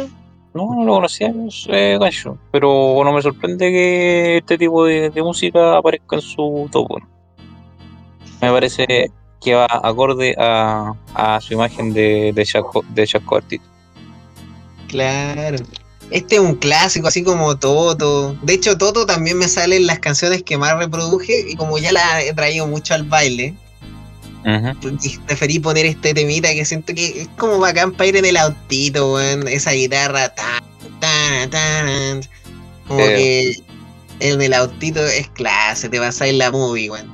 No, 0.55 0.73
no 0.73 0.85
lo 0.85 0.93
conocía, 0.95 1.31
eh, 1.67 1.97
Gancho. 2.01 2.35
Pero 2.51 2.99
no 3.03 3.13
me 3.13 3.21
sorprende 3.21 3.69
que 3.69 4.37
este 4.37 4.57
tipo 4.57 4.83
de, 4.83 5.11
de 5.11 5.21
música 5.21 5.77
aparezca 5.77 6.15
en 6.15 6.21
su 6.23 6.67
top 6.71 6.93
1. 6.93 7.07
Me 8.41 8.49
parece 8.49 9.11
que 9.39 9.53
va 9.53 9.67
acorde 9.69 10.33
a, 10.39 10.95
a 11.13 11.39
su 11.41 11.53
imagen 11.53 11.93
de, 11.93 12.31
de 12.33 12.43
Chaco, 12.43 12.83
de. 12.95 13.61
Claro. 14.87 15.57
Este 16.11 16.35
es 16.35 16.41
un 16.41 16.55
clásico, 16.55 17.07
así 17.07 17.23
como 17.23 17.57
Toto. 17.57 18.35
De 18.43 18.53
hecho, 18.53 18.77
Toto 18.77 19.05
también 19.05 19.37
me 19.37 19.47
sale 19.47 19.77
en 19.77 19.87
las 19.87 19.99
canciones 19.99 20.43
que 20.43 20.57
más 20.57 20.77
reproduje 20.77 21.45
y 21.49 21.55
como 21.55 21.77
ya 21.77 21.91
la 21.91 22.21
he 22.21 22.33
traído 22.33 22.67
mucho 22.67 22.93
al 22.93 23.03
baile, 23.03 23.53
pues, 24.81 25.19
preferí 25.25 25.57
poner 25.57 25.87
este 25.87 26.13
temita 26.13 26.53
que 26.53 26.63
siento 26.65 26.93
que 26.93 27.21
es 27.21 27.27
como 27.37 27.57
bacán 27.57 27.91
para 27.91 28.09
ir 28.09 28.17
en 28.17 28.25
el 28.25 28.37
autito, 28.37 29.13
weón. 29.13 29.47
Esa 29.47 29.71
guitarra 29.71 30.29
tan, 30.35 30.63
tan, 30.99 31.49
tan. 31.49 32.21
Como 32.87 32.99
que 32.99 33.63
en 34.19 34.41
el 34.41 34.53
autito 34.53 35.03
es 35.03 35.27
clase, 35.29 35.89
te 35.89 35.97
vas 35.97 36.21
a 36.21 36.27
ir 36.27 36.35
la 36.35 36.51
movie, 36.51 36.91
weón. 36.91 37.11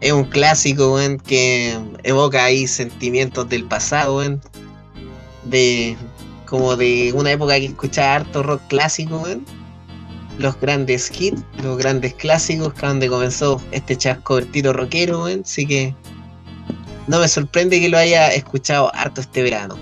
Es 0.00 0.12
un 0.12 0.24
clásico, 0.24 0.94
weón, 0.94 1.18
que 1.18 1.78
evoca 2.02 2.44
ahí 2.44 2.66
sentimientos 2.66 3.48
del 3.48 3.64
pasado, 3.64 4.18
weón. 4.18 4.42
De 5.44 5.96
como 6.48 6.76
de 6.76 7.12
una 7.14 7.32
época 7.32 7.54
que 7.54 7.66
escuchaba 7.66 8.16
harto 8.16 8.42
rock 8.42 8.62
clásico, 8.68 9.18
weón. 9.18 9.44
Los 10.38 10.58
grandes 10.60 11.10
hits, 11.20 11.42
los 11.62 11.76
grandes 11.76 12.14
clásicos, 12.14 12.72
que 12.72 12.80
es 12.86 12.88
donde 12.88 13.08
comenzó 13.08 13.60
este 13.72 13.96
chasco 13.96 14.36
vertito 14.36 14.72
rockero, 14.72 15.24
weón. 15.24 15.42
Así 15.44 15.66
que 15.66 15.94
no 17.06 17.20
me 17.20 17.28
sorprende 17.28 17.80
que 17.80 17.88
lo 17.88 17.98
haya 17.98 18.28
escuchado 18.28 18.94
harto 18.94 19.20
este 19.20 19.42
verano. 19.42 19.76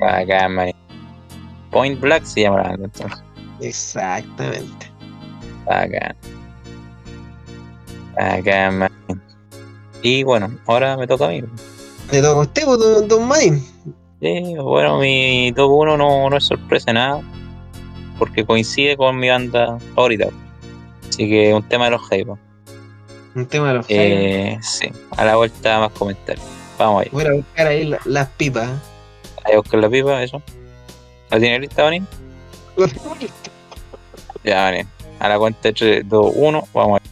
Bacán, 0.00 0.54
man. 0.54 0.72
Point 1.70 2.00
Black 2.00 2.24
se 2.24 2.42
llama 2.42 2.62
la 2.62 2.68
banda. 2.70 3.24
Exactamente. 3.60 4.90
Bacán. 5.64 6.16
Bacán, 8.16 8.78
man. 8.78 8.90
Y 10.02 10.22
bueno, 10.24 10.50
ahora 10.66 10.96
me 10.96 11.06
toca 11.06 11.26
a 11.26 11.28
mí. 11.28 11.42
Le 12.12 12.22
toca 12.22 12.40
a 12.40 12.42
usted, 12.42 12.64
pues, 12.64 12.78
don, 12.78 13.08
don 13.08 13.26
Manin. 13.26 13.64
Sí, 14.20 14.54
bueno, 14.56 14.98
mi 14.98 15.52
top 15.54 15.70
1 15.70 15.96
no, 15.96 16.30
no 16.30 16.36
es 16.36 16.44
sorpresa 16.44 16.92
nada, 16.92 17.20
porque 18.18 18.44
coincide 18.46 18.96
con 18.96 19.18
mi 19.18 19.28
banda 19.28 19.78
favorita. 19.94 20.28
Así 21.08 21.28
que 21.28 21.52
un 21.52 21.62
tema 21.62 21.84
de 21.86 21.90
los 21.92 22.08
hype. 22.08 22.30
Un 23.34 23.46
tema 23.46 23.68
de 23.68 23.74
los. 23.74 23.86
Eh, 23.88 24.58
sí, 24.62 24.88
a 25.16 25.24
la 25.24 25.36
vuelta 25.36 25.78
más 25.80 25.92
comentarios. 25.92 26.44
Vamos 26.78 27.02
ahí. 27.02 27.08
Voy 27.12 27.24
a 27.26 27.32
buscar 27.32 27.66
ahí 27.66 27.84
la- 27.84 28.00
las 28.06 28.28
pipas. 28.30 28.70
Ahí 29.44 29.54
a 29.54 29.58
buscar 29.58 29.80
la 29.80 29.90
pipa, 29.90 30.22
eso. 30.22 30.42
¿La 31.30 31.38
tiene 31.38 31.58
lista, 31.60 31.82
Vanin? 31.82 32.06
Ya, 34.44 34.62
Vanin. 34.64 34.86
A 35.18 35.28
la 35.28 35.38
cuenta 35.38 35.60
de 35.62 35.72
3, 35.72 36.08
2, 36.08 36.32
1, 36.36 36.68
vamos 36.72 37.00
ahí. 37.02 37.05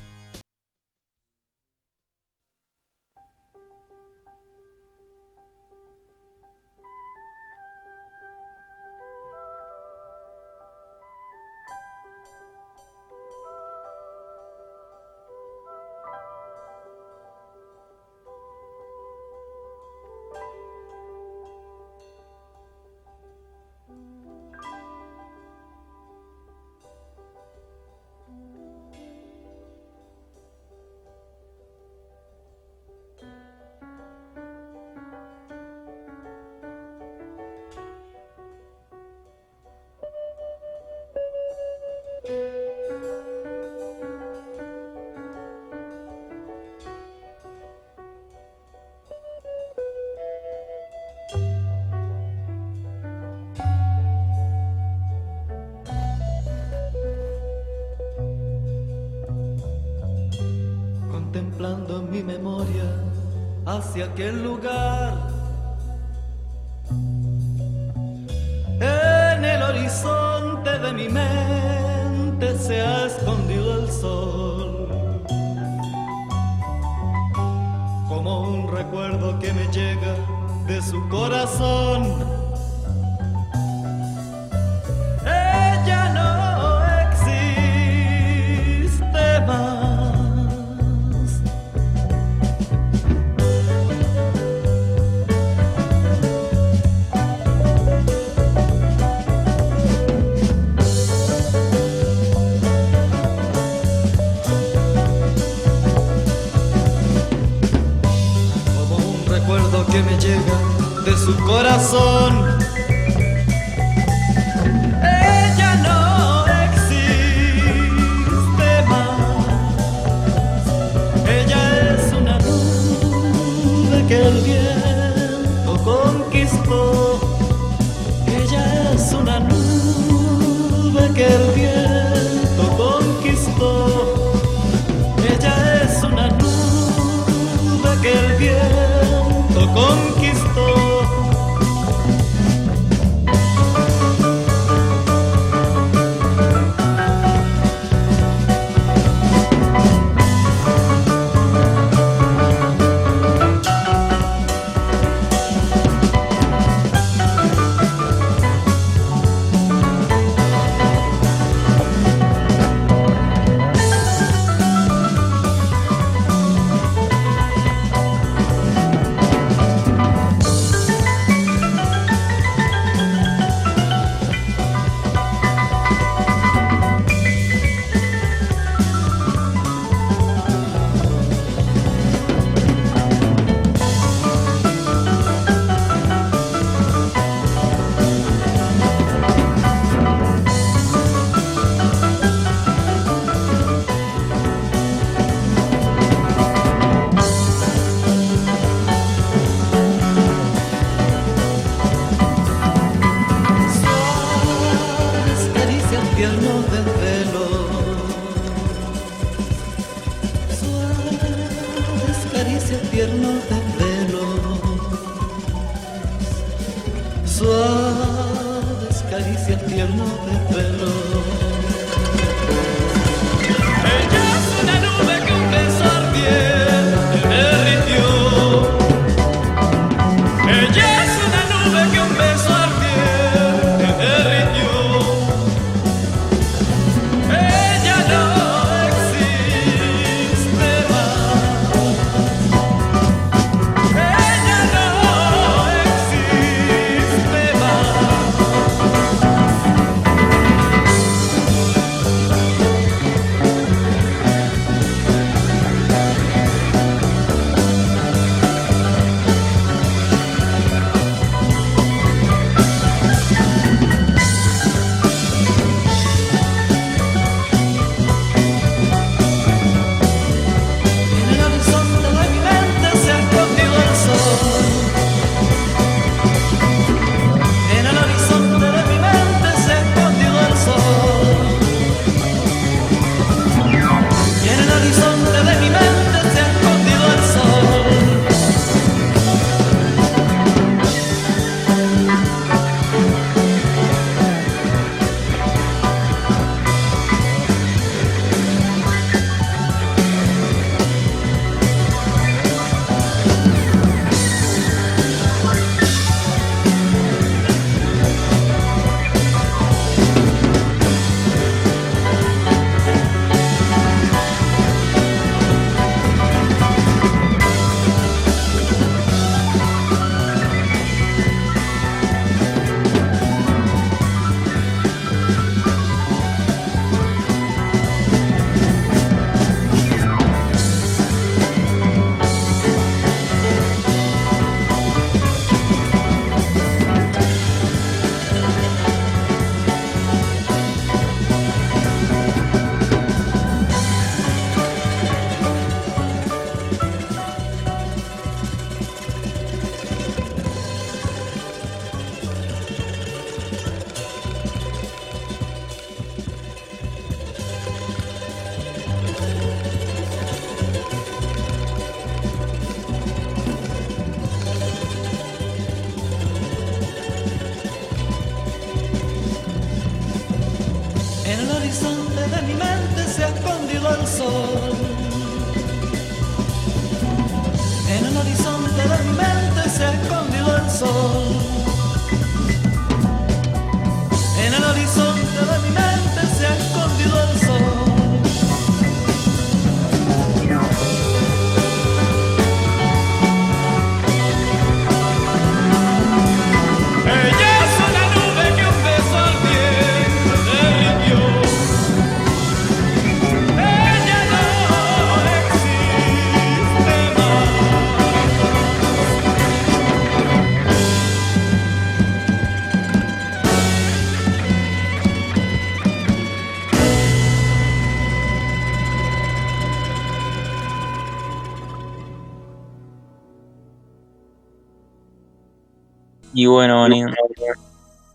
Bueno, 426.55 426.88
ni- 426.88 427.02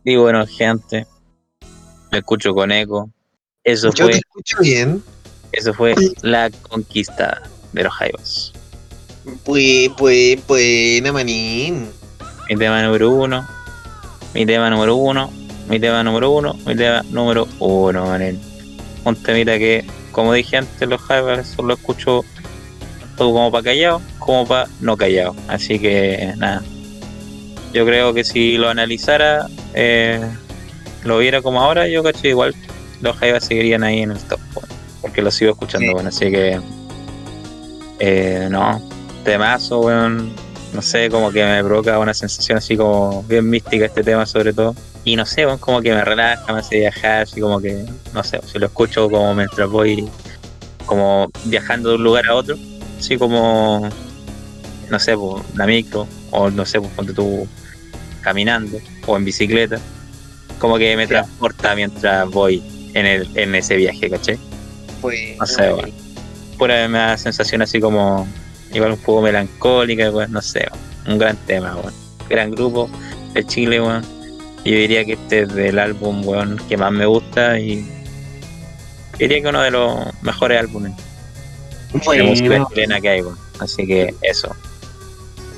y 0.05 0.15
bueno, 0.15 0.45
gente, 0.47 1.05
me 2.11 2.19
escucho 2.19 2.53
con 2.53 2.71
eco. 2.71 3.09
Eso 3.63 3.87
Yo 3.89 3.93
te 3.93 4.03
fue, 4.03 4.11
escucho 4.19 4.57
bien. 4.61 5.03
eso 5.51 5.73
fue 5.73 5.93
la 6.21 6.49
conquista 6.69 7.41
de 7.73 7.83
los 7.83 7.93
Jaivas. 7.93 8.53
Pues, 9.43 9.89
pues, 9.97 10.47
buena, 10.47 11.11
manín. 11.11 11.89
Mi 12.49 12.55
tema 12.55 12.81
número 12.81 13.11
uno, 13.11 13.47
mi 14.33 14.45
tema 14.45 14.69
número 14.69 14.95
uno, 14.95 15.31
mi 15.67 15.79
tema 15.79 16.03
número 16.03 16.31
uno, 16.31 16.53
mi 16.65 16.75
tema 16.75 17.03
número 17.11 17.47
uno, 17.59 18.05
manín. 18.07 18.39
Un 19.05 19.15
temita 19.15 19.57
que, 19.59 19.85
como 20.11 20.33
dije 20.33 20.57
antes, 20.57 20.87
los 20.89 20.99
Jaivas 21.01 21.47
solo 21.47 21.73
escucho 21.75 22.25
todo 23.17 23.33
como 23.33 23.51
para 23.51 23.65
callado, 23.65 24.01
como 24.17 24.47
para 24.47 24.67
no 24.79 24.97
callado. 24.97 25.35
Así 25.47 25.77
que 25.77 26.33
nada. 26.37 26.63
Yo 27.73 27.85
creo 27.85 28.13
que 28.13 28.23
si 28.23 28.57
lo 28.57 28.69
analizara, 28.69 29.47
eh, 29.73 30.19
lo 31.03 31.19
viera 31.19 31.41
como 31.41 31.61
ahora, 31.61 31.87
yo 31.87 32.03
cacho 32.03 32.27
igual 32.27 32.55
los 33.01 33.15
Jaivas 33.17 33.45
seguirían 33.45 33.83
ahí 33.83 33.99
en 34.01 34.11
el 34.11 34.19
top, 34.19 34.39
bueno, 34.53 34.67
porque 35.01 35.21
lo 35.21 35.31
sigo 35.31 35.51
escuchando, 35.51 35.87
Sí. 35.87 35.93
bueno, 35.93 36.09
así 36.09 36.31
que 36.31 36.59
eh, 37.99 38.47
no, 38.49 38.81
temazo, 39.23 39.79
weón, 39.81 40.33
no 40.73 40.81
sé, 40.81 41.09
como 41.09 41.31
que 41.31 41.43
me 41.45 41.63
provoca 41.63 41.97
una 41.99 42.13
sensación 42.13 42.57
así 42.57 42.75
como 42.77 43.23
bien 43.23 43.49
mística 43.49 43.85
este 43.85 44.03
tema 44.03 44.25
sobre 44.25 44.53
todo, 44.53 44.75
y 45.05 45.15
no 45.15 45.25
sé, 45.25 45.45
weón, 45.45 45.57
como 45.59 45.81
que 45.81 45.93
me 45.93 46.03
relaja, 46.03 46.51
me 46.53 46.59
hace 46.59 46.79
viajar, 46.79 47.21
así 47.23 47.39
como 47.39 47.59
que, 47.61 47.85
no 48.13 48.23
sé, 48.23 48.39
si 48.51 48.59
lo 48.59 48.65
escucho 48.65 49.09
como 49.09 49.33
mientras 49.35 49.69
voy 49.69 50.07
como 50.85 51.29
viajando 51.45 51.89
de 51.89 51.95
un 51.95 52.03
lugar 52.03 52.25
a 52.27 52.35
otro, 52.35 52.57
así 52.97 53.17
como, 53.17 53.87
no 54.89 54.99
sé, 54.99 55.15
pues, 55.15 55.43
la 55.55 55.65
micro, 55.67 56.07
o 56.31 56.49
no 56.49 56.65
sé, 56.65 56.79
pues 56.79 56.91
ponte 56.93 57.13
tú 57.13 57.47
caminando 58.21 58.79
o 59.05 59.17
en 59.17 59.25
bicicleta, 59.25 59.79
como 60.59 60.77
que 60.77 60.95
me 60.95 61.07
transporta 61.07 61.75
mientras 61.75 62.29
voy 62.29 62.61
en, 62.93 63.05
el, 63.05 63.37
en 63.37 63.55
ese 63.55 63.75
viaje, 63.75 64.09
¿cachai? 64.09 64.37
Pues, 65.01 65.37
No 65.37 65.45
sé, 65.45 65.73
weón. 65.73 65.91
Pura 66.57 66.87
me 66.89 66.97
da 66.97 67.17
sensación 67.17 67.61
así 67.61 67.79
como 67.79 68.27
igual 68.73 68.91
un 68.91 68.97
poco 68.97 69.21
melancólica, 69.21 70.11
weón, 70.11 70.31
no 70.31 70.41
sé, 70.41 70.67
un 71.07 71.17
gran 71.17 71.37
tema, 71.45 71.75
weón. 71.75 71.93
Gran 72.29 72.51
grupo 72.51 72.89
de 73.33 73.45
Chile. 73.45 73.77
Y 74.63 74.71
Yo 74.71 74.77
diría 74.77 75.05
que 75.05 75.13
este 75.13 75.43
es 75.43 75.53
del 75.55 75.79
álbum, 75.79 76.25
weón, 76.27 76.57
que 76.67 76.75
más 76.77 76.91
me 76.91 77.05
gusta 77.05 77.59
y 77.59 77.85
diría 79.17 79.41
que 79.41 79.47
uno 79.47 79.61
de 79.61 79.71
los 79.71 80.21
mejores 80.21 80.59
álbumes 80.59 80.93
de 81.93 82.23
música 82.23 82.67
chilena 82.69 83.01
que 83.01 83.09
hay, 83.09 83.23
así 83.59 83.85
que 83.85 84.13
eso. 84.21 84.55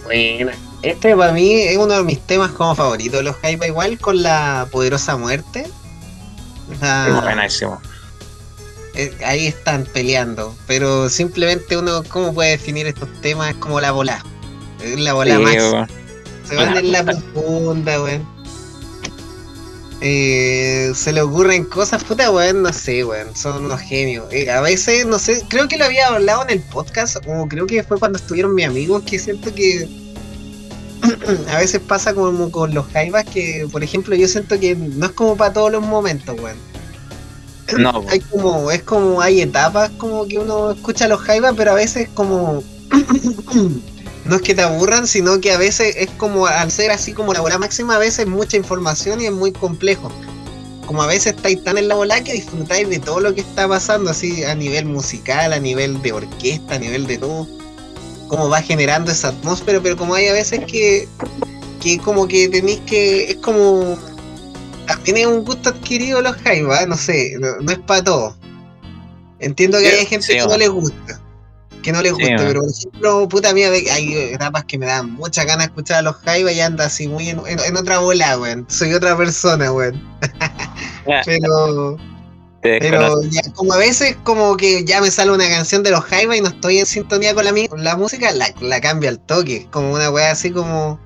Bueno, 0.06 0.52
este 0.84 1.16
para 1.16 1.32
mí 1.32 1.54
es 1.54 1.78
uno 1.78 1.94
de 1.94 2.04
mis 2.04 2.20
temas 2.20 2.52
como 2.52 2.76
favoritos, 2.76 3.24
los 3.24 3.36
Jaiba 3.38 3.68
igual 3.68 3.98
con 4.00 4.22
la 4.22 4.68
poderosa 4.72 5.18
muerte. 5.18 5.68
buenísimo. 6.80 7.82
Eh, 8.94 9.16
ahí 9.26 9.48
están 9.48 9.86
peleando, 9.86 10.56
pero 10.68 11.08
simplemente 11.08 11.78
uno, 11.78 12.04
¿cómo 12.10 12.34
puede 12.34 12.52
definir 12.52 12.88
estos 12.88 13.10
temas? 13.22 13.52
Es 13.52 13.56
como 13.56 13.80
la 13.80 13.92
bola. 13.92 14.24
Es 14.84 15.00
la 15.00 15.14
bola 15.14 15.40
más. 15.40 15.90
Se 16.48 16.56
van 16.56 16.78
en 16.78 16.92
la 16.92 17.04
profunda, 17.04 18.02
weón. 18.02 18.28
Eh, 20.04 20.92
se 20.96 21.14
le 21.14 21.22
ocurren 21.22 21.64
cosas, 21.64 22.04
puta, 22.04 22.32
weón, 22.32 22.64
no 22.64 22.74
sé, 22.74 23.06
weón, 23.06 23.36
son 23.36 23.66
unos 23.66 23.80
genios. 23.80 24.26
Eh, 24.32 24.50
a 24.50 24.60
veces, 24.60 25.06
no 25.06 25.20
sé, 25.20 25.46
creo 25.48 25.68
que 25.68 25.78
lo 25.78 25.86
había 25.86 26.08
hablado 26.08 26.44
en 26.44 26.50
el 26.50 26.60
podcast, 26.60 27.18
o 27.28 27.48
creo 27.48 27.68
que 27.68 27.84
fue 27.84 28.00
cuando 28.00 28.18
estuvieron 28.18 28.56
mis 28.56 28.66
amigos, 28.66 29.04
que 29.04 29.20
siento 29.20 29.54
que 29.54 29.88
a 31.50 31.58
veces 31.58 31.82
pasa 31.82 32.14
como 32.14 32.52
con 32.52 32.74
los 32.74 32.88
jaivas, 32.88 33.26
que, 33.26 33.68
por 33.72 33.84
ejemplo, 33.84 34.16
yo 34.16 34.28
siento 34.28 34.60
que 34.60 34.76
no 34.76 35.06
es 35.06 35.12
como 35.12 35.36
para 35.36 35.54
todos 35.54 35.72
los 35.72 35.86
momentos, 35.86 36.40
weón. 36.40 36.58
No. 37.78 38.04
Hay 38.10 38.20
como, 38.20 38.72
es 38.72 38.84
como, 38.84 39.22
hay 39.22 39.42
etapas 39.42 39.92
como 39.98 40.28
que 40.28 40.38
uno 40.38 40.72
escucha 40.72 41.08
los 41.08 41.22
jaivas, 41.22 41.54
pero 41.56 41.72
a 41.72 41.76
veces 41.76 42.10
como 42.14 42.64
no 44.26 44.36
es 44.36 44.42
que 44.42 44.54
te 44.54 44.62
aburran, 44.62 45.08
sino 45.08 45.40
que 45.40 45.52
a 45.52 45.58
veces 45.58 45.96
es 45.98 46.10
como, 46.12 46.48
al 46.48 46.72
ser 46.72 46.92
así 46.92 47.14
como 47.14 47.34
la 47.34 47.42
bola 47.42 47.58
máxima, 47.58 47.96
a 47.96 48.00
veces 48.00 48.20
es 48.20 48.28
mucha 48.28 48.58
información 48.58 49.22
y 49.22 49.26
es 49.26 49.32
muy 49.32 49.52
complejo. 49.52 50.12
Como 50.86 51.04
a 51.04 51.08
veces 51.08 51.36
estáis 51.36 51.64
tan 51.64 51.78
en 51.78 51.88
la 51.88 51.96
bola 51.96 52.22
que 52.22 52.34
disfrutáis 52.34 52.90
de 52.90 53.00
todo 53.00 53.22
lo 53.22 53.34
que 53.34 53.42
está 53.42 53.68
pasando, 53.68 54.12
así 54.12 54.44
a 54.44 54.56
nivel 54.56 54.86
musical, 54.86 55.54
a 55.54 55.60
nivel 55.60 56.02
de 56.02 56.12
orquesta, 56.12 56.76
a 56.76 56.80
nivel 56.80 57.08
de 57.08 57.18
todo. 57.18 57.48
Cómo 58.32 58.48
va 58.48 58.62
generando 58.62 59.12
esa 59.12 59.28
atmósfera, 59.28 59.82
pero 59.84 59.98
como 59.98 60.16
hay 60.16 60.28
a 60.28 60.34
veces 60.34 60.62
que, 60.66 61.06
que 61.82 61.98
como 61.98 62.30
que 62.30 62.48
tenéis 62.48 62.80
que, 62.88 63.32
es 63.32 63.36
como, 63.36 63.98
también 64.88 65.18
es 65.18 65.26
un 65.26 65.44
gusto 65.44 65.68
adquirido 65.68 66.22
los 66.22 66.38
Jaivas, 66.38 66.88
no 66.88 66.96
sé, 66.96 67.36
no, 67.38 67.70
es 67.70 67.80
para 67.80 68.06
todo. 68.06 68.38
Entiendo 69.40 69.80
que 69.80 69.90
hay 69.90 70.06
gente 70.06 70.28
que 70.28 70.46
no 70.46 70.58
les 70.58 70.70
gusta 70.70 71.20
que 71.82 71.92
no 71.92 72.02
les 72.02 72.14
gusta, 72.14 72.38
pero 72.38 72.62
por 72.62 72.70
ejemplo, 72.70 73.28
puta 73.28 73.54
mía, 73.54 73.70
hay 73.70 74.14
etapas 74.14 74.64
que 74.66 74.78
me 74.78 74.86
dan 74.86 75.12
mucha 75.14 75.44
ganas 75.44 75.66
de 75.66 75.72
escuchar 75.72 75.98
a 75.98 76.02
los 76.04 76.16
Jaiba 76.18 76.52
y 76.52 76.62
anda 76.62 76.86
así 76.86 77.08
muy 77.08 77.30
en, 77.30 77.78
otra 77.78 78.00
bola, 78.00 78.38
weón. 78.38 78.66
Soy 78.70 78.94
otra 78.94 79.18
persona, 79.18 79.72
weón. 79.72 80.02
pero. 81.26 81.98
Pero 82.62 83.22
como 83.56 83.74
a 83.74 83.78
veces 83.78 84.16
como 84.24 84.56
que 84.56 84.86
ya 84.86 85.02
me 85.02 85.10
sale 85.10 85.32
una 85.32 85.48
canción 85.50 85.82
de 85.84 85.92
los 85.92 86.04
Jaiba 86.04 86.38
y 86.38 86.42
no 86.42 86.50
estoy 86.50 86.78
en 86.80 86.86
sintonía 86.86 87.34
con 87.34 87.46
la, 87.46 87.54
la 87.78 87.98
música, 87.98 88.32
la, 88.32 88.54
la 88.62 88.80
cambio 88.80 89.10
al 89.10 89.20
toque. 89.20 89.68
Como 89.72 89.94
una 89.94 90.10
weá 90.12 90.32
así 90.32 90.52
como. 90.52 91.00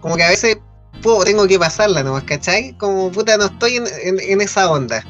Como 0.00 0.16
que 0.16 0.22
a 0.22 0.30
veces 0.30 0.58
puedo, 1.02 1.24
tengo 1.24 1.46
que 1.46 1.58
pasarla 1.58 2.02
nomás, 2.02 2.24
¿cachai? 2.24 2.72
Como 2.78 3.10
puta, 3.10 3.36
no 3.36 3.46
estoy 3.46 3.76
en 3.76 4.40
esa 4.40 4.70
onda. 4.70 5.04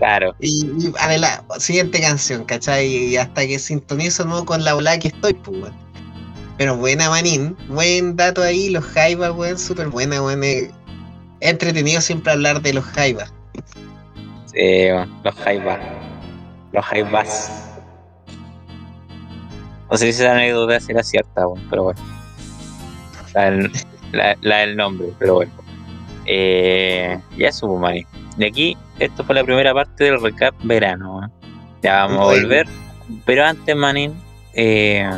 Claro. 0.00 0.34
Y, 0.40 0.66
a 0.98 1.18
la 1.18 1.44
siguiente 1.58 2.00
canción, 2.00 2.44
¿cachai? 2.46 2.86
Y 2.86 3.16
hasta 3.18 3.46
que 3.46 3.58
sintonizo 3.58 4.24
nuevo 4.24 4.46
con 4.46 4.64
la 4.64 4.72
bola 4.72 4.98
que 4.98 5.08
estoy, 5.08 5.34
pues, 5.34 5.72
Pero 6.56 6.76
buena, 6.78 7.10
manín. 7.10 7.54
Buen 7.68 8.16
dato 8.16 8.42
ahí, 8.42 8.70
los 8.70 8.82
jaivas, 8.82 9.32
weón. 9.32 9.58
Súper 9.58 9.88
buena, 9.88 10.22
weón. 10.22 10.42
Eh, 10.42 10.70
entretenido 11.40 12.00
siempre 12.00 12.32
hablar 12.32 12.62
de 12.62 12.72
los 12.72 12.84
jaivas. 12.86 13.30
Sí, 14.52 14.88
los 15.24 15.34
jaivas. 15.36 15.78
Los 16.72 16.84
jaivas. 16.84 17.80
No 19.90 19.96
sé 19.96 20.12
si 20.12 20.22
esa 20.22 20.32
anécdota 20.32 20.78
será 20.80 21.02
cierta, 21.02 21.44
pero 21.68 21.84
bueno. 21.84 22.00
La, 24.12 24.58
del 24.58 24.76
nombre, 24.76 25.08
pero 25.18 25.34
bueno. 25.34 25.52
Eh, 26.26 27.18
ya 27.36 27.52
supo, 27.52 27.78
manín. 27.78 28.06
De 28.36 28.46
aquí 28.46 28.76
esto 28.98 29.24
fue 29.24 29.34
la 29.34 29.44
primera 29.44 29.74
parte 29.74 30.04
del 30.04 30.20
recap 30.20 30.54
verano. 30.62 31.24
¿eh? 31.24 31.28
Ya 31.82 32.06
vamos 32.06 32.20
a 32.20 32.40
volver. 32.40 32.66
Pero 33.24 33.44
antes, 33.44 33.74
Manin, 33.74 34.14
eh, 34.54 35.08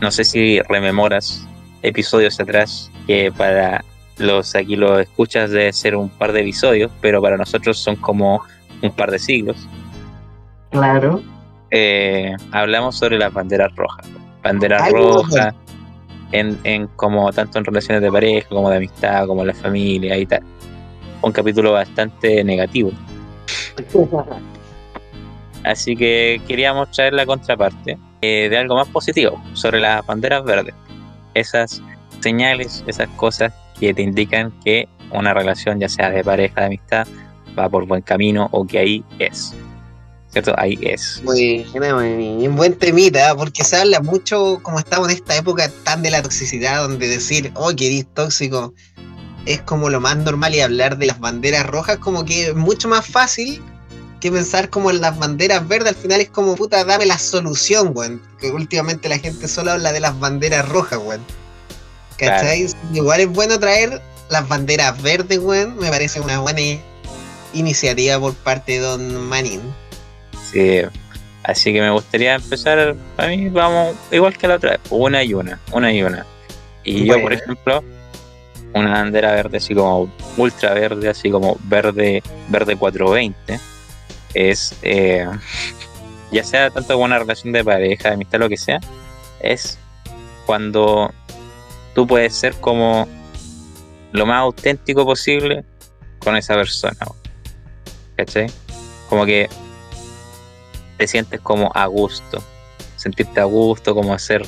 no 0.00 0.10
sé 0.10 0.24
si 0.24 0.60
rememoras 0.62 1.46
episodios 1.82 2.40
atrás, 2.40 2.90
que 3.06 3.30
para 3.30 3.84
los 4.22 4.54
aquí 4.54 4.76
los 4.76 5.00
escuchas 5.00 5.50
debe 5.50 5.72
ser 5.72 5.96
un 5.96 6.08
par 6.08 6.32
de 6.32 6.40
episodios, 6.40 6.90
pero 7.00 7.20
para 7.20 7.36
nosotros 7.36 7.78
son 7.78 7.96
como 7.96 8.42
un 8.82 8.90
par 8.90 9.10
de 9.10 9.18
siglos. 9.18 9.68
Claro. 10.70 11.22
Eh, 11.70 12.34
hablamos 12.50 12.96
sobre 12.96 13.18
las 13.18 13.32
banderas 13.32 13.74
rojas. 13.76 14.08
Banderas 14.42 14.90
rojas, 14.90 15.54
en, 16.32 16.58
en 16.64 16.86
como 16.88 17.32
tanto 17.32 17.58
en 17.58 17.64
relaciones 17.64 18.02
de 18.02 18.10
pareja, 18.10 18.48
como 18.48 18.70
de 18.70 18.76
amistad, 18.76 19.26
como 19.26 19.44
la 19.44 19.54
familia 19.54 20.16
y 20.16 20.26
tal 20.26 20.42
un 21.22 21.32
capítulo 21.32 21.72
bastante 21.72 22.44
negativo. 22.44 22.90
Así 25.64 25.96
que 25.96 26.40
queríamos 26.46 26.90
traer 26.90 27.14
la 27.14 27.24
contraparte 27.24 27.96
eh, 28.20 28.48
de 28.50 28.58
algo 28.58 28.74
más 28.74 28.88
positivo 28.88 29.40
sobre 29.54 29.80
las 29.80 30.04
banderas 30.04 30.44
verdes. 30.44 30.74
Esas 31.34 31.80
señales, 32.20 32.84
esas 32.86 33.08
cosas 33.10 33.52
que 33.82 33.92
te 33.92 34.02
indican 34.02 34.52
que 34.64 34.88
una 35.10 35.34
relación, 35.34 35.80
ya 35.80 35.88
sea 35.88 36.08
de 36.08 36.22
pareja, 36.22 36.60
de 36.60 36.66
amistad, 36.66 37.04
va 37.58 37.68
por 37.68 37.84
buen 37.84 38.00
camino 38.00 38.48
o 38.52 38.64
que 38.64 38.78
ahí 38.78 39.04
es. 39.18 39.54
¿Cierto? 40.30 40.54
Ahí 40.56 40.78
es. 40.82 41.20
Muy, 41.24 41.66
muy 41.74 42.46
buen 42.46 42.78
temita, 42.78 43.34
porque 43.34 43.64
se 43.64 43.76
habla 43.76 44.00
mucho, 44.00 44.60
como 44.62 44.78
estamos 44.78 45.08
en 45.08 45.16
esta 45.16 45.36
época 45.36 45.68
tan 45.82 46.00
de 46.00 46.12
la 46.12 46.22
toxicidad, 46.22 46.82
donde 46.82 47.08
decir, 47.08 47.50
oh, 47.56 47.74
que 47.74 47.88
eres 47.88 48.06
tóxico, 48.14 48.72
es 49.46 49.60
como 49.62 49.90
lo 49.90 50.00
más 50.00 50.16
normal 50.16 50.54
y 50.54 50.60
hablar 50.60 50.96
de 50.96 51.06
las 51.06 51.18
banderas 51.18 51.66
rojas 51.66 51.98
como 51.98 52.24
que 52.24 52.50
es 52.50 52.54
mucho 52.54 52.86
más 52.86 53.04
fácil 53.04 53.60
que 54.20 54.30
pensar 54.30 54.70
como 54.70 54.92
en 54.92 55.00
las 55.00 55.18
banderas 55.18 55.66
verdes, 55.66 55.88
al 55.88 55.96
final 55.96 56.20
es 56.20 56.30
como 56.30 56.54
puta, 56.54 56.84
dame 56.84 57.04
la 57.04 57.18
solución, 57.18 57.90
weón. 57.92 58.22
Que 58.38 58.52
últimamente 58.52 59.08
la 59.08 59.18
gente 59.18 59.48
solo 59.48 59.72
habla 59.72 59.92
de 59.92 59.98
las 59.98 60.16
banderas 60.20 60.68
rojas, 60.68 61.00
weón. 61.04 61.41
¿Cachai? 62.16 62.66
Igual 62.92 63.20
es 63.20 63.28
bueno 63.28 63.58
traer 63.58 64.00
las 64.28 64.48
banderas 64.48 65.00
verdes, 65.02 65.38
weón. 65.38 65.76
Me 65.78 65.88
parece 65.90 66.20
una 66.20 66.40
buena 66.40 66.60
iniciativa 67.52 68.18
por 68.18 68.34
parte 68.34 68.72
de 68.72 68.78
Don 68.78 69.16
Manin. 69.28 69.60
Sí, 70.52 70.82
así 71.44 71.72
que 71.72 71.80
me 71.80 71.90
gustaría 71.90 72.34
empezar, 72.34 72.94
a 73.16 73.26
mí 73.26 73.48
vamos 73.48 73.94
igual 74.10 74.36
que 74.36 74.48
la 74.48 74.56
otra 74.56 74.72
vez, 74.72 74.80
una 74.90 75.22
y 75.22 75.34
una, 75.34 75.58
una 75.72 75.92
y 75.92 76.02
una. 76.02 76.26
Y 76.84 77.06
yo, 77.06 77.20
por 77.20 77.32
ejemplo, 77.32 77.82
una 78.74 78.92
bandera 78.92 79.32
verde 79.32 79.58
así 79.58 79.74
como 79.74 80.12
ultra 80.36 80.74
verde, 80.74 81.08
así 81.08 81.30
como 81.30 81.56
verde, 81.64 82.22
verde 82.48 82.76
420, 82.76 83.60
es 84.34 84.74
eh, 84.82 85.28
ya 86.30 86.44
sea 86.44 86.70
tanto 86.70 86.94
con 86.94 87.04
una 87.04 87.18
relación 87.18 87.52
de 87.52 87.64
pareja, 87.64 88.08
de 88.08 88.14
amistad, 88.14 88.38
lo 88.38 88.48
que 88.48 88.56
sea, 88.56 88.80
es 89.40 89.78
cuando 90.46 91.12
tú 91.94 92.06
puedes 92.06 92.34
ser 92.34 92.54
como 92.54 93.08
lo 94.12 94.26
más 94.26 94.38
auténtico 94.38 95.04
posible 95.04 95.64
con 96.18 96.36
esa 96.36 96.54
persona. 96.54 96.96
¿Cachai? 98.16 98.46
Como 99.08 99.24
que 99.24 99.48
te 100.98 101.06
sientes 101.06 101.40
como 101.40 101.70
a 101.74 101.86
gusto, 101.86 102.42
sentirte 102.96 103.40
a 103.40 103.44
gusto, 103.44 103.94
como 103.94 104.14
hacer 104.14 104.46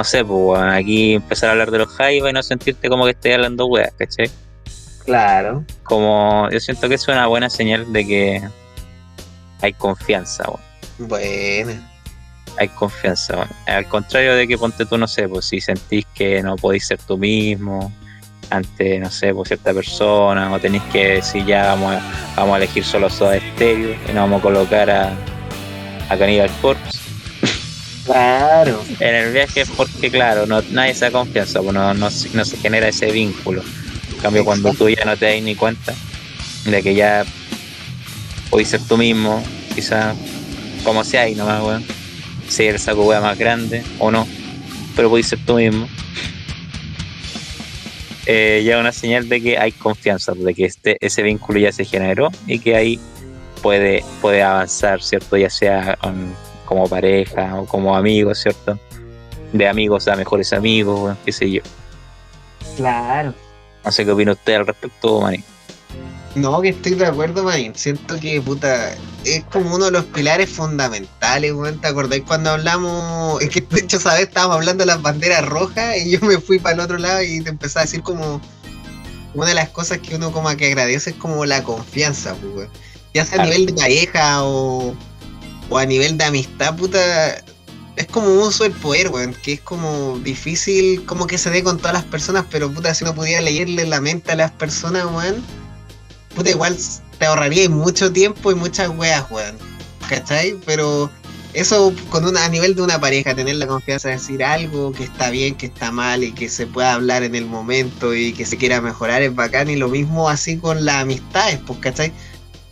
no 0.00 0.04
sé, 0.04 0.24
pues 0.24 0.62
aquí 0.62 1.12
empezar 1.12 1.50
a 1.50 1.52
hablar 1.52 1.70
de 1.70 1.76
los 1.76 1.88
Jaiba 1.88 2.30
y 2.30 2.32
no 2.32 2.42
sentirte 2.42 2.88
como 2.88 3.04
que 3.04 3.10
estoy 3.10 3.32
hablando 3.32 3.66
weas, 3.66 3.92
¿cachai? 3.98 4.30
Claro. 5.04 5.62
Como 5.82 6.48
yo 6.50 6.58
siento 6.58 6.88
que 6.88 6.94
es 6.94 7.06
una 7.06 7.26
buena 7.26 7.50
señal 7.50 7.92
de 7.92 8.06
que 8.06 8.48
hay 9.60 9.72
confianza, 9.74 10.44
weón. 10.48 11.08
Bueno. 11.10 11.72
Hay 12.60 12.68
confianza. 12.68 13.48
Al 13.66 13.88
contrario 13.88 14.34
de 14.34 14.46
que 14.46 14.58
ponte 14.58 14.84
tú, 14.84 14.98
no 14.98 15.08
sé, 15.08 15.26
pues 15.26 15.46
si 15.46 15.62
sentís 15.62 16.04
que 16.14 16.42
no 16.42 16.56
podéis 16.56 16.86
ser 16.86 16.98
tú 16.98 17.16
mismo 17.16 17.90
ante, 18.50 18.98
no 18.98 19.10
sé, 19.10 19.32
pues 19.32 19.48
cierta 19.48 19.72
persona, 19.72 20.52
o 20.52 20.58
tenéis 20.60 20.82
que 20.92 21.14
decir 21.14 21.46
ya 21.46 21.68
vamos 21.68 21.94
a, 21.94 22.34
vamos 22.36 22.54
a 22.54 22.58
elegir 22.58 22.84
solo 22.84 23.08
Soda 23.08 23.38
Stereo 23.54 23.96
y 24.08 24.12
no 24.12 24.20
vamos 24.20 24.40
a 24.40 24.42
colocar 24.42 24.90
a, 24.90 25.14
a 26.10 26.18
Cannibal 26.18 26.50
Corpse 26.60 26.98
Claro. 28.04 28.82
En 28.98 29.14
el 29.14 29.32
viaje 29.32 29.62
es 29.62 29.70
porque, 29.70 30.10
claro, 30.10 30.44
no, 30.44 30.60
nadie 30.70 30.94
se 30.94 31.06
da 31.06 31.12
confianza, 31.12 31.62
pues 31.62 31.72
no, 31.72 31.94
no, 31.94 32.10
se 32.10 32.56
genera 32.58 32.88
ese 32.88 33.10
vínculo. 33.10 33.62
En 34.12 34.18
cambio, 34.18 34.44
cuando 34.44 34.74
tú 34.74 34.90
ya 34.90 35.04
no 35.06 35.16
te 35.16 35.32
das 35.32 35.42
ni 35.42 35.54
cuenta 35.54 35.94
de 36.66 36.82
que 36.82 36.94
ya 36.94 37.24
puedes 38.50 38.68
ser 38.68 38.80
tú 38.86 38.98
mismo, 38.98 39.42
quizá 39.74 40.14
como 40.84 41.04
sea 41.04 41.26
y 41.26 41.34
nomás, 41.34 41.62
weón. 41.62 41.99
Si 42.50 42.66
el 42.66 42.80
saco 42.80 43.04
weá 43.04 43.20
más 43.20 43.38
grande 43.38 43.84
o 44.00 44.10
no, 44.10 44.26
pero 44.96 45.08
puedes 45.08 45.28
ser 45.28 45.38
tú 45.46 45.54
mismo. 45.54 45.86
Eh, 48.26 48.62
ya 48.66 48.78
una 48.78 48.90
señal 48.90 49.28
de 49.28 49.40
que 49.40 49.56
hay 49.56 49.70
confianza, 49.70 50.32
de 50.32 50.52
que 50.52 50.64
este, 50.64 50.96
ese 51.00 51.22
vínculo 51.22 51.60
ya 51.60 51.70
se 51.70 51.84
generó 51.84 52.28
y 52.48 52.58
que 52.58 52.74
ahí 52.74 53.00
puede, 53.62 54.04
puede 54.20 54.42
avanzar, 54.42 55.00
¿cierto? 55.00 55.36
Ya 55.36 55.48
sea 55.48 55.96
como 56.64 56.88
pareja 56.88 57.60
o 57.60 57.66
como 57.66 57.96
amigos, 57.96 58.40
¿cierto? 58.40 58.78
De 59.52 59.68
amigos 59.68 60.08
a 60.08 60.16
mejores 60.16 60.52
amigos, 60.52 61.16
qué 61.24 61.30
sé 61.30 61.50
yo. 61.50 61.62
Claro. 62.76 63.32
No 63.84 63.92
sé 63.92 64.04
qué 64.04 64.10
opina 64.10 64.32
usted 64.32 64.54
al 64.54 64.66
respecto, 64.66 65.20
Manín. 65.20 65.44
No, 66.34 66.60
que 66.60 66.70
estoy 66.70 66.94
de 66.94 67.06
acuerdo, 67.06 67.44
Marín. 67.44 67.74
Siento 67.76 68.18
que, 68.18 68.40
puta, 68.40 68.96
es 69.24 69.44
como 69.44 69.74
uno 69.74 69.86
de 69.86 69.90
los 69.90 70.04
pilares 70.06 70.50
fundamentales, 70.50 71.52
weón. 71.52 71.80
¿Te 71.80 71.88
acordáis 71.88 72.22
cuando 72.26 72.50
hablamos? 72.50 73.40
Es 73.42 73.50
que, 73.50 73.60
de 73.60 73.80
hecho, 73.80 74.00
¿sabes? 74.00 74.22
Estábamos 74.28 74.56
hablando 74.56 74.82
de 74.82 74.86
las 74.86 75.02
banderas 75.02 75.44
rojas 75.46 75.96
y 75.98 76.10
yo 76.10 76.20
me 76.20 76.38
fui 76.40 76.58
para 76.58 76.74
el 76.74 76.80
otro 76.80 76.98
lado 76.98 77.22
y 77.22 77.40
te 77.40 77.50
empecé 77.50 77.78
a 77.78 77.82
decir 77.82 78.02
como... 78.02 78.40
Una 79.32 79.46
de 79.46 79.54
las 79.54 79.68
cosas 79.68 79.98
que 79.98 80.16
uno 80.16 80.32
como 80.32 80.48
que 80.56 80.66
agradece 80.66 81.10
es 81.10 81.16
como 81.16 81.46
la 81.46 81.62
confianza, 81.62 82.34
pues, 82.34 82.54
weón. 82.54 82.70
Ya 83.14 83.24
sea 83.24 83.42
a 83.42 83.44
nivel 83.44 83.66
de 83.66 83.74
pareja 83.74 84.42
o, 84.42 84.94
o 85.68 85.78
a 85.78 85.86
nivel 85.86 86.18
de 86.18 86.24
amistad, 86.24 86.76
puta, 86.76 87.44
es 87.96 88.06
como 88.06 88.28
un 88.32 88.38
uso 88.38 88.64
del 88.64 88.72
poder, 88.72 89.08
weón, 89.08 89.34
que 89.34 89.54
es 89.54 89.60
como 89.60 90.18
difícil 90.20 91.04
como 91.06 91.26
que 91.26 91.38
se 91.38 91.50
dé 91.50 91.62
con 91.62 91.78
todas 91.78 91.92
las 91.92 92.04
personas, 92.04 92.44
pero 92.50 92.70
puta, 92.72 92.94
si 92.94 93.04
uno 93.04 93.14
pudiera 93.14 93.40
leerle 93.40 93.86
la 93.86 94.00
mente 94.00 94.32
a 94.32 94.36
las 94.36 94.50
personas, 94.52 95.04
weón, 95.04 95.44
puta, 96.34 96.50
igual 96.50 96.76
te 97.20 97.26
ahorraría 97.26 97.68
mucho 97.68 98.10
tiempo 98.10 98.50
y 98.50 98.54
muchas 98.54 98.88
weas, 98.88 99.30
weón, 99.30 99.56
¿cachai? 100.08 100.56
Pero 100.64 101.10
eso 101.52 101.92
con 102.08 102.24
una, 102.24 102.46
a 102.46 102.48
nivel 102.48 102.74
de 102.74 102.80
una 102.80 102.98
pareja, 102.98 103.34
tener 103.34 103.56
la 103.56 103.66
confianza 103.66 104.08
de 104.08 104.14
decir 104.14 104.42
algo 104.42 104.90
que 104.92 105.04
está 105.04 105.28
bien, 105.28 105.54
que 105.54 105.66
está 105.66 105.92
mal 105.92 106.24
y 106.24 106.32
que 106.32 106.48
se 106.48 106.66
pueda 106.66 106.94
hablar 106.94 107.22
en 107.22 107.34
el 107.34 107.44
momento 107.44 108.14
y 108.14 108.32
que 108.32 108.46
se 108.46 108.56
quiera 108.56 108.80
mejorar 108.80 109.20
es 109.20 109.34
bacán 109.34 109.68
y 109.68 109.76
lo 109.76 109.88
mismo 109.90 110.30
así 110.30 110.56
con 110.56 110.86
las 110.86 111.02
amistades, 111.02 111.60
pues, 111.66 111.78
¿cachai? 111.80 112.10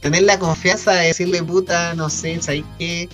Tener 0.01 0.23
la 0.23 0.39
confianza 0.39 0.93
de 0.93 1.09
decirle, 1.09 1.43
puta, 1.43 1.95
no 1.95 2.09
sé, 2.09 2.41
¿sabes 2.41 2.65
qué? 2.79 3.09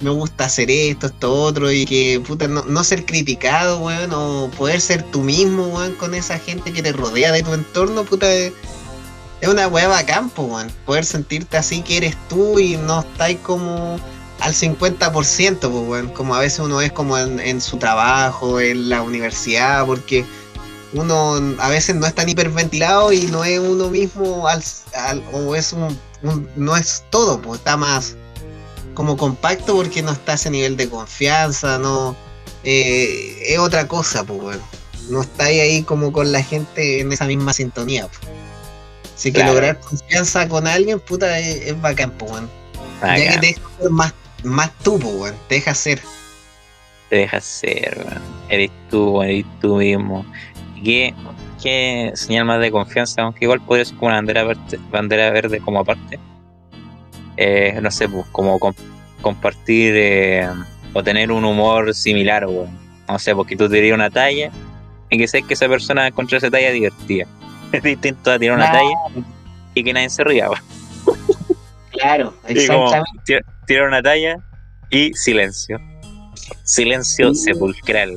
me 0.00 0.10
gusta 0.10 0.44
hacer 0.44 0.70
esto, 0.70 1.06
esto, 1.06 1.32
otro, 1.32 1.72
y 1.72 1.86
que, 1.86 2.20
puta, 2.20 2.46
no, 2.48 2.84
ser 2.84 3.06
criticado, 3.06 3.78
weón, 3.78 4.12
o 4.12 4.50
poder 4.58 4.82
ser 4.82 5.02
tú 5.04 5.22
mismo, 5.22 5.68
weón, 5.68 5.94
con 5.94 6.14
esa 6.14 6.38
gente 6.38 6.70
que 6.70 6.82
te 6.82 6.92
rodea 6.92 7.32
de 7.32 7.42
tu 7.42 7.54
entorno, 7.54 8.04
puta, 8.04 8.26
es, 9.40 9.48
una 9.48 9.68
hueva 9.68 9.98
a 9.98 10.06
campo, 10.06 10.42
weón. 10.42 10.70
Poder 10.84 11.04
sentirte 11.04 11.56
así 11.56 11.82
que 11.82 11.98
eres 11.98 12.16
tú 12.28 12.58
y 12.58 12.76
no 12.76 13.00
estáis 13.00 13.38
como 13.38 13.98
al 14.40 14.54
50%, 14.54 15.58
pues, 15.58 15.72
weón, 15.72 16.08
como 16.08 16.34
a 16.34 16.40
veces 16.40 16.60
uno 16.60 16.80
es 16.80 16.92
como 16.92 17.16
en, 17.18 17.60
su 17.60 17.78
trabajo, 17.78 18.60
en 18.60 18.88
la 18.88 19.02
universidad, 19.02 19.86
porque 19.86 20.24
uno 20.92 21.40
a 21.58 21.68
veces 21.68 21.96
no 21.96 22.06
es 22.06 22.14
tan 22.14 22.28
hiperventilado 22.28 23.12
y 23.12 23.22
no 23.26 23.44
es 23.44 23.58
uno 23.58 23.88
mismo 23.90 24.46
al, 24.46 24.62
o 25.32 25.54
es 25.54 25.72
un, 25.72 25.98
no 26.56 26.76
es 26.76 27.04
todo, 27.10 27.40
pues 27.40 27.58
está 27.58 27.76
más 27.76 28.16
como 28.94 29.16
compacto 29.16 29.76
porque 29.76 30.02
no 30.02 30.12
está 30.12 30.34
ese 30.34 30.50
nivel 30.50 30.76
de 30.76 30.88
confianza, 30.88 31.78
no 31.78 32.16
eh, 32.64 33.42
es 33.46 33.58
otra 33.58 33.86
cosa, 33.86 34.24
pues, 34.24 34.40
bueno. 34.40 34.62
no 35.10 35.22
estáis 35.22 35.60
ahí 35.60 35.82
como 35.82 36.12
con 36.12 36.32
la 36.32 36.42
gente 36.42 37.00
en 37.00 37.12
esa 37.12 37.26
misma 37.26 37.52
sintonía. 37.52 38.08
Pues. 38.08 38.45
Así 39.16 39.32
que 39.32 39.42
lograr 39.42 39.80
confianza 39.80 40.46
con 40.46 40.66
alguien, 40.66 41.00
puta, 41.00 41.38
es, 41.38 41.80
bacán, 41.80 42.10
pues, 42.12 42.30
bueno. 42.30 42.48
Ya 43.02 43.14
que 43.32 43.38
te 43.38 43.46
deja 43.46 43.60
ser 43.80 43.90
más, 43.90 44.14
más 44.44 44.70
tú, 44.84 44.98
pues, 44.98 45.16
bueno. 45.16 45.36
te 45.48 45.54
deja 45.56 45.74
ser. 45.74 46.00
Te 47.08 47.16
deja 47.16 47.40
ser, 47.40 47.98
bueno. 48.04 48.20
eres 48.50 48.70
tú, 48.90 49.22
eres 49.22 49.46
tú 49.60 49.76
mismo. 49.76 50.24
¿Qué, 50.84 51.14
qué 51.62 52.12
señal 52.14 52.44
más 52.44 52.60
de 52.60 52.70
confianza? 52.70 53.22
Aunque 53.22 53.46
igual 53.46 53.60
podría 53.62 53.86
ser 53.86 53.96
como 53.96 54.08
una 54.08 54.16
bandera 54.16 54.44
verde, 54.44 54.78
bandera 54.90 55.30
verde 55.30 55.60
como 55.60 55.80
aparte 55.80 56.20
eh, 57.36 57.78
no 57.82 57.90
sé, 57.90 58.08
pues 58.08 58.26
como 58.32 58.58
compartir 59.20 59.92
eh, 59.96 60.48
o 60.92 61.02
tener 61.02 61.30
un 61.30 61.44
humor 61.44 61.94
similar, 61.94 62.44
o 62.44 62.66
No 63.08 63.18
sé, 63.18 63.34
porque 63.34 63.56
tú 63.56 63.68
te 63.68 63.76
dirías 63.76 63.94
una 63.94 64.10
talla 64.10 64.50
y 65.10 65.18
que 65.18 65.28
sé 65.28 65.42
que 65.42 65.54
esa 65.54 65.68
persona 65.68 66.06
encontró 66.06 66.38
esa 66.38 66.50
talla 66.50 66.70
divertida. 66.70 67.26
Es 67.72 67.82
distinto 67.82 68.30
a 68.30 68.38
tirar 68.38 68.56
una 68.56 68.70
talla 68.70 68.94
y 69.74 69.84
que 69.84 69.92
nadie 69.92 70.10
se 70.10 70.24
ría, 70.24 70.48
Claro, 71.90 72.34
exactamente. 72.46 73.40
tirar 73.66 73.88
una 73.88 74.02
talla 74.02 74.36
y 74.90 75.12
silencio. 75.14 75.80
Silencio 76.62 77.34
sepulcral, 77.34 78.16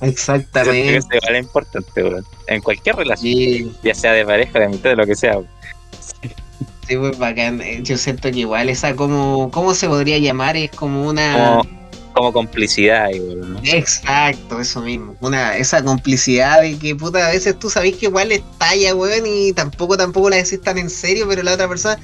Exactamente. 0.00 0.96
Eso 0.98 1.08
es 1.10 1.38
importante, 1.38 2.02
En 2.48 2.60
cualquier 2.60 2.96
relación, 2.96 3.74
ya 3.82 3.94
sea 3.94 4.12
de 4.12 4.26
pareja, 4.26 4.58
de 4.58 4.64
amistad, 4.66 4.90
de 4.90 4.96
lo 4.96 5.06
que 5.06 5.16
sea. 5.16 5.38
Sí, 6.86 6.96
pues 6.96 7.18
bacán. 7.18 7.60
Yo 7.82 7.96
siento 7.96 8.30
que 8.30 8.40
igual 8.40 8.68
esa 8.68 8.94
como, 8.94 9.50
¿cómo 9.50 9.74
se 9.74 9.88
podría 9.88 10.18
llamar? 10.18 10.56
Es 10.56 10.70
como 10.70 11.08
una... 11.08 11.62
Como, 11.62 11.85
complicidad, 12.32 13.10
igual, 13.10 13.52
¿no? 13.52 13.60
Exacto, 13.64 14.60
eso 14.60 14.80
mismo. 14.82 15.16
Una, 15.20 15.56
esa 15.56 15.82
complicidad 15.82 16.62
de 16.62 16.78
que 16.78 16.94
puta, 16.94 17.26
a 17.26 17.30
veces 17.30 17.58
tú 17.58 17.70
sabés 17.70 17.96
que 17.96 18.06
igual 18.06 18.32
es 18.32 18.42
talla, 18.58 18.94
weón, 18.94 19.26
y 19.26 19.52
tampoco, 19.52 19.96
tampoco 19.96 20.30
la 20.30 20.36
decís 20.36 20.60
tan 20.60 20.78
en 20.78 20.90
serio, 20.90 21.26
pero 21.28 21.42
la 21.42 21.54
otra 21.54 21.68
persona 21.68 21.98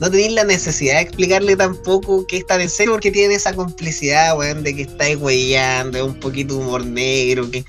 no 0.00 0.10
tenéis 0.10 0.32
la 0.32 0.44
necesidad 0.44 0.96
de 0.96 1.02
explicarle 1.02 1.56
tampoco 1.56 2.26
que 2.26 2.38
es 2.38 2.46
tan 2.46 2.60
en 2.60 2.68
serio 2.68 2.92
porque 2.92 3.10
tiene 3.10 3.34
esa 3.34 3.54
complicidad, 3.54 4.36
weón, 4.36 4.62
de 4.62 4.74
que 4.76 4.82
estáis 4.82 5.16
weyando, 5.16 6.04
un 6.04 6.20
poquito 6.20 6.56
humor 6.56 6.84
negro, 6.84 7.50
que 7.50 7.64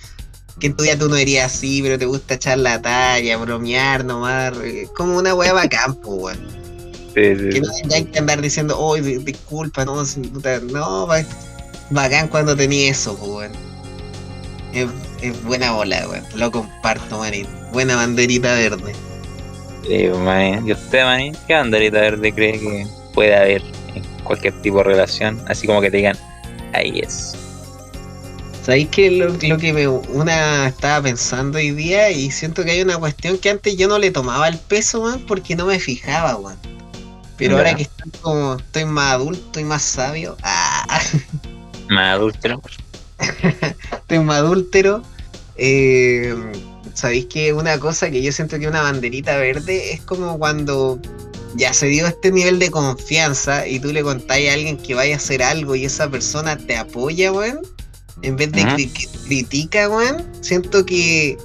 que 0.59 0.67
en 0.67 0.75
tu 0.75 0.83
día 0.83 0.97
tú 0.97 1.07
no 1.07 1.15
eres 1.15 1.43
así, 1.43 1.81
pero 1.81 1.97
te 1.97 2.05
gusta 2.05 2.35
echar 2.35 2.57
la 2.57 2.81
talla, 2.81 3.37
bromear 3.37 4.03
nomás, 4.03 4.53
eh, 4.63 4.87
como 4.95 5.17
una 5.17 5.35
weá 5.35 5.53
bacán, 5.53 5.97
weón. 6.03 6.37
Que 7.13 7.61
no 7.61 7.71
tengáis 7.81 8.07
que 8.07 8.19
andar 8.19 8.41
diciendo, 8.41 8.77
oh, 8.77 8.95
disculpa, 8.95 9.85
no, 9.85 10.03
no, 10.03 11.07
bacán 11.89 12.27
cuando 12.27 12.55
tenía 12.55 12.91
eso, 12.91 13.17
pues, 13.17 13.51
Es, 14.73 14.87
es, 15.21 15.43
buena 15.43 15.71
bola, 15.71 16.07
weón. 16.07 16.23
Lo 16.35 16.51
comparto, 16.51 17.19
manín. 17.19 17.47
Buena 17.71 17.95
banderita 17.95 18.53
verde. 18.53 18.93
Sí, 19.87 20.07
manín. 20.23 20.67
¿Y 20.67 20.73
usted, 20.73 21.03
manín? 21.03 21.37
¿Qué 21.47 21.53
banderita 21.53 21.99
verde 21.99 22.33
cree 22.33 22.59
que 22.59 22.87
puede 23.13 23.35
haber 23.35 23.61
en 23.95 24.03
cualquier 24.23 24.61
tipo 24.61 24.77
de 24.79 24.83
relación? 24.85 25.43
Así 25.47 25.67
como 25.67 25.81
que 25.81 25.91
te 25.91 25.97
digan, 25.97 26.17
ahí 26.73 26.99
es. 26.99 27.35
¿Sabéis 28.63 28.89
que 28.89 29.09
lo, 29.11 29.29
lo, 29.29 29.57
que 29.57 29.71
me, 29.71 29.87
una 29.87 30.67
estaba 30.67 31.01
pensando 31.01 31.57
hoy 31.57 31.71
día 31.71 32.11
y 32.11 32.29
siento 32.31 32.65
que 32.65 32.71
hay 32.71 32.81
una 32.81 32.97
cuestión 32.97 33.37
que 33.37 33.49
antes 33.49 33.77
yo 33.77 33.87
no 33.87 33.97
le 33.97 34.11
tomaba 34.11 34.49
el 34.49 34.57
peso, 34.57 35.03
man, 35.03 35.23
porque 35.25 35.55
no 35.55 35.67
me 35.67 35.79
fijaba, 35.79 36.35
weón. 36.35 36.57
Pero 37.37 37.55
ahora 37.55 37.75
que 37.75 37.83
estoy 37.83 38.11
como, 38.19 38.55
estoy 38.55 38.83
más 38.85 39.13
adulto 39.13 39.59
y 39.59 39.63
más 39.63 39.83
sabio. 39.83 40.35
Ah. 40.43 40.99
Más 41.89 42.15
adúltero. 42.15 42.61
más 44.23 44.37
adúltero. 44.37 45.01
Eh, 45.55 46.35
Sabéis 46.93 47.27
que 47.27 47.53
una 47.53 47.79
cosa 47.79 48.09
que 48.09 48.23
yo 48.23 48.31
siento 48.31 48.57
que 48.57 48.67
una 48.67 48.81
banderita 48.81 49.37
verde 49.37 49.93
es 49.93 50.01
como 50.01 50.39
cuando 50.39 50.99
ya 51.55 51.71
se 51.71 51.85
dio 51.85 52.07
este 52.07 52.31
nivel 52.31 52.57
de 52.57 52.71
confianza 52.71 53.67
y 53.67 53.79
tú 53.79 53.93
le 53.93 54.01
contáis 54.01 54.49
a 54.49 54.53
alguien 54.53 54.77
que 54.77 54.95
vaya 54.95 55.13
a 55.13 55.17
hacer 55.17 55.43
algo 55.43 55.75
y 55.75 55.85
esa 55.85 56.09
persona 56.09 56.57
te 56.57 56.75
apoya, 56.75 57.31
weón 57.31 57.59
en 58.21 58.35
vez 58.35 58.51
de 58.51 58.63
que 58.63 58.89
critica, 59.27 59.89
weón, 59.89 60.25
siento 60.41 60.85
que. 60.85 61.37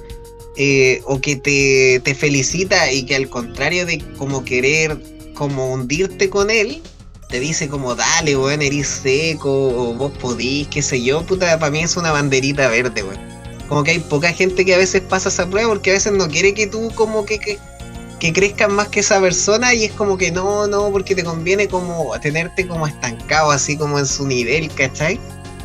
Eh, 0.55 1.01
o 1.05 1.19
que 1.19 1.35
te, 1.35 1.99
te, 2.03 2.13
felicita 2.13 2.91
y 2.91 3.07
que 3.07 3.15
al 3.15 3.27
contrario 3.27 3.87
de 3.87 3.97
como 4.19 4.45
querer 4.45 5.01
como 5.33 5.73
hundirte 5.73 6.29
con 6.29 6.51
él, 6.51 6.83
te 7.33 7.39
dice 7.39 7.67
como 7.67 7.95
dale, 7.95 8.37
weón, 8.37 8.61
eres 8.61 8.87
seco, 8.87 9.49
o 9.49 9.95
vos 9.95 10.11
podís, 10.19 10.67
qué 10.67 10.83
sé 10.83 11.01
yo, 11.01 11.23
puta, 11.23 11.57
para 11.57 11.71
mí 11.71 11.79
es 11.79 11.97
una 11.97 12.11
banderita 12.11 12.67
verde, 12.67 13.01
weón. 13.01 13.17
Como 13.67 13.83
que 13.83 13.89
hay 13.89 13.99
poca 14.01 14.31
gente 14.31 14.63
que 14.63 14.75
a 14.75 14.77
veces 14.77 15.01
pasa 15.01 15.29
esa 15.29 15.47
prueba 15.47 15.69
porque 15.69 15.89
a 15.89 15.93
veces 15.93 16.13
no 16.13 16.27
quiere 16.27 16.53
que 16.53 16.67
tú 16.67 16.91
como 16.93 17.25
que, 17.25 17.39
que, 17.39 17.57
que 18.19 18.33
crezcas 18.33 18.69
más 18.69 18.89
que 18.89 18.99
esa 18.99 19.19
persona 19.19 19.73
y 19.73 19.85
es 19.85 19.91
como 19.93 20.15
que 20.15 20.29
no, 20.29 20.67
no, 20.67 20.91
porque 20.91 21.15
te 21.15 21.23
conviene 21.23 21.67
como 21.67 22.13
tenerte 22.19 22.67
como 22.67 22.85
estancado 22.85 23.49
así 23.49 23.77
como 23.77 23.97
en 23.97 24.05
su 24.05 24.27
nivel, 24.27 24.69
¿cachai? 24.75 25.19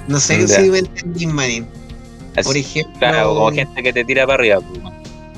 No 0.07 0.19
sé 0.21 0.49
si 0.49 0.71
me 0.71 0.79
entendí, 0.79 1.27
manín. 1.27 1.69
Por 2.45 2.57
ejemplo. 2.57 2.99
Claro, 2.99 3.35
como 3.35 3.53
gente 3.53 3.83
que 3.83 3.93
te 3.93 4.07
tira 4.07 4.27
para 4.27 4.41
arriba. 4.41 4.61
Pues. 4.61 4.81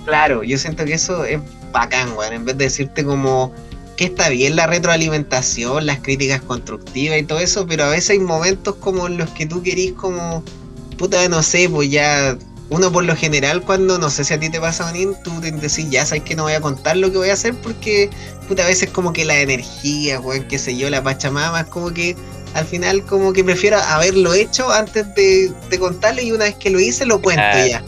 Claro, 0.05 0.45
yo 0.45 0.57
siento 0.59 0.85
que 0.85 0.93
eso 0.93 1.25
es 1.25 1.41
bacán, 1.73 2.13
weón. 2.17 2.35
En 2.35 2.45
vez 2.45 2.57
de 2.57 2.67
decirte 2.67 3.05
como 3.05 3.53
que 4.01 4.07
está 4.07 4.31
bien 4.31 4.57
la 4.57 4.67
retroalimentación, 4.67 5.85
las 5.85 5.99
críticas 5.99 6.41
constructivas 6.41 7.19
y 7.19 7.23
todo 7.23 7.39
eso, 7.39 7.67
pero 7.67 7.85
a 7.85 7.91
veces 7.91 8.09
hay 8.09 8.19
momentos 8.19 8.77
como 8.77 9.07
en 9.07 9.19
los 9.19 9.29
que 9.29 9.45
tú 9.45 9.63
querís 9.63 9.93
como, 9.93 10.43
puta, 10.97 11.29
no 11.29 11.43
sé, 11.43 11.69
pues 11.69 11.91
ya, 11.91 12.39
uno 12.71 12.91
por 12.91 13.05
lo 13.05 13.15
general 13.15 13.61
cuando, 13.61 13.99
no 13.99 14.09
sé 14.09 14.25
si 14.25 14.33
a 14.33 14.41
ti 14.41 14.49
te 14.49 14.59
pasa, 14.59 14.85
Manín, 14.85 15.15
tú 15.23 15.39
te 15.43 15.53
decís, 15.53 15.91
ya 15.91 16.07
sabes 16.07 16.25
que 16.25 16.35
no 16.35 16.45
voy 16.45 16.55
a 16.55 16.63
contar 16.63 16.97
lo 16.97 17.13
que 17.13 17.19
voy 17.19 17.29
a 17.29 17.35
hacer 17.35 17.55
porque, 17.57 18.09
puta, 18.49 18.65
a 18.65 18.69
veces 18.69 18.89
como 18.89 19.13
que 19.13 19.27
la 19.27 19.39
energía, 19.39 20.19
weón, 20.19 20.45
qué 20.49 20.59
sé 20.59 20.75
yo, 20.75 20.89
la 20.89 21.03
pachamama, 21.03 21.61
es 21.61 21.67
como 21.67 21.93
que 21.93 22.17
al 22.55 22.65
final 22.65 23.05
como 23.05 23.35
que 23.35 23.45
prefiero 23.45 23.77
haberlo 23.81 24.33
hecho 24.33 24.73
antes 24.73 25.15
de, 25.15 25.53
de 25.69 25.79
contarlo 25.79 26.23
y 26.23 26.33
una 26.33 26.45
vez 26.45 26.55
que 26.55 26.71
lo 26.71 26.81
hice 26.81 27.05
lo 27.05 27.21
cuento 27.21 27.67
ya. 27.69 27.85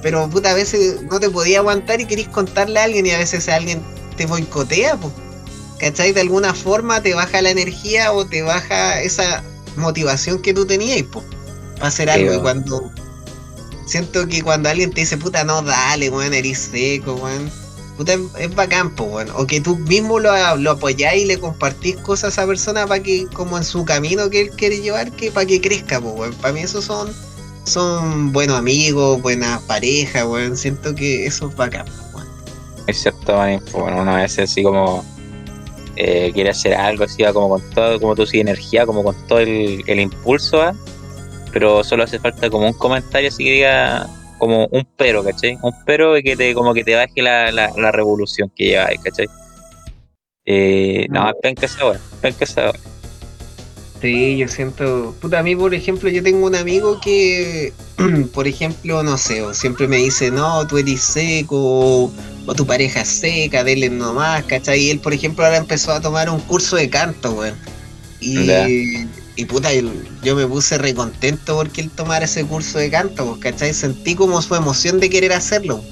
Pero 0.00 0.26
puta, 0.30 0.52
a 0.52 0.54
veces 0.54 1.02
no 1.02 1.20
te 1.20 1.28
podía 1.28 1.58
aguantar 1.58 2.00
y 2.00 2.06
querís 2.06 2.28
contarle 2.28 2.80
a 2.80 2.84
alguien 2.84 3.04
y 3.04 3.10
a 3.10 3.18
veces 3.18 3.46
alguien 3.50 3.82
te 4.16 4.24
boicotea, 4.24 4.96
pues. 4.96 5.12
¿Cachai? 5.80 6.12
De 6.12 6.20
alguna 6.20 6.54
forma 6.54 7.02
te 7.02 7.14
baja 7.14 7.40
la 7.42 7.50
energía 7.50 8.12
o 8.12 8.26
te 8.26 8.42
baja 8.42 9.00
esa 9.02 9.42
motivación 9.76 10.40
que 10.42 10.54
tú 10.54 10.66
tenías, 10.66 11.02
pues, 11.10 11.24
para 11.76 11.88
hacer 11.88 12.10
algo. 12.10 12.34
Y 12.34 12.38
cuando 12.40 12.90
siento 13.86 14.26
que 14.28 14.42
cuando 14.42 14.68
alguien 14.68 14.92
te 14.92 15.00
dice, 15.00 15.16
puta, 15.16 15.42
no, 15.44 15.62
dale, 15.62 16.10
weón, 16.10 16.34
eres 16.34 16.58
seco, 16.58 17.14
weón. 17.14 17.50
Puta, 17.96 18.14
es 18.38 18.54
bacán, 18.54 18.94
pues, 18.94 19.10
weón. 19.10 19.30
O 19.36 19.46
que 19.46 19.60
tú 19.60 19.76
mismo 19.76 20.18
lo, 20.18 20.56
lo 20.56 20.72
apoyáis 20.72 21.24
y 21.24 21.26
le 21.26 21.38
compartís 21.38 21.96
cosas 21.96 22.24
a 22.24 22.42
esa 22.42 22.46
persona 22.46 22.86
para 22.86 23.02
que, 23.02 23.26
como 23.32 23.56
en 23.56 23.64
su 23.64 23.84
camino 23.84 24.30
que 24.30 24.42
él 24.42 24.50
quiere 24.50 24.80
llevar, 24.80 25.10
que 25.12 25.30
para 25.30 25.46
que 25.46 25.60
crezca, 25.60 26.00
pues, 26.00 26.14
weón. 26.14 26.34
Para 26.34 26.52
mí 26.52 26.60
esos 26.60 26.84
son, 26.84 27.10
son 27.64 28.32
buenos 28.32 28.58
amigos, 28.58 29.20
buenas 29.22 29.62
parejas, 29.62 30.24
weón. 30.26 30.56
Siento 30.56 30.94
que 30.94 31.26
eso 31.26 31.48
es 31.48 31.56
bacán, 31.56 31.86
weón. 32.14 32.28
Es 32.86 33.02
cierto, 33.02 33.36
bueno, 33.72 34.02
una 34.02 34.16
vez 34.16 34.38
así 34.38 34.62
como 34.62 35.04
eh, 36.02 36.30
quiere 36.32 36.48
hacer 36.48 36.72
algo 36.74 37.04
así, 37.04 37.22
como 37.34 37.50
con 37.50 37.70
todo, 37.74 38.00
como 38.00 38.16
tú 38.16 38.24
sí, 38.24 38.40
energía, 38.40 38.86
como 38.86 39.04
con 39.04 39.14
todo 39.26 39.40
el, 39.40 40.00
impulso, 40.00 40.62
pero 41.52 41.84
solo 41.84 42.04
hace 42.04 42.18
falta 42.18 42.48
como 42.48 42.66
un 42.66 42.72
comentario 42.72 43.28
así 43.28 43.44
que 43.44 43.52
diga 43.52 44.08
como 44.38 44.64
un 44.70 44.88
pero, 44.96 45.22
¿cachai? 45.22 45.58
Un 45.60 45.74
pero 45.84 46.14
que 46.24 46.36
te, 46.36 46.54
como 46.54 46.72
que 46.72 46.84
te 46.84 46.94
baje 46.94 47.20
la, 47.20 47.52
la, 47.52 47.92
revolución 47.92 48.50
que 48.56 48.64
lleva 48.64 48.86
ahí, 48.86 48.96
¿cachai? 48.96 49.26
Eh, 50.46 51.06
no, 51.10 51.28
mm. 51.28 51.32
penca 51.42 51.66
esa 51.66 51.84
hora, 51.84 52.00
penca 52.22 52.44
esa. 52.44 52.72
Sí, 54.00 54.38
yo 54.38 54.48
siento. 54.48 55.14
Puta, 55.20 55.40
a 55.40 55.42
mí, 55.42 55.54
por 55.54 55.74
ejemplo, 55.74 56.08
yo 56.08 56.22
tengo 56.22 56.46
un 56.46 56.54
amigo 56.54 56.98
que, 56.98 57.74
por 58.32 58.48
ejemplo, 58.48 59.02
no 59.02 59.18
sé, 59.18 59.42
o 59.42 59.52
siempre 59.52 59.86
me 59.86 59.98
dice, 59.98 60.30
no, 60.30 60.66
tú 60.66 60.78
eres 60.78 61.02
seco, 61.02 62.10
o 62.46 62.54
tu 62.54 62.66
pareja 62.66 63.04
seca, 63.04 63.64
dele 63.64 63.90
nomás, 63.90 64.44
¿cachai? 64.44 64.80
Y 64.80 64.90
él, 64.90 64.98
por 64.98 65.12
ejemplo, 65.12 65.44
ahora 65.44 65.58
empezó 65.58 65.92
a 65.92 66.00
tomar 66.00 66.30
un 66.30 66.40
curso 66.40 66.76
de 66.76 66.88
canto, 66.88 67.32
weón. 67.32 67.54
Y, 68.20 69.06
y 69.36 69.44
puta, 69.46 69.70
yo 70.22 70.36
me 70.36 70.46
puse 70.46 70.76
recontento 70.76 71.56
porque 71.56 71.80
él 71.80 71.90
tomara 71.90 72.24
ese 72.24 72.44
curso 72.44 72.78
de 72.78 72.90
canto, 72.90 73.26
pues, 73.26 73.40
¿cachai? 73.40 73.72
Sentí 73.72 74.14
como 74.14 74.40
su 74.42 74.54
emoción 74.54 75.00
de 75.00 75.10
querer 75.10 75.32
hacerlo. 75.32 75.82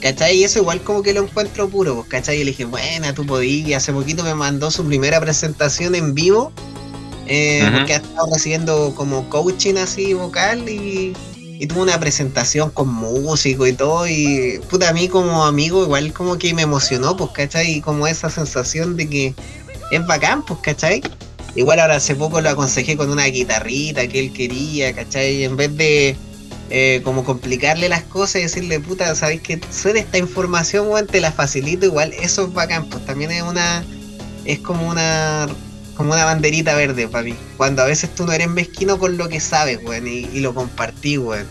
¿Cachai? 0.00 0.36
Y 0.36 0.44
eso 0.44 0.58
igual 0.58 0.82
como 0.82 1.02
que 1.02 1.14
lo 1.14 1.22
encuentro 1.22 1.68
puro, 1.68 1.94
pues, 1.96 2.08
¿cachai? 2.08 2.40
Y 2.40 2.44
le 2.44 2.50
dije, 2.50 2.66
buena, 2.66 3.14
tú 3.14 3.24
podías. 3.24 3.82
Hace 3.82 3.92
poquito 3.92 4.22
me 4.22 4.34
mandó 4.34 4.70
su 4.70 4.84
primera 4.84 5.20
presentación 5.20 5.94
en 5.94 6.14
vivo 6.14 6.52
eh, 7.26 7.66
porque 7.72 7.94
ha 7.94 7.96
estado 7.96 8.28
recibiendo 8.32 8.92
como 8.94 9.28
coaching 9.30 9.76
así 9.76 10.12
vocal 10.12 10.68
y, 10.68 11.14
y 11.58 11.66
tuvo 11.66 11.82
una 11.82 11.98
presentación 12.00 12.70
con 12.70 12.88
músico 12.88 13.66
y 13.66 13.72
todo 13.72 14.06
y 14.06 14.60
puta 14.68 14.88
a 14.88 14.92
mí 14.92 15.08
como 15.08 15.44
amigo 15.44 15.82
igual 15.82 16.12
como 16.12 16.36
que 16.36 16.52
me 16.54 16.62
emocionó 16.62 17.16
pues 17.16 17.30
¿cachai? 17.30 17.76
Y 17.76 17.80
como 17.80 18.06
esa 18.06 18.30
sensación 18.30 18.96
de 18.96 19.08
que 19.08 19.34
es 19.90 20.06
bacán 20.06 20.44
pues 20.44 20.60
¿cachai? 20.60 21.02
Igual 21.54 21.78
ahora 21.78 21.96
hace 21.96 22.16
poco 22.16 22.40
lo 22.40 22.50
aconsejé 22.50 22.96
con 22.96 23.10
una 23.10 23.26
guitarrita 23.26 24.08
que 24.08 24.20
él 24.20 24.32
quería 24.32 24.94
¿cachai? 24.94 25.44
En 25.44 25.56
vez 25.56 25.76
de 25.76 26.16
eh, 26.70 27.02
como 27.04 27.24
complicarle 27.24 27.88
las 27.88 28.02
cosas 28.02 28.36
y 28.36 28.42
decirle 28.44 28.80
puta, 28.80 29.14
¿sabéis 29.14 29.42
que 29.42 29.60
suena 29.70 30.00
esta 30.00 30.18
información, 30.18 30.88
weón? 30.88 31.06
Te 31.06 31.20
la 31.20 31.30
facilito 31.30 31.86
igual, 31.86 32.12
eso 32.14 32.46
es 32.46 32.52
bacán 32.52 32.86
pues 32.88 33.04
también 33.06 33.30
es 33.30 33.42
una 33.42 33.84
es 34.44 34.58
como 34.58 34.88
una 34.88 35.46
como 35.94 36.12
una 36.12 36.24
banderita 36.24 36.74
verde 36.74 37.08
para 37.08 37.24
mí. 37.24 37.34
Cuando 37.56 37.82
a 37.82 37.86
veces 37.86 38.14
tú 38.14 38.26
no 38.26 38.32
eres 38.32 38.48
mezquino 38.48 38.98
con 38.98 39.16
lo 39.16 39.28
que 39.28 39.40
sabes, 39.40 39.78
weón, 39.82 40.06
y, 40.06 40.40
lo 40.40 40.54
compartís, 40.54 41.18
weón. 41.18 41.46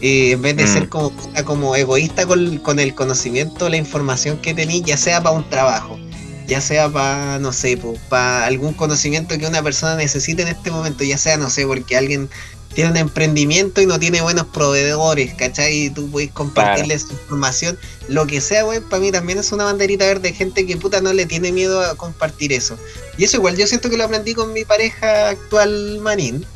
Y 0.00 0.32
en 0.32 0.42
vez 0.42 0.56
de 0.56 0.66
ser 0.66 0.84
mm. 0.84 0.88
como, 0.88 1.12
como 1.44 1.76
egoísta 1.76 2.26
con, 2.26 2.78
el 2.78 2.94
conocimiento, 2.94 3.68
la 3.68 3.76
información 3.76 4.38
que 4.38 4.54
tenís, 4.54 4.84
ya 4.84 4.96
sea 4.96 5.22
para 5.22 5.34
un 5.34 5.48
trabajo, 5.48 5.98
ya 6.46 6.60
sea 6.60 6.88
para, 6.88 7.38
no 7.40 7.52
sé, 7.52 7.78
para 8.08 8.46
algún 8.46 8.74
conocimiento 8.74 9.36
que 9.38 9.46
una 9.46 9.62
persona 9.62 9.96
necesite 9.96 10.42
en 10.42 10.48
este 10.48 10.70
momento, 10.70 11.02
ya 11.04 11.18
sea, 11.18 11.36
no 11.36 11.50
sé, 11.50 11.66
porque 11.66 11.96
alguien 11.96 12.28
tiene 12.74 12.90
un 12.90 12.96
emprendimiento 12.96 13.80
y 13.80 13.86
no 13.86 13.98
tiene 13.98 14.20
buenos 14.20 14.46
proveedores, 14.46 15.34
¿cachai? 15.34 15.84
Y 15.84 15.90
tú 15.90 16.08
puedes 16.10 16.30
compartirles 16.30 17.10
información, 17.10 17.78
lo 18.08 18.26
que 18.26 18.40
sea, 18.40 18.62
güey, 18.62 18.80
para 18.80 19.00
mí 19.00 19.10
también 19.10 19.38
es 19.38 19.50
una 19.52 19.64
banderita 19.64 20.04
verde, 20.04 20.32
gente 20.32 20.66
que 20.66 20.76
puta 20.76 21.00
no 21.00 21.12
le 21.12 21.26
tiene 21.26 21.50
miedo 21.50 21.80
a 21.80 21.96
compartir 21.96 22.52
eso. 22.52 22.78
Y 23.16 23.24
eso 23.24 23.38
igual 23.38 23.56
yo 23.56 23.66
siento 23.66 23.90
que 23.90 23.96
lo 23.96 24.04
aprendí 24.04 24.34
con 24.34 24.52
mi 24.52 24.64
pareja 24.64 25.30
actual, 25.30 25.98
Manín. 26.00 26.46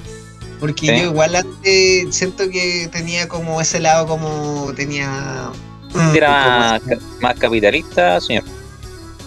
Porque 0.61 0.87
yo 0.87 1.11
igual 1.11 1.35
antes 1.35 2.15
siento 2.15 2.49
que 2.49 2.89
tenía 2.93 3.27
como 3.27 3.61
ese 3.61 3.81
lado 3.81 4.07
como 4.07 4.73
tenía... 4.77 5.51
Mm, 5.93 6.15
era 6.15 6.81
más, 7.21 7.35
capitalista, 7.37 8.21
señor. 8.21 8.45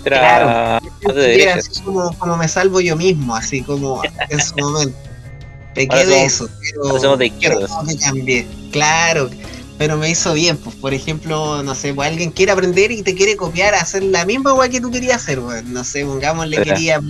Era 0.06 0.80
era 1.02 1.56
así 1.56 1.82
como, 1.82 2.18
como 2.18 2.38
me 2.38 2.48
salvo 2.48 2.80
yo 2.80 2.96
mismo, 2.96 3.36
así 3.36 3.62
como 3.64 4.02
en 4.30 4.40
su 4.42 4.56
momento. 4.56 4.96
Pequé 5.76 6.06
de 6.06 6.26
eso, 6.26 6.50
pero, 6.62 7.00
somos 7.00 7.20
de 7.20 7.28
izquierda. 7.28 7.68
Claro, 8.72 9.30
pero 9.78 9.98
me 9.98 10.10
hizo 10.10 10.34
bien, 10.34 10.58
pues 10.58 10.76
por 10.78 10.94
ejemplo, 10.94 11.62
no 11.62 11.76
sé, 11.76 11.94
pues 11.94 12.10
alguien 12.10 12.32
quiere 12.32 12.54
aprender 12.54 12.92
y 12.92 13.04
te 13.04 13.14
quiere 13.14 13.36
copiar 13.36 13.76
a 13.76 13.82
hacer 13.82 14.04
la 14.04 14.26
misma 14.26 14.54
weá 14.54 14.70
que 14.70 14.80
tú 14.80 14.90
querías 14.90 15.22
hacer, 15.22 15.40
weón. 15.40 15.74
No 15.74 15.84
sé, 15.84 16.06
pongámosle 16.06 16.62
quería 16.64 17.02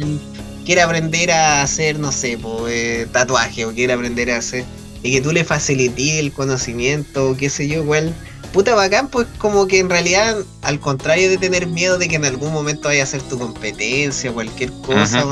quiere 0.65 0.81
aprender 0.81 1.31
a 1.31 1.61
hacer, 1.61 1.99
no 1.99 2.11
sé, 2.11 2.37
pues, 2.41 2.73
eh, 2.73 3.07
tatuaje 3.11 3.65
o 3.65 3.71
quiere 3.71 3.93
aprender 3.93 4.31
a 4.31 4.37
hacer 4.37 4.65
y 5.03 5.11
que 5.11 5.21
tú 5.21 5.31
le 5.31 5.43
facilites 5.43 6.15
el 6.15 6.31
conocimiento, 6.31 7.29
o 7.29 7.37
qué 7.37 7.51
sé 7.51 7.67
yo, 7.67 7.83
igual, 7.83 8.11
puta 8.51 8.73
bacán, 8.73 9.07
pues 9.09 9.27
como 9.37 9.67
que 9.67 9.77
en 9.77 9.89
realidad, 9.89 10.37
al 10.63 10.79
contrario 10.79 11.29
de 11.29 11.37
tener 11.37 11.67
miedo 11.67 11.99
de 11.99 12.07
que 12.07 12.15
en 12.15 12.25
algún 12.25 12.51
momento 12.51 12.87
vaya 12.87 13.03
a 13.03 13.05
ser 13.05 13.21
tu 13.21 13.37
competencia, 13.37 14.31
cualquier 14.31 14.71
cosa, 14.81 15.23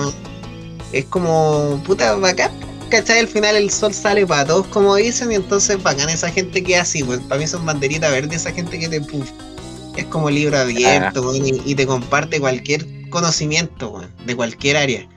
es 0.91 1.05
como, 1.05 1.81
puta 1.83 2.15
bacán, 2.17 2.51
¿cachai? 2.93 3.19
Al 3.19 3.27
final 3.27 3.55
el 3.55 3.71
sol 3.71 3.91
sale 3.91 4.25
para 4.27 4.45
todos, 4.45 4.67
como 4.67 4.95
dicen, 4.95 5.31
y 5.31 5.35
entonces 5.35 5.81
bacán 5.81 6.09
esa 6.09 6.29
gente 6.29 6.63
que 6.63 6.77
así, 6.77 7.03
pues 7.03 7.19
para 7.21 7.41
mí 7.41 7.47
son 7.47 7.65
banderitas 7.65 8.11
verdes, 8.11 8.41
esa 8.41 8.51
gente 8.51 8.77
que 8.77 8.87
te 8.87 9.01
puff, 9.01 9.31
es 9.97 10.05
como 10.05 10.29
libro 10.29 10.59
abierto, 10.59 11.31
ah. 11.31 11.37
y, 11.65 11.73
te 11.73 11.87
comparte 11.87 12.39
cualquier 12.39 12.85
conocimiento, 13.09 13.99
de 14.25 14.35
cualquier 14.35 14.77
área. 14.77 15.07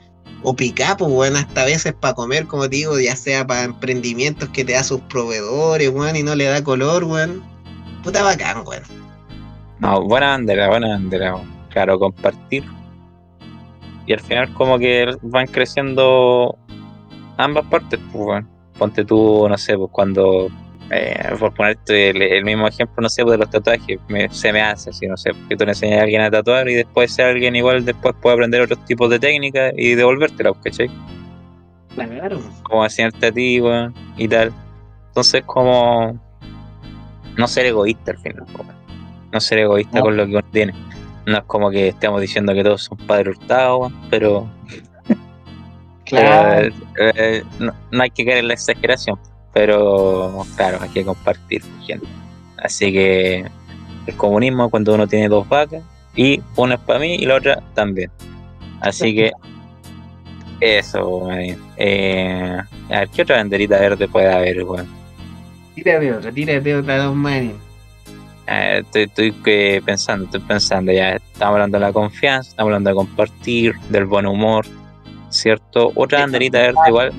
O 0.41 0.55
picapo, 0.55 1.07
bueno, 1.07 1.37
hasta 1.37 1.65
veces 1.65 1.93
para 1.93 2.15
comer, 2.15 2.47
como 2.47 2.63
te 2.63 2.77
digo, 2.77 2.99
ya 2.99 3.15
sea 3.15 3.45
para 3.45 3.63
emprendimientos 3.63 4.49
que 4.49 4.65
te 4.65 4.73
da 4.73 4.83
sus 4.83 5.01
proveedores, 5.01 5.89
weón, 5.89 6.15
y 6.15 6.23
no 6.23 6.35
le 6.35 6.45
da 6.45 6.63
color, 6.63 7.03
weón. 7.03 7.43
Puta 8.03 8.23
bacán, 8.23 8.63
weón. 8.65 8.83
No, 9.79 10.01
buena 10.03 10.29
bandera, 10.29 10.69
buena 10.69 10.89
bandera, 10.89 11.35
claro, 11.69 11.99
compartir. 11.99 12.63
Y 14.07 14.13
al 14.13 14.19
final 14.21 14.51
como 14.53 14.79
que 14.79 15.15
van 15.21 15.45
creciendo 15.47 16.57
ambas 17.37 17.65
partes, 17.65 17.99
pues, 18.11 18.43
Ponte 18.77 19.03
tú, 19.03 19.47
no 19.49 19.57
sé, 19.57 19.75
pues 19.75 19.89
cuando, 19.91 20.49
eh, 20.91 21.35
por 21.39 21.53
ponerte 21.53 22.09
el, 22.09 22.45
mismo 22.45 22.67
ejemplo, 22.67 23.01
no 23.01 23.09
sé, 23.09 23.23
pues 23.23 23.33
de 23.33 23.37
los 23.39 23.49
tatuajes, 23.49 23.99
se 24.29 24.53
me 24.53 24.61
hace 24.61 24.91
así, 24.91 25.07
no 25.07 25.17
sé, 25.17 25.31
que 25.49 25.55
tú 25.55 25.65
le 25.65 25.71
enseñas 25.71 26.01
a 26.01 26.03
alguien 26.03 26.21
a 26.21 26.29
tatuar 26.29 26.69
y 26.69 26.75
después 26.75 27.11
ese 27.11 27.23
alguien 27.23 27.55
igual 27.55 27.83
después 27.85 28.13
puede 28.21 28.35
aprender 28.35 28.61
otros 28.61 28.83
tipos 28.85 29.09
de 29.09 29.19
técnicas 29.19 29.73
y 29.75 29.95
devolvértela, 29.95 30.53
¿cachai? 30.63 30.91
Claro. 31.95 32.39
Como 32.61 32.83
enseñarte 32.83 33.27
a 33.27 33.31
ti, 33.31 33.59
y 34.17 34.27
tal. 34.27 34.53
Entonces, 35.07 35.43
como 35.45 36.19
no 37.35 37.47
ser 37.47 37.65
egoísta 37.65 38.11
al 38.11 38.19
final, 38.19 38.45
no 39.31 39.39
ser 39.39 39.59
egoísta 39.59 40.01
con 40.01 40.15
lo 40.15 40.25
que 40.27 40.33
uno 40.33 40.43
tiene. 40.51 40.73
No 41.25 41.39
es 41.39 41.43
como 41.45 41.71
que 41.71 41.89
estemos 41.89 42.21
diciendo 42.21 42.53
que 42.53 42.63
todos 42.63 42.83
son 42.83 42.97
padres 42.99 43.35
hurtados, 43.37 43.91
pero 44.11 44.47
Claro. 46.07 46.67
Eh, 46.67 46.71
eh, 47.15 47.43
no, 47.59 47.73
hay 48.01 48.09
que 48.09 48.25
caer 48.25 48.39
en 48.39 48.47
la 48.47 48.53
exageración, 48.53 49.19
pero 49.53 50.45
claro, 50.55 50.79
hay 50.81 50.89
que 50.89 51.03
compartir 51.03 51.61
gente. 51.85 52.07
Así 52.57 52.91
que 52.91 53.45
el 54.05 54.15
comunismo 54.15 54.69
cuando 54.69 54.95
uno 54.95 55.07
tiene 55.07 55.27
dos 55.27 55.47
vacas 55.47 55.83
y 56.15 56.41
una 56.55 56.75
es 56.75 56.81
para 56.81 56.99
mí 56.99 57.15
y 57.15 57.25
la 57.25 57.35
otra 57.35 57.61
también. 57.73 58.09
Así 58.79 59.13
que 59.13 59.31
eso, 60.59 61.29
eh, 61.31 62.57
a 62.89 62.99
ver, 62.99 63.09
¿qué 63.09 63.21
otra 63.21 63.37
banderita 63.37 63.79
verde 63.79 64.07
puede 64.07 64.31
haber, 64.31 64.63
weón? 64.63 64.87
Tírate 65.75 66.13
otra, 66.13 66.31
tírate 66.31 66.75
otra 66.75 66.97
dos 66.97 67.15
manes. 67.15 67.55
Eh, 68.47 68.81
estoy, 68.81 69.03
estoy 69.03 69.81
pensando, 69.81 70.25
estoy 70.25 70.39
pensando 70.39 70.91
ya, 70.91 71.17
estamos 71.17 71.53
hablando 71.53 71.77
de 71.77 71.85
la 71.85 71.91
confianza, 71.91 72.49
estamos 72.49 72.69
hablando 72.69 72.89
de 72.89 72.95
compartir, 72.95 73.75
del 73.89 74.05
buen 74.05 74.25
humor, 74.25 74.65
¿cierto? 75.29 75.91
Otra 75.95 76.21
banderita 76.21 76.59
verde 76.59 76.79
igual. 76.87 77.13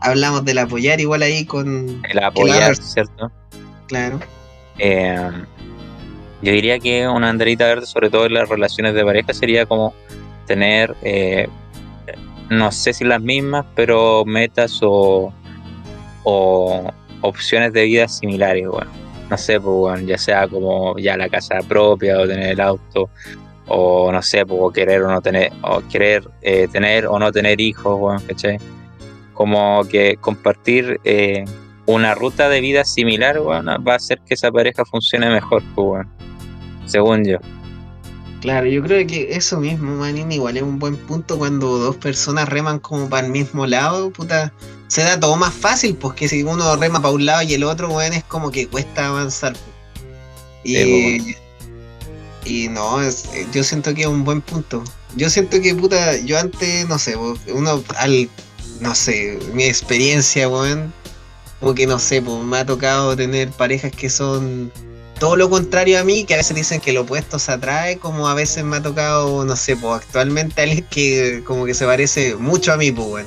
hablamos 0.00 0.44
del 0.44 0.58
apoyar 0.58 1.00
igual 1.00 1.22
ahí 1.22 1.44
con... 1.44 2.00
El 2.08 2.18
apoyar, 2.22 2.76
¿cierto? 2.76 3.30
Claro. 3.86 4.20
Eh, 4.78 5.30
yo 6.42 6.52
diría 6.52 6.78
que 6.78 7.06
una 7.08 7.26
banderita 7.28 7.66
verde, 7.66 7.86
sobre 7.86 8.10
todo 8.10 8.26
en 8.26 8.34
las 8.34 8.48
relaciones 8.48 8.94
de 8.94 9.04
pareja, 9.04 9.32
sería 9.32 9.66
como 9.66 9.92
tener, 10.46 10.94
eh, 11.02 11.48
no 12.48 12.70
sé 12.70 12.92
si 12.92 13.04
las 13.04 13.20
mismas, 13.20 13.66
pero 13.74 14.24
metas 14.24 14.78
o, 14.82 15.32
o 16.22 16.90
opciones 17.22 17.72
de 17.72 17.84
vida 17.84 18.08
similares, 18.08 18.68
bueno. 18.68 18.90
No 19.30 19.36
sé, 19.36 19.60
pues, 19.60 19.76
bueno, 19.76 20.06
ya 20.06 20.16
sea 20.16 20.48
como 20.48 20.98
ya 20.98 21.16
la 21.16 21.28
casa 21.28 21.58
propia 21.68 22.18
o 22.18 22.26
tener 22.26 22.50
el 22.52 22.60
auto 22.60 23.10
o 23.68 24.10
no 24.12 24.22
sé, 24.22 24.44
pues, 24.46 24.74
querer 24.74 25.02
o 25.02 25.10
no 25.10 25.20
tener, 25.20 25.52
o 25.62 25.80
querer 25.88 26.28
eh, 26.42 26.68
tener 26.70 27.06
o 27.06 27.18
no 27.18 27.30
tener 27.32 27.60
hijos, 27.60 27.98
bueno, 27.98 28.20
¿cachai? 28.26 28.58
Como 29.34 29.84
que 29.84 30.16
compartir 30.16 31.00
eh, 31.04 31.44
una 31.86 32.14
ruta 32.14 32.48
de 32.48 32.60
vida 32.60 32.84
similar, 32.84 33.40
bueno, 33.40 33.82
va 33.82 33.94
a 33.94 33.96
hacer 33.96 34.20
que 34.26 34.34
esa 34.34 34.50
pareja 34.50 34.84
funcione 34.84 35.28
mejor, 35.30 35.62
pues, 35.74 35.86
bueno, 35.86 36.10
según 36.86 37.24
yo. 37.24 37.38
Claro, 38.40 38.66
yo 38.66 38.82
creo 38.82 39.04
que 39.06 39.34
eso 39.34 39.58
mismo, 39.58 39.96
manín, 39.96 40.30
igual 40.30 40.56
es 40.56 40.62
un 40.62 40.78
buen 40.78 40.96
punto 40.96 41.38
cuando 41.38 41.78
dos 41.78 41.96
personas 41.96 42.48
reman 42.48 42.78
como 42.78 43.08
para 43.08 43.26
el 43.26 43.32
mismo 43.32 43.66
lado, 43.66 44.12
puta, 44.12 44.52
se 44.86 45.02
da 45.02 45.18
todo 45.18 45.36
más 45.36 45.52
fácil, 45.52 45.96
porque 45.96 46.28
si 46.28 46.44
uno 46.44 46.76
rema 46.76 47.02
para 47.02 47.14
un 47.14 47.26
lado 47.26 47.42
y 47.42 47.54
el 47.54 47.64
otro, 47.64 47.88
bueno, 47.88 48.14
es 48.14 48.24
como 48.24 48.50
que 48.52 48.68
cuesta 48.68 49.08
avanzar. 49.08 49.54
Y, 50.62 51.34
y 52.44 52.68
no, 52.68 53.00
yo 53.52 53.64
siento 53.64 53.94
que 53.94 54.02
es 54.02 54.06
un 54.06 54.24
buen 54.24 54.40
punto. 54.40 54.82
Yo 55.16 55.30
siento 55.30 55.60
que, 55.60 55.74
puta, 55.74 56.16
yo 56.18 56.38
antes, 56.38 56.88
no 56.88 56.98
sé, 56.98 57.16
uno, 57.16 57.82
al, 57.96 58.28
no 58.80 58.94
sé, 58.94 59.38
mi 59.52 59.64
experiencia, 59.64 60.48
weón, 60.48 60.92
como 61.60 61.74
que 61.74 61.86
no 61.86 61.98
sé, 61.98 62.22
pues 62.22 62.42
me 62.44 62.58
ha 62.58 62.66
tocado 62.66 63.16
tener 63.16 63.50
parejas 63.50 63.92
que 63.92 64.08
son 64.10 64.70
todo 65.18 65.36
lo 65.36 65.50
contrario 65.50 65.98
a 65.98 66.04
mí, 66.04 66.24
que 66.24 66.34
a 66.34 66.36
veces 66.36 66.54
dicen 66.54 66.80
que 66.80 66.92
lo 66.92 67.02
opuesto 67.02 67.38
se 67.38 67.52
atrae, 67.52 67.98
como 67.98 68.28
a 68.28 68.34
veces 68.34 68.64
me 68.64 68.76
ha 68.76 68.82
tocado, 68.82 69.44
no 69.44 69.56
sé, 69.56 69.76
pues 69.76 70.02
actualmente 70.02 70.62
alguien 70.62 70.86
que 70.90 71.42
como 71.44 71.64
que 71.66 71.74
se 71.74 71.86
parece 71.86 72.36
mucho 72.36 72.72
a 72.72 72.76
mí, 72.76 72.92
pues, 72.92 73.08
weón. 73.08 73.26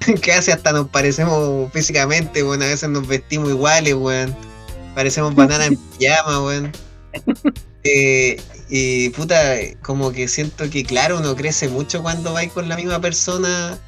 que 0.20 0.32
hace 0.32 0.52
hasta 0.52 0.72
nos 0.72 0.88
parecemos 0.88 1.72
físicamente, 1.72 2.42
weón, 2.42 2.62
a 2.62 2.66
veces 2.66 2.88
nos 2.88 3.06
vestimos 3.06 3.50
iguales, 3.50 3.94
weón. 3.94 4.34
Parecemos 4.94 5.34
banana 5.34 5.66
en 5.66 5.76
pijama, 5.98 6.42
weón. 6.42 6.72
Eh, 7.84 8.40
y 8.68 9.10
puta, 9.10 9.56
como 9.82 10.10
que 10.10 10.26
siento 10.26 10.68
que, 10.70 10.84
claro, 10.84 11.18
uno 11.18 11.36
crece 11.36 11.68
mucho 11.68 12.02
cuando 12.02 12.32
va 12.32 12.46
con 12.48 12.68
la 12.68 12.76
misma 12.76 13.00
persona. 13.00 13.78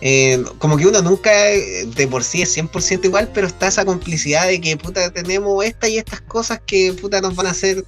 Eh, 0.00 0.42
como 0.58 0.78
que 0.78 0.86
uno 0.86 1.02
nunca 1.02 1.30
de 1.30 2.08
por 2.10 2.24
sí 2.24 2.40
es 2.40 2.56
100% 2.56 3.04
igual, 3.04 3.30
pero 3.34 3.46
está 3.46 3.68
esa 3.68 3.84
complicidad 3.84 4.46
de 4.46 4.60
que, 4.60 4.76
puta, 4.78 5.10
tenemos 5.10 5.62
estas 5.62 5.90
y 5.90 5.98
estas 5.98 6.22
cosas 6.22 6.60
que, 6.64 6.94
puta, 6.94 7.20
nos 7.20 7.36
van 7.36 7.48
a 7.48 7.50
hacer 7.50 7.84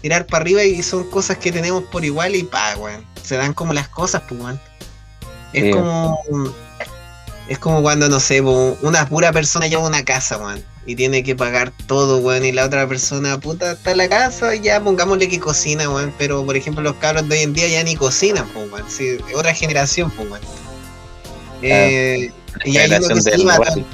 tirar 0.00 0.26
para 0.26 0.42
arriba 0.42 0.62
y 0.62 0.82
son 0.82 1.10
cosas 1.10 1.38
que 1.38 1.50
tenemos 1.50 1.82
por 1.84 2.04
igual 2.04 2.36
y 2.36 2.44
pa, 2.44 2.76
weón. 2.76 3.04
Se 3.22 3.36
dan 3.36 3.54
como 3.54 3.72
las 3.72 3.88
cosas, 3.88 4.22
pues, 4.28 4.40
weón. 4.40 4.60
Es 5.52 5.74
como. 5.74 6.22
Es 7.48 7.58
como 7.58 7.82
cuando, 7.82 8.08
no 8.08 8.20
sé, 8.20 8.40
una 8.40 9.08
pura 9.08 9.32
persona 9.32 9.66
lleva 9.66 9.86
una 9.86 10.04
casa, 10.04 10.38
weón 10.38 10.73
y 10.86 10.96
tiene 10.96 11.22
que 11.22 11.34
pagar 11.34 11.72
todo, 11.86 12.18
weón, 12.18 12.44
y 12.44 12.52
la 12.52 12.66
otra 12.66 12.86
persona, 12.86 13.38
puta, 13.40 13.72
está 13.72 13.92
en 13.92 13.98
la 13.98 14.08
casa 14.08 14.54
y 14.54 14.60
ya 14.60 14.82
pongámosle 14.82 15.28
que 15.28 15.40
cocina, 15.40 15.88
weón, 15.88 16.12
pero 16.18 16.44
por 16.44 16.56
ejemplo 16.56 16.82
los 16.82 16.96
cabros 16.96 17.28
de 17.28 17.36
hoy 17.36 17.42
en 17.42 17.54
día 17.54 17.68
ya 17.68 17.82
ni 17.82 17.96
cocinan, 17.96 18.46
pues, 18.48 18.70
weón, 18.70 18.90
sí, 18.90 19.18
otra 19.34 19.54
generación, 19.54 20.10
pues, 20.10 20.30
weón. 20.30 20.42
Eh, 21.62 22.30
y 22.64 22.76
ahí 22.76 22.90
uno 22.92 23.20
se 23.20 23.36
lleva 23.36 23.56
todo, 23.56 23.84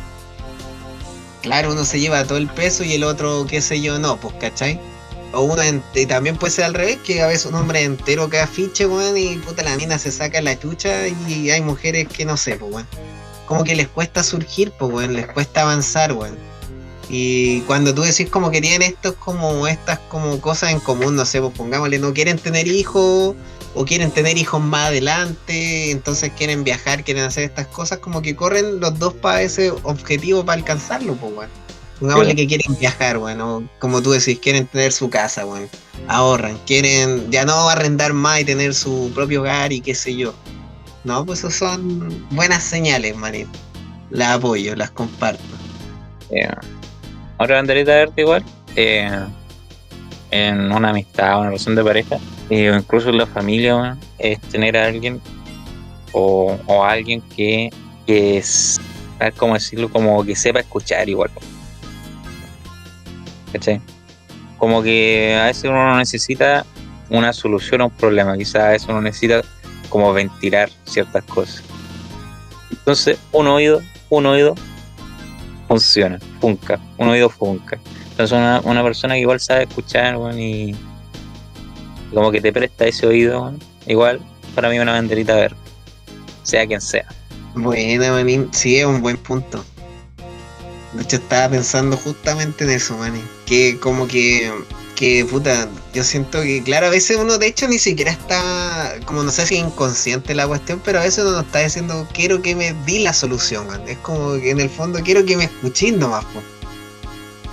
Claro, 1.42 1.72
uno 1.72 1.84
se 1.84 2.00
lleva 2.00 2.24
todo 2.24 2.38
el 2.38 2.48
peso 2.48 2.84
y 2.84 2.94
el 2.94 3.04
otro, 3.04 3.46
qué 3.48 3.60
sé 3.60 3.80
yo, 3.80 3.98
no, 3.98 4.20
pues, 4.20 4.34
¿cachai? 4.40 4.80
O 5.32 5.42
uno, 5.42 5.62
y 5.94 6.06
también 6.06 6.36
puede 6.36 6.52
ser 6.52 6.64
al 6.64 6.74
revés, 6.74 6.98
que 7.04 7.22
a 7.22 7.28
veces 7.28 7.46
un 7.46 7.54
hombre 7.54 7.84
entero 7.84 8.28
que 8.28 8.40
afiche, 8.40 8.86
weón, 8.86 9.16
y 9.16 9.36
puta 9.36 9.62
la 9.62 9.76
mina 9.76 9.96
se 9.96 10.10
saca 10.10 10.42
la 10.42 10.58
chucha 10.58 11.06
y 11.06 11.50
hay 11.50 11.60
mujeres 11.60 12.08
que 12.08 12.24
no 12.24 12.36
sé, 12.36 12.56
pues, 12.56 12.72
weón. 12.72 12.86
Como 13.46 13.64
que 13.64 13.74
les 13.74 13.88
cuesta 13.88 14.22
surgir, 14.24 14.72
pues, 14.72 14.92
weón, 14.92 15.14
les 15.14 15.28
cuesta 15.28 15.62
avanzar, 15.62 16.12
weón. 16.12 16.49
Y 17.12 17.62
cuando 17.62 17.92
tú 17.92 18.02
decís 18.02 18.30
como 18.30 18.52
que 18.52 18.60
tienen 18.60 18.82
estos 18.82 19.14
como 19.14 19.66
estas 19.66 19.98
como 19.98 20.40
cosas 20.40 20.70
en 20.70 20.78
común, 20.78 21.16
no 21.16 21.24
sé, 21.24 21.40
pues 21.40 21.52
pongámosle, 21.56 21.98
no 21.98 22.14
quieren 22.14 22.38
tener 22.38 22.68
hijos 22.68 23.34
o 23.74 23.84
quieren 23.84 24.12
tener 24.12 24.38
hijos 24.38 24.62
más 24.62 24.88
adelante, 24.88 25.90
entonces 25.90 26.30
quieren 26.36 26.62
viajar, 26.62 27.02
quieren 27.02 27.24
hacer 27.24 27.44
estas 27.44 27.66
cosas, 27.66 27.98
como 27.98 28.22
que 28.22 28.36
corren 28.36 28.78
los 28.78 28.96
dos 28.98 29.14
para 29.14 29.42
ese 29.42 29.70
objetivo, 29.82 30.44
para 30.44 30.58
alcanzarlo, 30.58 31.14
pues, 31.16 31.34
bueno. 31.34 31.52
Pongámosle 31.98 32.34
que 32.34 32.46
quieren 32.46 32.76
viajar, 32.78 33.18
bueno, 33.18 33.68
como 33.78 34.00
tú 34.00 34.12
decís, 34.12 34.38
quieren 34.38 34.66
tener 34.66 34.90
su 34.90 35.10
casa, 35.10 35.44
bueno, 35.44 35.68
ahorran, 36.08 36.58
quieren 36.66 37.30
ya 37.30 37.44
no 37.44 37.68
arrendar 37.68 38.14
más 38.14 38.40
y 38.40 38.44
tener 38.44 38.72
su 38.72 39.10
propio 39.14 39.40
hogar 39.40 39.72
y 39.72 39.80
qué 39.80 39.94
sé 39.94 40.16
yo. 40.16 40.32
No, 41.04 41.26
pues 41.26 41.40
eso 41.40 41.50
son 41.50 42.26
buenas 42.30 42.62
señales, 42.62 43.16
Marín. 43.16 43.48
Las 44.10 44.36
apoyo, 44.38 44.74
las 44.76 44.90
comparto. 44.90 45.42
Otra 47.40 47.56
banderita 47.56 47.92
verde 47.92 48.12
igual, 48.18 48.44
eh, 48.76 49.10
en 50.30 50.70
una 50.70 50.90
amistad, 50.90 51.38
una 51.38 51.46
relación 51.46 51.74
de 51.74 51.82
pareja, 51.82 52.18
eh, 52.50 52.70
incluso 52.76 53.08
en 53.08 53.16
la 53.16 53.26
familia, 53.26 53.96
es 54.18 54.38
tener 54.42 54.76
a 54.76 54.84
alguien 54.84 55.22
o, 56.12 56.58
o 56.66 56.84
alguien 56.84 57.22
que, 57.34 57.70
que 58.06 58.36
es, 58.36 58.78
como 59.38 59.54
decirlo, 59.54 59.88
como 59.88 60.22
que 60.22 60.36
sepa 60.36 60.60
escuchar 60.60 61.08
igual. 61.08 61.30
¿Cachai? 63.54 63.80
Como 64.58 64.82
que 64.82 65.34
a 65.40 65.46
veces 65.46 65.64
uno 65.64 65.96
necesita 65.96 66.66
una 67.08 67.32
solución 67.32 67.80
a 67.80 67.84
un 67.86 67.90
problema, 67.90 68.36
quizás 68.36 68.62
a 68.64 68.68
veces 68.68 68.86
uno 68.90 69.00
necesita 69.00 69.40
como 69.88 70.12
ventilar 70.12 70.68
ciertas 70.84 71.24
cosas. 71.24 71.62
Entonces, 72.70 73.18
un 73.32 73.46
oído, 73.46 73.80
un 74.10 74.26
oído 74.26 74.54
funciona, 75.70 76.18
funca, 76.40 76.80
un 76.98 77.10
oído 77.10 77.30
funca. 77.30 77.78
Entonces 78.10 78.36
una, 78.36 78.60
una 78.64 78.82
persona 78.82 79.14
que 79.14 79.20
igual 79.20 79.38
sabe 79.38 79.62
escuchar, 79.62 80.18
y 80.36 80.74
como 82.12 82.32
que 82.32 82.40
te 82.40 82.52
presta 82.52 82.86
ese 82.86 83.06
oído, 83.06 83.54
igual 83.86 84.20
para 84.56 84.68
mí 84.68 84.80
una 84.80 84.92
banderita 84.92 85.36
verde, 85.36 85.56
sea 86.42 86.66
quien 86.66 86.80
sea. 86.80 87.06
Buena, 87.54 88.10
manín, 88.10 88.48
sí, 88.50 88.78
es 88.78 88.84
un 88.84 89.00
buen 89.00 89.16
punto. 89.16 89.64
De 90.94 91.04
hecho, 91.04 91.16
estaba 91.16 91.50
pensando 91.50 91.96
justamente 91.96 92.64
en 92.64 92.70
eso, 92.70 92.98
manín. 92.98 93.22
Que 93.46 93.78
como 93.78 94.08
que 94.08 94.52
que 95.00 95.24
puta, 95.24 95.66
yo 95.94 96.04
siento 96.04 96.42
que, 96.42 96.62
claro, 96.62 96.88
a 96.88 96.90
veces 96.90 97.16
uno 97.16 97.38
de 97.38 97.46
hecho 97.46 97.66
ni 97.66 97.78
siquiera 97.78 98.10
está, 98.10 98.96
como 99.06 99.22
no 99.22 99.32
sé 99.32 99.46
si 99.46 99.56
inconsciente 99.56 100.34
la 100.34 100.46
cuestión, 100.46 100.78
pero 100.84 100.98
a 100.98 101.04
veces 101.04 101.24
uno 101.24 101.32
no 101.32 101.40
está 101.40 101.60
diciendo, 101.60 102.06
quiero 102.12 102.42
que 102.42 102.54
me 102.54 102.74
di 102.84 102.98
la 102.98 103.14
solución, 103.14 103.66
es 103.88 103.96
como 103.98 104.34
que 104.34 104.50
en 104.50 104.60
el 104.60 104.68
fondo 104.68 105.00
quiero 105.02 105.24
que 105.24 105.38
me 105.38 105.44
escuchen 105.44 105.98
nomás, 105.98 106.26
po. 106.26 106.42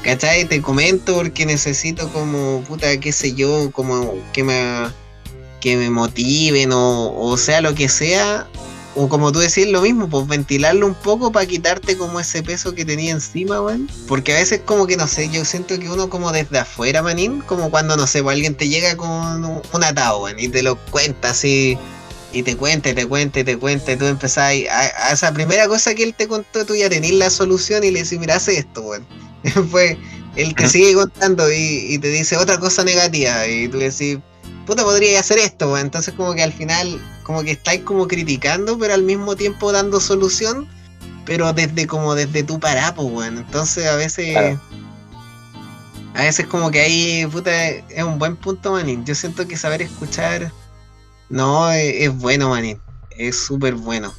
¿cachai? 0.04 0.43
Te 0.43 0.62
comento 0.62 1.16
porque 1.16 1.45
necesito 1.45 2.10
como, 2.12 2.66
puta, 2.68 3.00
qué 3.00 3.14
sé 3.14 3.34
yo, 3.34 3.72
como 3.72 4.14
que 4.34 4.43
me, 4.43 4.89
que 5.62 5.78
me 5.78 5.89
motiven 5.89 6.74
o, 6.74 7.18
o 7.18 7.38
sea 7.38 7.62
lo 7.62 7.74
que 7.74 7.88
sea, 7.88 8.45
o 8.98 9.08
como 9.08 9.32
tú 9.32 9.39
decís, 9.39 9.68
lo 9.68 9.82
mismo, 9.82 10.10
pues 10.10 10.28
ventilarlo 10.28 10.88
un 10.88 10.95
poco 10.95 11.32
para 11.32 11.45
quitarte 11.45 11.95
como 11.98 12.20
ese 12.20 12.41
peso 12.41 12.74
que 12.74 12.84
tenía 12.84 13.12
encima, 13.12 13.62
weón. 13.62 13.88
Porque 14.08 14.34
a 14.34 14.39
veces 14.39 14.62
como 14.66 14.88
que, 14.88 14.98
no 14.98 15.08
sé, 15.08 15.30
yo 15.30 15.45
siento 15.45 15.78
que 15.78 15.88
uno 15.88 16.10
como 16.10 16.32
desde 16.32 16.58
afuera, 16.58 17.04
manín, 17.04 17.41
como 17.41 17.70
cuando, 17.70 17.95
no 17.95 18.08
sé, 18.08 18.24
pues 18.24 18.34
alguien 18.34 18.56
te 18.56 18.68
llega 18.68 18.98
con 18.98 19.45
un 19.45 19.84
atado, 19.84 20.24
weón, 20.24 20.39
y 20.39 20.48
te 20.48 20.64
lo 20.64 20.78
cuenta 20.89 21.30
así, 21.30 21.78
y 22.34 22.41
te 22.41 22.58
cuenta, 22.58 22.89
y 22.89 22.95
te 22.95 23.06
cuenta, 23.06 23.39
y 23.39 23.43
te 23.43 23.58
cuenta, 23.58 23.91
y 23.91 23.98
tú 23.98 24.06
empezás 24.06 24.45
a, 24.45 25.10
a, 25.10 25.12
esa 25.14 25.32
primera 25.32 25.68
cosa 25.68 25.93
que 25.93 26.02
él 26.02 26.16
te 26.16 26.28
contó, 26.28 26.66
tú 26.66 26.74
ya 26.76 26.89
tenés 26.89 27.14
la 27.14 27.30
solución 27.30 27.84
y 27.84 27.91
le 27.91 28.02
decís, 28.02 28.18
mira, 28.18 28.38
hace 28.38 28.58
esto, 28.58 28.82
weón. 28.82 29.06
Fue, 29.70 29.95
él 30.36 30.56
te 30.56 30.68
sigue 30.68 30.95
contando 30.95 31.52
y, 31.52 31.93
y 31.93 32.00
te 32.00 32.10
dice 32.10 32.36
otra 32.36 32.60
cosa 32.60 32.84
negativa, 32.84 33.45
y 33.48 33.68
tú 33.68 33.78
le 33.78 33.91
decís, 33.91 34.18
puta, 34.66 34.84
podría 34.84 35.20
hacer 35.20 35.39
esto, 35.39 35.72
weón. 35.72 35.88
Entonces 35.88 36.14
como 36.14 36.34
que 36.34 36.43
al 36.43 36.54
final 36.54 37.02
como 37.24 37.43
que 37.43 37.52
estáis 37.52 37.82
como 37.82 38.08
criticando, 38.08 38.78
pero 38.78 38.93
al 38.93 39.04
mismo 39.04 39.36
tiempo 39.36 39.72
dando 39.72 40.00
solución, 40.00 40.68
pero 41.26 41.52
desde 41.54 41.88
como 41.88 42.16
desde 42.16 42.43
tu 42.43 42.60
parapo, 42.60 43.04
weón. 43.04 43.38
Entonces 43.38 43.88
a 43.88 43.95
veces... 43.95 44.58
A 46.14 46.22
veces 46.24 46.48
como 46.48 46.72
que 46.72 46.82
ahí, 46.82 47.28
puta, 47.32 47.68
es 47.68 48.04
un 48.04 48.18
buen 48.18 48.36
punto, 48.36 48.72
manín. 48.72 49.06
Yo 49.06 49.14
siento 49.14 49.48
que 49.48 49.56
saber 49.56 49.84
escuchar, 49.84 50.52
no, 51.30 51.70
es, 51.72 52.12
bueno, 52.18 52.50
manín. 52.50 52.82
Es 53.12 53.45
súper 53.45 53.76
bueno. 53.76 54.12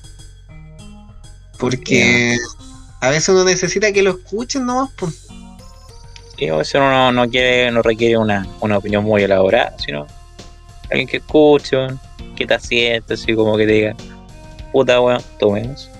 Porque 1.58 2.36
a 3.00 3.10
veces 3.10 3.30
uno 3.30 3.42
necesita 3.42 3.90
que 3.90 4.02
lo 4.02 4.10
escuchen 4.10 4.64
nomás, 4.64 4.90
pues. 4.96 5.26
Y 6.36 6.50
a 6.50 6.54
veces 6.54 6.76
uno 6.76 7.10
no, 7.10 7.28
quiere, 7.28 7.72
no 7.72 7.82
requiere 7.82 8.16
una, 8.16 8.46
una 8.60 8.78
opinión 8.78 9.02
muy 9.02 9.24
elaborada, 9.24 9.74
sino 9.84 10.06
alguien 10.90 11.08
que 11.08 11.18
escuche, 11.18 11.76
que 12.36 12.46
te 12.46 12.54
asiente, 12.54 13.14
así 13.14 13.34
como 13.34 13.56
que 13.56 13.66
te 13.66 13.72
diga, 13.72 13.96
puta 14.72 15.00
weón, 15.00 15.22
tomemos. 15.38 15.90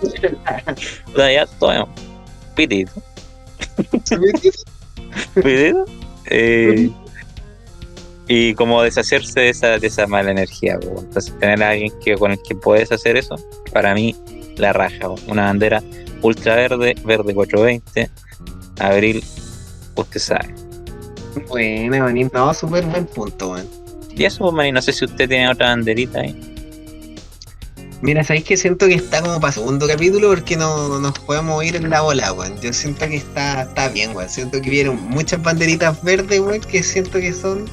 puta 1.06 1.32
ya, 1.32 1.46
tomemos. 1.58 1.88
Pitito. 2.54 2.92
Pitito. 5.34 5.84
Eh, 6.26 6.90
y 8.28 8.54
como 8.54 8.82
deshacerse 8.82 9.40
de 9.40 9.48
esa, 9.50 9.78
de 9.78 9.86
esa 9.86 10.06
mala 10.06 10.30
energía. 10.30 10.78
Entonces 10.82 11.38
tener 11.38 11.62
a 11.62 11.70
alguien 11.70 11.92
que, 12.04 12.16
con 12.16 12.32
el 12.32 12.42
que 12.42 12.54
puedes 12.54 12.90
hacer 12.90 13.16
eso, 13.16 13.36
para 13.72 13.94
mí 13.94 14.16
la 14.56 14.72
raja. 14.72 15.08
Una 15.28 15.44
bandera 15.44 15.82
ultra 16.22 16.56
verde, 16.56 16.94
verde 17.04 17.34
420, 17.34 18.10
abril, 18.80 19.24
usted 19.94 20.20
sabe. 20.20 20.54
Bueno, 21.48 22.04
manín, 22.04 22.30
no, 22.32 22.52
súper 22.54 22.84
buen 22.86 23.06
punto, 23.06 23.52
weón. 23.52 23.85
Y 24.16 24.24
eso, 24.24 24.38
pues, 24.38 24.54
manín, 24.54 24.74
no 24.74 24.82
sé 24.82 24.92
si 24.92 25.04
usted 25.04 25.28
tiene 25.28 25.48
otra 25.48 25.68
banderita 25.68 26.20
ahí. 26.20 26.34
Mira, 28.02 28.22
sabéis 28.24 28.44
que 28.44 28.56
siento 28.56 28.86
que 28.86 28.94
está 28.94 29.22
como 29.22 29.40
para 29.40 29.52
segundo 29.52 29.86
capítulo 29.86 30.28
porque 30.28 30.56
no 30.56 31.00
nos 31.00 31.18
podemos 31.20 31.64
ir 31.64 31.76
en 31.76 31.88
la 31.90 32.02
bola, 32.02 32.32
weón. 32.32 32.60
Yo 32.60 32.72
siento 32.72 33.06
que 33.08 33.16
está, 33.16 33.62
está 33.62 33.88
bien, 33.88 34.14
weón. 34.14 34.28
Siento 34.28 34.60
que 34.60 34.70
vieron 34.70 35.00
muchas 35.08 35.42
banderitas 35.42 36.02
verdes, 36.02 36.40
weón, 36.40 36.60
que 36.60 36.82
siento 36.82 37.18
que 37.18 37.32
son 37.32 37.64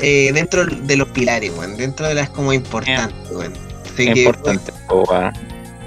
eh, 0.00 0.30
dentro 0.32 0.64
de 0.66 0.96
los 0.96 1.08
pilares, 1.08 1.52
weón. 1.56 1.76
Dentro 1.76 2.06
de 2.08 2.14
las 2.14 2.30
como 2.30 2.52
importantes, 2.52 3.30
weón. 3.30 3.52
Así 3.84 4.08
Es 4.08 4.14
que, 4.14 4.20
importante, 4.20 4.72
pues, 4.88 5.08
weón. 5.08 5.32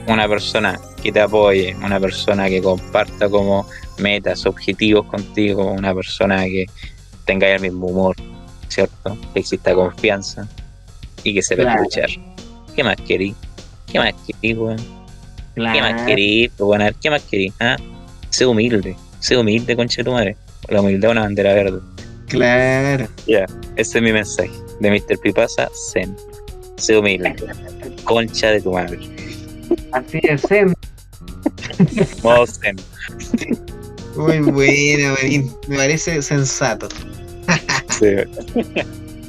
Una 0.07 0.27
persona 0.27 0.79
que 1.01 1.11
te 1.11 1.19
apoye, 1.19 1.75
una 1.83 1.99
persona 1.99 2.47
que 2.47 2.61
comparta 2.61 3.29
como 3.29 3.67
metas, 3.97 4.45
objetivos 4.45 5.05
contigo, 5.07 5.71
una 5.71 5.93
persona 5.93 6.43
que 6.45 6.65
tenga 7.25 7.49
el 7.49 7.61
mismo 7.61 7.87
humor, 7.87 8.15
¿cierto? 8.69 9.17
Que 9.33 9.39
exista 9.39 9.73
confianza 9.73 10.47
y 11.23 11.33
que 11.33 11.41
sepa 11.41 11.63
Claro. 11.63 11.81
escuchar. 11.83 12.09
¿Qué 12.75 12.83
más 12.83 12.95
querí? 13.07 13.35
¿Qué 13.91 13.99
más 13.99 14.13
querí, 14.25 14.53
weón? 14.53 14.77
¿Qué 15.55 15.61
más 15.61 15.73
claro, 15.93 16.05
querí? 16.05 16.51
Bueno, 16.59 16.83
ver, 16.85 16.95
¿qué 17.01 17.09
más 17.09 17.23
querí? 17.23 17.53
¿Ah? 17.59 17.77
Sé 18.29 18.45
humilde, 18.45 18.95
sé 19.19 19.35
humilde, 19.37 19.75
concha 19.75 19.97
de 19.97 20.03
tu 20.03 20.11
madre. 20.11 20.37
La 20.69 20.81
humildad 20.81 21.09
es 21.09 21.11
una 21.13 21.21
bandera 21.21 21.53
verde. 21.53 21.79
claro. 22.27 23.07
Ya, 23.25 23.45
ese 23.75 23.97
es 23.97 24.03
mi 24.03 24.11
mensaje 24.11 24.51
de 24.79 24.91
Mr. 24.91 25.17
Pipasa, 25.19 25.69
Zen. 25.91 26.15
Sé 26.75 26.97
humilde, 26.97 27.35
concha 28.03 28.51
de 28.51 28.61
tu 28.61 28.73
madre. 28.73 28.99
Así 29.93 30.19
es, 30.23 30.41
Zen. 30.41 30.75
Modo 32.21 32.45
Zen. 32.45 32.75
Muy 34.15 34.39
buena, 34.39 35.13
manín. 35.21 35.51
Me 35.67 35.77
parece 35.77 36.21
sensato. 36.21 36.87
Sí. 37.99 38.15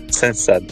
Sensato. 0.11 0.67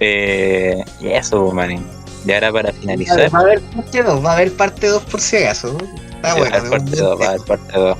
Eh, 0.00 0.82
y 1.00 1.08
eso, 1.08 1.42
pues, 1.42 1.54
manín. 1.54 1.86
Y 2.26 2.32
ahora 2.32 2.52
para 2.52 2.72
finalizar, 2.72 3.32
Va 3.34 3.38
a 3.38 3.42
haber 3.42 3.60
parte 3.62 4.02
2, 4.02 4.24
va 4.24 4.30
a 4.30 4.34
haber 4.36 4.52
parte 4.52 4.86
2 4.88 5.02
por 5.04 5.20
si 5.20 5.36
acaso. 5.36 5.72
¿no? 5.72 5.78
Está 6.16 6.28
va 6.28 6.30
a 6.32 6.34
bueno. 6.38 6.56
haber 6.56 6.70
parte 6.70 6.96
dos, 6.96 7.20
va 7.20 7.24
a 7.24 7.28
haber 7.30 7.40
parte 7.42 7.78
dos. 7.78 7.98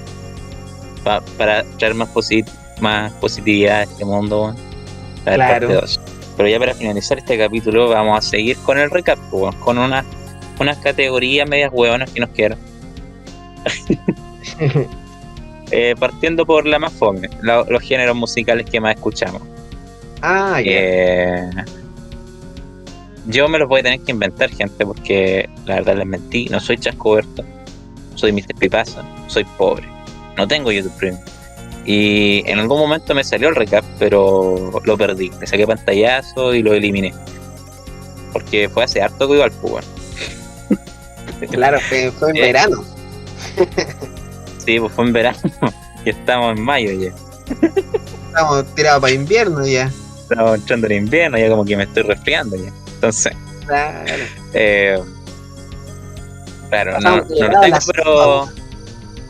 Pa- 1.04 1.20
para 1.38 1.64
traer 1.78 1.94
más, 1.94 2.08
posit 2.08 2.48
más 2.80 3.12
positividad 3.14 3.80
a 3.80 3.82
este 3.84 4.04
mundo, 4.04 4.42
weón. 4.44 4.56
Va 4.56 5.32
a 5.32 5.34
haber 5.34 5.36
Claro. 5.68 5.80
parte. 5.80 6.00
Pero 6.36 6.48
ya 6.48 6.58
para 6.58 6.74
finalizar 6.74 7.18
este 7.18 7.38
capítulo, 7.38 7.88
vamos 7.88 8.18
a 8.18 8.20
seguir 8.28 8.56
con 8.58 8.78
el 8.78 8.90
recap, 8.90 9.18
pues, 9.30 9.54
con 9.56 9.78
una, 9.78 10.04
unas 10.60 10.76
categorías 10.78 11.48
medias 11.48 11.70
hueonas 11.72 12.10
que 12.10 12.20
nos 12.20 12.30
quieran. 12.30 12.58
Eh, 15.70 15.94
partiendo 15.98 16.46
por 16.46 16.64
la 16.66 16.78
más 16.78 16.92
fome, 16.92 17.28
la- 17.42 17.64
los 17.68 17.82
géneros 17.82 18.14
musicales 18.16 18.66
que 18.70 18.80
más 18.80 18.94
escuchamos. 18.94 19.42
ah, 20.22 20.60
ya. 20.60 20.70
Eh, 20.72 21.50
yo 23.26 23.48
me 23.48 23.58
los 23.58 23.68
voy 23.68 23.80
a 23.80 23.82
tener 23.82 24.00
que 24.00 24.12
inventar, 24.12 24.50
gente, 24.50 24.86
porque 24.86 25.48
la 25.64 25.76
verdad 25.76 25.96
les 25.96 26.06
mentí. 26.06 26.46
No 26.50 26.60
soy 26.60 26.78
Chascoberto, 26.78 27.44
soy 28.14 28.30
Mr. 28.32 28.54
Pipasa, 28.58 29.02
soy 29.26 29.44
pobre, 29.58 29.88
no 30.36 30.46
tengo 30.46 30.70
YouTube 30.70 30.92
Premium. 30.96 31.20
Y 31.84 32.42
en 32.46 32.58
algún 32.60 32.78
momento 32.78 33.14
me 33.14 33.22
salió 33.24 33.48
el 33.48 33.54
recap, 33.56 33.84
pero 33.98 34.80
lo 34.84 34.96
perdí. 34.98 35.30
Le 35.40 35.46
saqué 35.46 35.66
pantallazo 35.66 36.52
y 36.54 36.62
lo 36.62 36.72
eliminé. 36.74 37.12
Porque 38.32 38.68
fue 38.68 38.84
hace 38.84 39.00
harto 39.02 39.28
que 39.28 39.34
iba 39.34 39.44
al 39.44 39.52
fútbol. 39.52 39.82
Claro, 41.50 41.78
fue, 41.80 42.10
fue 42.12 42.30
en 42.30 42.36
Eh, 42.36 42.40
verano. 42.42 42.84
Sí, 44.66 44.78
pues 44.80 44.92
fue 44.92 45.04
en 45.06 45.12
verano 45.12 45.38
y 46.04 46.10
estamos 46.10 46.56
en 46.58 46.62
mayo 46.64 46.90
ya. 46.92 47.12
Estamos 48.26 48.74
tirados 48.74 49.00
para 49.00 49.12
invierno 49.14 49.64
ya. 49.66 49.90
Estamos 50.28 50.56
entrando 50.56 50.86
en 50.88 50.92
invierno, 51.04 51.38
ya 51.38 51.48
como 51.48 51.64
que 51.64 51.76
me 51.76 51.84
estoy 51.84 52.02
resfriando 52.02 52.56
ya. 52.56 52.70
Entonces, 52.94 53.32
Claro. 53.64 54.22
eh, 54.54 54.98
claro, 56.68 56.92
no, 56.92 56.98
Pasamos 57.00 57.30
no 57.40 57.48
lo 57.48 57.60
tengo, 57.60 57.78
pero, 57.94 58.48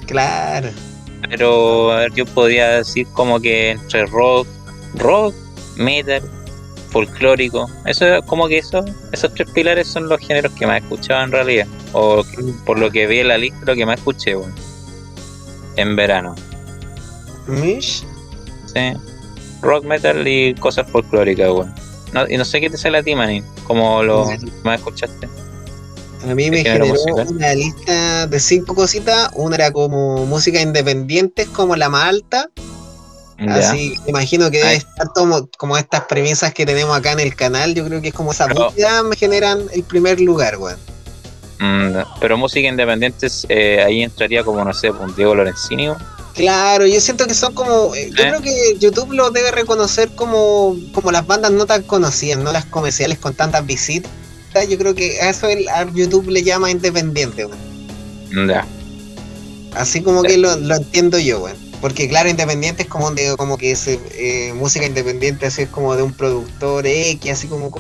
Claro. 0.07 0.69
pero 1.31 1.93
a 1.93 1.97
ver, 2.01 2.13
yo 2.15 2.27
podría 2.27 2.69
decir 2.71 3.07
como 3.13 3.41
que 3.41 3.71
entre 3.73 4.07
rock, 4.07 4.47
rock, 4.95 5.35
metal, 5.77 6.23
folclórico, 6.91 7.69
eso 7.85 8.07
es 8.07 8.23
como 8.25 8.49
que 8.49 8.59
eso, 8.59 8.85
esos 9.13 9.33
tres 9.35 9.51
pilares 9.51 9.87
son 9.89 10.09
los 10.09 10.21
géneros 10.21 10.53
que 10.53 10.67
más 10.67 10.77
he 10.77 10.85
escuchado 10.85 11.25
en 11.25 11.33
realidad, 11.33 11.67
o 11.93 12.23
que- 12.25 12.53
por 12.65 12.79
lo 12.79 12.91
que 12.91 13.07
vi 13.07 13.19
en 13.21 13.29
la 13.29 13.39
lista, 13.39 13.59
lo 13.67 13.75
que 13.75 13.85
más 13.87 13.99
escuché, 13.99 14.35
bueno, 14.35 14.55
en 15.77 15.97
verano, 15.97 16.35
Mish. 17.47 18.05
sí, 18.67 18.93
rock, 19.63 19.85
metal 19.85 20.27
y 20.27 20.55
cosas 20.55 20.91
folclóricas, 20.91 21.51
bueno. 21.51 21.75
No, 22.13 22.25
y 22.29 22.37
no 22.37 22.45
sé 22.45 22.61
qué 22.61 22.71
te 22.71 22.79
sale 22.79 22.99
a 22.99 23.03
ti, 23.03 23.15
manín, 23.15 23.45
como 23.65 24.03
lo 24.03 24.27
más 24.63 24.79
escuchaste. 24.79 25.29
A 26.29 26.35
mí 26.35 26.51
me 26.51 26.63
generó 26.63 26.87
musical? 26.87 27.29
una 27.29 27.55
lista 27.55 28.27
de 28.27 28.41
cinco 28.41 28.75
cositas. 28.75 29.31
Una 29.35 29.57
era 29.57 29.71
como 29.71 30.27
música 30.27 30.61
independiente, 30.61 31.47
como 31.47 31.77
la 31.77 31.89
más 31.89 32.09
alta. 32.09 32.51
Ya. 33.39 33.55
Así, 33.55 33.95
me 34.05 34.11
imagino 34.11 34.51
que 34.51 34.59
debe 34.59 34.71
Ay. 34.71 34.77
estar 34.79 35.09
como, 35.15 35.49
como 35.59 35.77
estas 35.77 36.03
premisas 36.07 36.55
que 36.55 36.65
tenemos 36.65 36.97
acá 36.97 37.13
en 37.13 37.21
el 37.21 37.37
canal. 37.37 37.75
Yo 37.75 37.85
creo 37.85 38.01
que 38.01 38.09
es 38.09 38.15
como 38.15 38.33
esa 38.33 38.47
búsqueda 38.47 39.03
me 39.03 39.15
generan 39.15 39.67
el 39.73 39.83
primer 39.83 40.21
lugar, 40.21 40.57
weón. 40.57 40.79
Mm, 41.59 41.97
pero 42.21 42.37
música 42.37 42.69
independiente, 42.69 43.29
eh, 43.49 43.83
ahí 43.83 44.03
entraría 44.03 44.45
como, 44.45 44.65
no 44.65 44.75
sé, 44.75 44.91
un 44.91 45.15
Diego 45.15 45.35
Lorenzini. 45.35 45.89
Claro, 46.35 46.87
yo 46.87 47.01
siento 47.01 47.27
que 47.27 47.33
son 47.35 47.55
como. 47.55 47.95
eh, 47.95 48.11
Yo 48.15 48.25
¿Eh? 48.25 48.29
creo 48.29 48.43
que 48.43 48.77
YouTube 48.79 49.13
lo 49.13 49.31
debe 49.31 49.51
reconocer 49.53 50.11
como, 50.15 50.77
como 50.93 51.11
las 51.11 51.27
bandas 51.27 51.51
no 51.53 51.65
tan 51.65 51.83
conocidas, 51.83 52.39
no 52.39 52.53
las 52.53 52.67
comerciales 52.67 53.19
con 53.19 53.35
tantas 53.35 53.65
visitas. 53.65 54.11
Yo 54.69 54.79
creo 54.79 54.95
que 54.95 55.21
a 55.21 55.31
eso 55.31 55.49
el, 55.49 55.69
a 55.69 55.87
YouTube 55.93 56.29
le 56.29 56.43
llama 56.43 56.71
independiente, 56.71 57.45
weón. 57.47 58.49
Ya. 58.49 58.67
Así 59.75 60.03
como 60.03 60.23
que 60.23 60.39
lo, 60.39 60.57
lo 60.57 60.77
entiendo 60.77 61.19
yo, 61.19 61.41
weón. 61.41 61.57
Porque 61.81 62.09
claro, 62.09 62.31
independiente 62.31 62.83
es 62.85 62.89
como 62.89 63.11
de, 63.11 63.37
como 63.37 63.59
que 63.59 63.73
es 63.73 63.87
eh, 63.87 64.53
música 64.55 64.87
independiente, 64.87 65.47
así 65.47 65.63
es 65.63 65.69
como 65.69 65.95
de 65.95 66.03
un 66.03 66.13
productor 66.13 66.87
X, 66.87 67.33
así 67.33 67.49
como 67.49 67.71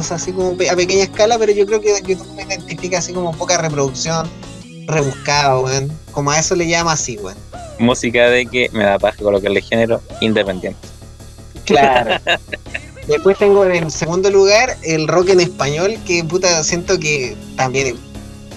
así 0.00 0.32
como 0.32 0.52
a 0.52 0.76
pequeña 0.76 1.04
escala, 1.04 1.38
pero 1.38 1.52
yo 1.52 1.66
creo 1.66 1.80
que 1.80 1.94
YouTube 2.06 2.36
lo 2.36 2.42
identifica 2.42 2.98
así 2.98 3.12
como 3.12 3.32
poca 3.32 3.58
reproducción, 3.58 4.28
rebuscado, 4.86 5.62
weón. 5.62 5.90
Como 6.12 6.30
a 6.30 6.38
eso 6.38 6.54
le 6.54 6.66
llama 6.66 6.92
así, 6.92 7.16
weón. 7.18 7.36
Música 7.78 8.28
de 8.28 8.46
que 8.46 8.68
me 8.72 8.84
da 8.84 8.98
paja 8.98 9.18
colocarle 9.18 9.60
género 9.60 10.00
independiente. 10.20 10.80
Claro. 11.64 12.20
Después 13.08 13.38
tengo 13.38 13.64
en 13.64 13.84
el 13.84 13.90
segundo 13.90 14.30
lugar 14.30 14.76
el 14.82 15.08
rock 15.08 15.30
en 15.30 15.40
español, 15.40 15.96
que 16.06 16.22
puta, 16.24 16.62
siento 16.62 16.98
que 16.98 17.36
también 17.56 17.96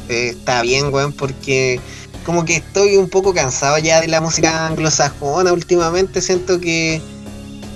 eh, 0.10 0.30
está 0.30 0.62
bien, 0.62 0.94
weón, 0.94 1.14
porque 1.14 1.80
como 2.26 2.44
que 2.46 2.58
estoy 2.58 2.98
un 2.98 3.10
poco 3.10 3.34
cansado 3.34 3.78
ya 3.78 4.02
de 4.02 4.08
la 4.08 4.22
música 4.22 4.68
anglosajona 4.68 5.54
últimamente, 5.54 6.22
siento 6.22 6.60
que 6.60 7.02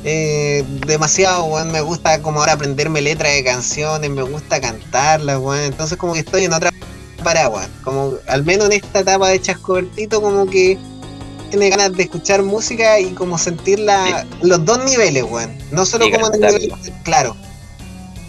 eh, 0.08 0.64
demasiado, 0.86 1.46
weón, 1.46 1.72
me 1.72 1.82
gusta 1.82 2.22
como 2.22 2.40
ahora 2.40 2.54
aprenderme 2.54 3.02
letras 3.02 3.34
de 3.34 3.44
canciones, 3.44 4.08
me 4.12 4.22
gusta 4.22 4.62
cantarlas, 4.62 5.40
weón, 5.40 5.64
entonces 5.64 5.98
como 5.98 6.14
que 6.14 6.20
estoy 6.20 6.46
en 6.46 6.54
otra 6.54 6.72
parada, 7.24 7.50
weón, 7.50 7.72
como 7.84 8.14
al 8.28 8.46
menos 8.46 8.68
en 8.68 8.74
esta 8.74 9.00
etapa 9.00 9.30
de 9.30 9.42
Chascobertito 9.42 10.22
como 10.22 10.46
que 10.46 10.78
tiene 11.50 11.70
ganas 11.70 11.94
de 11.94 12.04
escuchar 12.04 12.44
música 12.44 13.00
y 13.00 13.14
como 13.14 13.40
sentir 13.40 13.80
la, 13.80 14.28
los 14.44 14.64
dos 14.64 14.86
niveles, 14.86 15.24
weón. 15.24 15.58
No 15.72 15.88
solo 15.88 16.06
Y 16.06 16.12
como 16.12 16.28
en 16.28 16.44
el 16.44 16.56
nivel, 16.56 16.74
claro, 17.04 17.36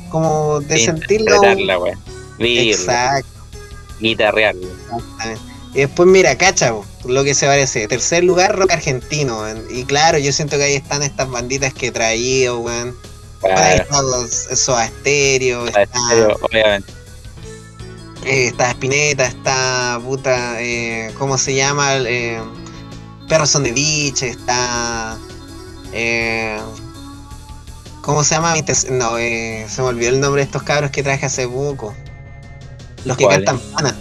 como 0.09 0.61
de 0.61 0.79
sentirlo. 0.79 1.41
Weón. 1.43 1.99
Vivirla, 2.39 2.73
Exacto. 2.73 3.29
guitarrearla. 4.01 4.67
exactamente. 4.67 5.43
Y 5.75 5.81
después, 5.81 6.09
mira, 6.09 6.37
cacha, 6.39 6.73
lo 7.09 7.25
que 7.25 7.35
se 7.35 7.47
parece. 7.47 7.87
Tercer 7.89 8.25
lugar, 8.25 8.57
rock 8.57 8.73
argentino. 8.73 9.43
Y 9.71 9.85
claro, 9.85 10.19
yo 10.19 10.33
siento 10.33 10.57
que 10.57 10.65
ahí 10.65 10.75
están 10.75 11.03
estas 11.03 11.29
banditas 11.31 11.73
que 11.75 11.89
he 11.89 11.93
traído, 11.93 12.59
weón. 12.61 12.97
Ahí 13.43 13.51
Claro, 13.53 13.83
están 13.83 14.11
los 14.11 14.31
Stereo, 14.91 15.67
está 15.67 15.83
estéreo, 15.83 16.37
obviamente. 16.41 16.93
eh, 18.25 18.47
está 18.49 18.71
Spinetta, 18.71 19.27
está 19.27 20.01
puta, 20.03 20.61
eh, 20.61 21.13
¿cómo 21.19 21.39
se 21.39 21.55
llama? 21.55 21.97
Eh, 21.99 22.41
Perros 23.29 23.51
son 23.51 23.63
de 23.65 23.73
Beach, 23.73 24.23
está. 24.23 25.17
Eh, 25.93 26.59
¿Cómo 28.03 28.23
se 28.25 28.37
llama? 28.37 28.55
No, 28.91 29.19
eh, 29.19 29.67
se 29.69 29.83
me 29.83 29.89
olvidó 29.89 30.11
el 30.11 30.21
nombre 30.21 30.41
de 30.41 30.47
estos 30.47 30.63
cabros 30.63 30.91
que 30.91 31.03
traje 31.03 31.27
hace 31.27 31.47
poco. 31.49 31.95
Los 33.05 33.17
que 33.17 33.27
cantan 33.27 33.59
pana. 33.75 33.97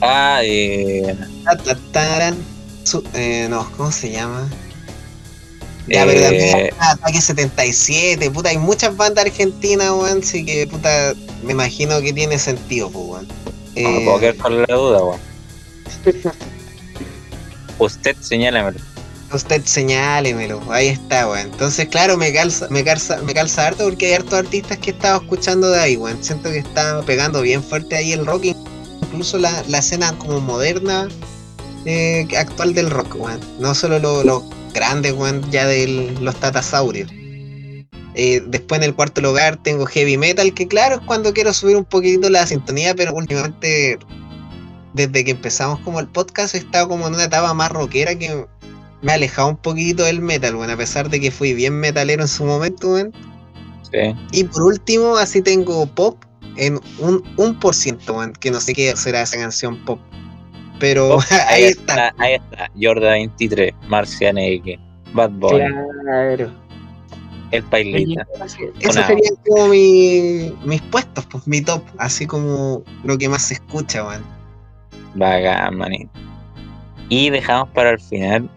Ah, 0.00 0.40
eh. 0.44 1.14
Su- 2.84 3.02
eh, 3.14 3.46
no, 3.50 3.70
¿cómo 3.76 3.90
se 3.90 4.10
llama? 4.10 4.48
Ya, 5.88 6.02
Eh, 6.02 6.06
pero 6.06 6.20
también 6.22 6.70
Ataque 6.78 7.20
77, 7.20 8.30
puta, 8.30 8.48
hay 8.50 8.58
muchas 8.58 8.96
bandas 8.96 9.24
argentinas, 9.26 9.90
weón, 9.90 10.20
así 10.22 10.44
que, 10.44 10.66
puta, 10.66 11.14
me 11.42 11.52
imagino 11.52 12.00
que 12.00 12.12
tiene 12.12 12.38
sentido, 12.38 12.90
pues, 12.90 13.06
weón. 13.06 13.28
no 13.76 13.90
me 13.90 14.04
puedo 14.04 14.18
quedar 14.20 14.36
con 14.36 14.58
la 14.62 14.74
duda, 14.74 15.02
weón. 15.02 15.20
Usted 17.78 18.16
señálamelo. 18.20 18.78
Usted 19.32 19.62
señálemelo, 19.64 20.60
ahí 20.70 20.88
está, 20.88 21.28
weón. 21.28 21.46
Entonces, 21.52 21.88
claro, 21.88 22.16
me 22.16 22.32
calza, 22.32 22.68
me 22.70 22.82
calza, 22.84 23.18
me 23.22 23.34
calza 23.34 23.66
harto 23.66 23.84
porque 23.84 24.06
hay 24.06 24.12
hartos 24.14 24.34
artistas 24.34 24.78
que 24.78 24.90
he 24.90 24.92
estado 24.94 25.20
escuchando 25.20 25.70
de 25.70 25.80
ahí, 25.80 25.96
weón. 25.96 26.22
Siento 26.22 26.50
que 26.50 26.58
está 26.58 27.02
pegando 27.02 27.42
bien 27.42 27.62
fuerte 27.62 27.96
ahí 27.96 28.12
el 28.12 28.24
rock, 28.24 28.44
incluso 29.16 29.38
la, 29.38 29.64
la 29.68 29.78
escena 29.78 30.12
como 30.18 30.42
moderna 30.42 31.08
eh, 31.86 32.28
actual 32.36 32.74
del 32.74 32.90
rock, 32.90 33.16
weón. 33.18 33.40
No 33.58 33.74
solo 33.74 33.98
los 33.98 34.42
grandes, 34.74 35.14
weón, 35.14 35.42
ya 35.50 35.66
de 35.66 36.14
los 36.20 36.36
tatasaurios. 36.36 37.10
Eh, 38.14 38.42
después 38.46 38.78
en 38.78 38.84
el 38.84 38.94
cuarto 38.94 39.22
lugar 39.22 39.56
tengo 39.62 39.86
heavy 39.86 40.18
metal, 40.18 40.52
que 40.52 40.68
claro 40.68 40.96
es 40.96 41.00
cuando 41.06 41.32
quiero 41.32 41.54
subir 41.54 41.78
un 41.78 41.86
poquito 41.86 42.28
la 42.28 42.46
sintonía, 42.46 42.94
pero 42.94 43.14
últimamente, 43.14 43.98
desde 44.92 45.24
que 45.24 45.30
empezamos 45.30 45.80
como 45.80 45.98
el 45.98 46.08
podcast, 46.08 46.54
he 46.54 46.58
estado 46.58 46.88
como 46.88 47.06
en 47.06 47.14
una 47.14 47.24
etapa 47.24 47.54
más 47.54 47.70
rockera 47.70 48.14
que 48.16 48.46
me 49.00 49.12
ha 49.12 49.14
alejado 49.14 49.48
un 49.48 49.56
poquito 49.56 50.04
del 50.04 50.20
metal, 50.20 50.56
bueno, 50.56 50.74
a 50.74 50.76
pesar 50.76 51.08
de 51.08 51.20
que 51.20 51.30
fui 51.30 51.54
bien 51.54 51.72
metalero 51.72 52.20
en 52.20 52.28
su 52.28 52.44
momento, 52.44 52.92
weón. 52.92 53.12
Sí. 53.90 54.14
Y 54.32 54.44
por 54.44 54.64
último, 54.64 55.16
así 55.16 55.40
tengo 55.40 55.86
pop 55.86 56.25
en 56.56 56.80
un, 56.98 57.22
un 57.36 57.58
por 57.58 57.74
ciento, 57.74 58.18
que 58.40 58.50
no 58.50 58.60
sé 58.60 58.74
qué 58.74 58.94
será 58.96 59.22
esa 59.22 59.36
canción 59.36 59.84
pop. 59.84 60.00
Pero 60.78 61.18
ahí, 61.48 61.64
está. 61.64 62.14
Ahí 62.18 62.34
está, 62.34 62.70
Jordan 62.80 63.12
23, 63.12 63.72
Marcian 63.88 64.36
Bad 65.12 65.30
Boy. 65.30 65.62
Claro 66.02 66.66
el 67.50 67.62
pailita. 67.64 68.26
Esos 68.80 69.06
serían 69.06 69.36
como 69.46 69.68
mis 69.68 70.82
puestos, 70.90 71.26
pues 71.26 71.46
mi 71.46 71.60
top, 71.60 71.82
así 71.98 72.26
como 72.26 72.82
lo 73.04 73.18
que 73.18 73.28
más 73.28 73.42
se 73.42 73.54
escucha, 73.54 74.04
man. 74.04 74.24
Vaga, 75.14 75.70
manito. 75.70 76.10
Y 77.08 77.30
dejamos 77.30 77.68
para 77.70 77.90
el 77.90 78.00
final 78.00 78.48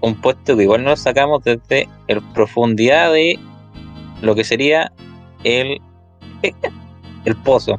un 0.00 0.14
puesto 0.20 0.56
que 0.56 0.62
igual 0.62 0.84
nos 0.84 1.00
sacamos 1.00 1.42
desde 1.42 1.88
el 2.06 2.22
profundidad 2.32 3.12
de 3.12 3.38
lo 4.22 4.34
que 4.34 4.44
sería 4.44 4.92
el 5.42 5.80
el 7.24 7.36
pozo. 7.36 7.78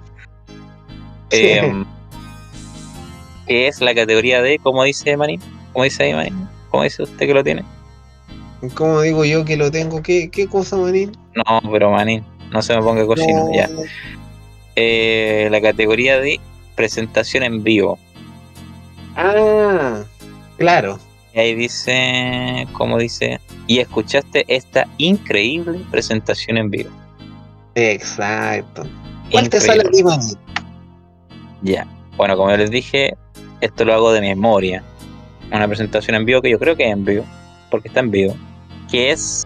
Em, 1.30 1.86
que 3.47 3.68
es 3.68 3.82
la 3.82 3.93
categoría 3.93 4.41
de, 4.41 4.60
como 4.60 4.84
dice 4.84 5.16
Manin, 5.18 5.41
como 5.74 5.84
dice 5.84 6.03
ahí 6.03 6.14
Manin, 6.14 6.47
como 6.70 6.84
dice 6.84 7.03
usted 7.03 7.28
que 7.28 7.34
lo 7.34 7.43
tiene. 7.43 7.64
¿Cómo 8.74 9.01
digo 9.01 9.24
yo 9.24 9.45
que 9.45 9.55
lo 9.55 9.70
tengo? 9.70 10.01
¿Qué, 10.01 10.30
qué 10.32 10.47
cosa, 10.47 10.78
Manín? 10.78 11.12
No, 11.36 11.62
pero 11.72 11.91
Manín, 11.91 12.24
no 12.51 12.62
se 12.62 12.76
me 12.76 12.82
ponga 12.82 13.05
cochino, 13.05 13.49
ya. 13.53 13.70
Eh, 14.76 15.47
la 15.51 15.62
categoría 15.62 16.20
de 16.20 16.39
presentación 16.76 17.43
en 17.43 17.64
vivo. 17.64 17.99
Ah, 19.16 20.03
claro. 20.58 20.99
Y 21.34 21.39
ahí 21.39 21.55
dice, 21.55 22.68
¿cómo 22.74 22.97
dice? 22.97 23.39
Y 23.68 23.80
escuchaste 23.80 24.45
esta 24.47 24.88
increíble 24.97 25.80
presentación 25.91 26.58
en 26.58 26.72
vivo. 26.72 26.89
Exacto. 27.78 28.84
¿Cuál 29.32 29.49
te 29.49 29.61
sale 29.61 29.84
a 29.84 29.91
ti, 29.91 30.03
Manín? 30.03 30.38
Ya. 31.61 31.88
Bueno, 32.15 32.36
como 32.36 32.55
les 32.55 32.71
dije, 32.71 33.15
esto 33.61 33.86
lo 33.86 33.93
hago 33.93 34.11
de 34.11 34.21
memoria. 34.21 34.84
Una 35.51 35.67
presentación 35.67 36.15
en 36.15 36.25
vivo 36.25 36.41
que 36.41 36.49
yo 36.49 36.59
creo 36.59 36.75
que 36.75 36.86
es 36.86 36.91
en 36.91 37.05
vivo, 37.05 37.25
porque 37.69 37.88
está 37.88 37.99
en 38.01 38.11
vivo 38.11 38.36
que 38.89 39.11
es 39.11 39.45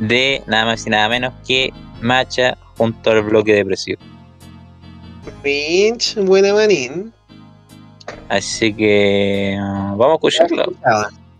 de 0.00 0.42
nada 0.46 0.66
más 0.66 0.86
y 0.86 0.90
nada 0.90 1.08
menos 1.08 1.32
que 1.46 1.72
Macha 2.00 2.58
junto 2.76 3.12
al 3.12 3.22
bloque 3.22 3.54
depresivo. 3.54 4.00
Pinch, 5.42 6.16
buena 6.16 6.52
manín. 6.52 7.12
Así 8.28 8.74
que 8.74 9.56
uh, 9.56 9.96
vamos 9.96 10.14
a 10.14 10.14
escucharlo. 10.14 10.72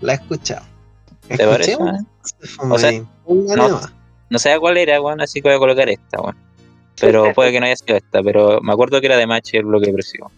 La 0.00 0.12
he 0.12 0.14
escuchado. 0.14 0.64
¿Te 1.26 1.44
parece? 1.44 1.76
O 2.60 2.78
sea, 2.78 2.92
no, 3.26 3.80
no, 4.32 4.38
sé 4.38 4.58
cuál 4.58 4.76
era, 4.78 4.98
bueno, 4.98 5.22
así 5.22 5.40
que 5.40 5.48
voy 5.48 5.56
a 5.56 5.58
colocar 5.58 5.88
esta, 5.88 6.20
bueno. 6.20 6.38
Pero 7.00 7.32
puede 7.34 7.52
que 7.52 7.60
no 7.60 7.66
haya 7.66 7.76
sido 7.76 7.96
esta, 7.96 8.22
pero 8.22 8.60
me 8.62 8.72
acuerdo 8.72 9.00
que 9.00 9.06
era 9.06 9.16
de 9.16 9.26
Macha 9.26 9.56
y 9.56 9.58
el 9.58 9.66
bloque 9.66 9.86
depresivo. 9.86 10.30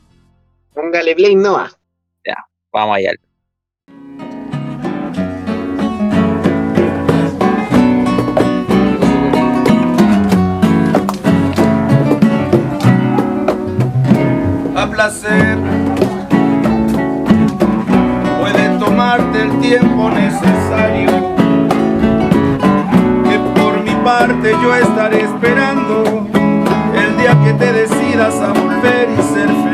Póngale 0.75 1.15
play 1.15 1.37
Noah. 1.37 1.71
Ya, 2.27 2.37
vamos 2.73 2.97
allá. 2.97 3.13
placer. 14.95 15.59
Puede 18.39 18.79
tomarte 18.79 19.43
el 19.43 19.61
tiempo 19.61 20.11
necesario. 20.11 21.14
Parte 24.05 24.53
yo 24.63 24.77
estaré 24.77 25.23
esperando 25.23 26.05
el 26.95 27.17
día 27.17 27.35
que 27.43 27.55
te 27.55 27.73
decidas 27.73 28.35
a 28.35 28.53
volver 28.53 29.09
y 29.09 29.23
ser 29.23 29.49
feliz. 29.49 29.74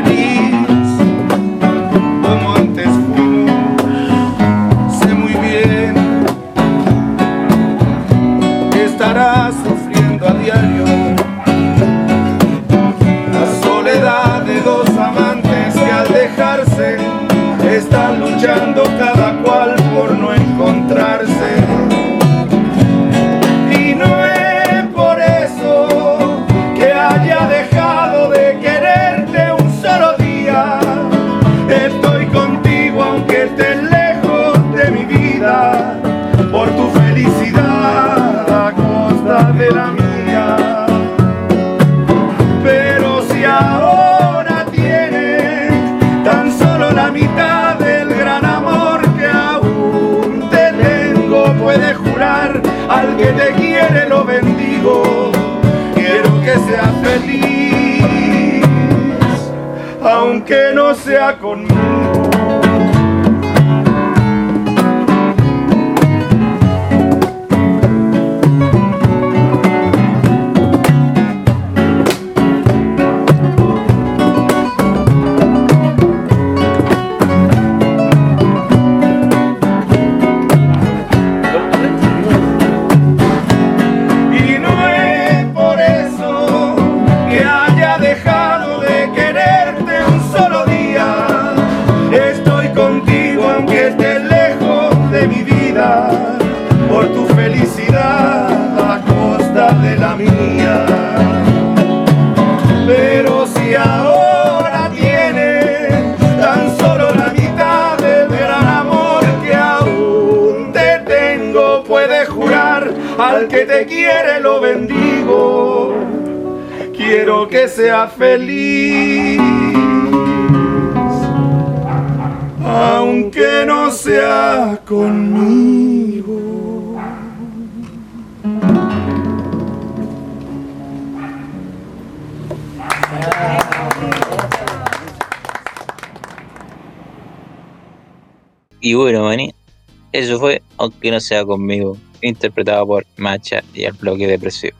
Aunque 141.01 141.11
no 141.11 141.19
sea 141.19 141.43
conmigo, 141.43 141.97
interpretado 142.21 142.85
por 142.85 143.05
Macha 143.17 143.63
y 143.73 143.85
el 143.85 143.93
bloque 143.93 144.27
depresivo. 144.27 144.77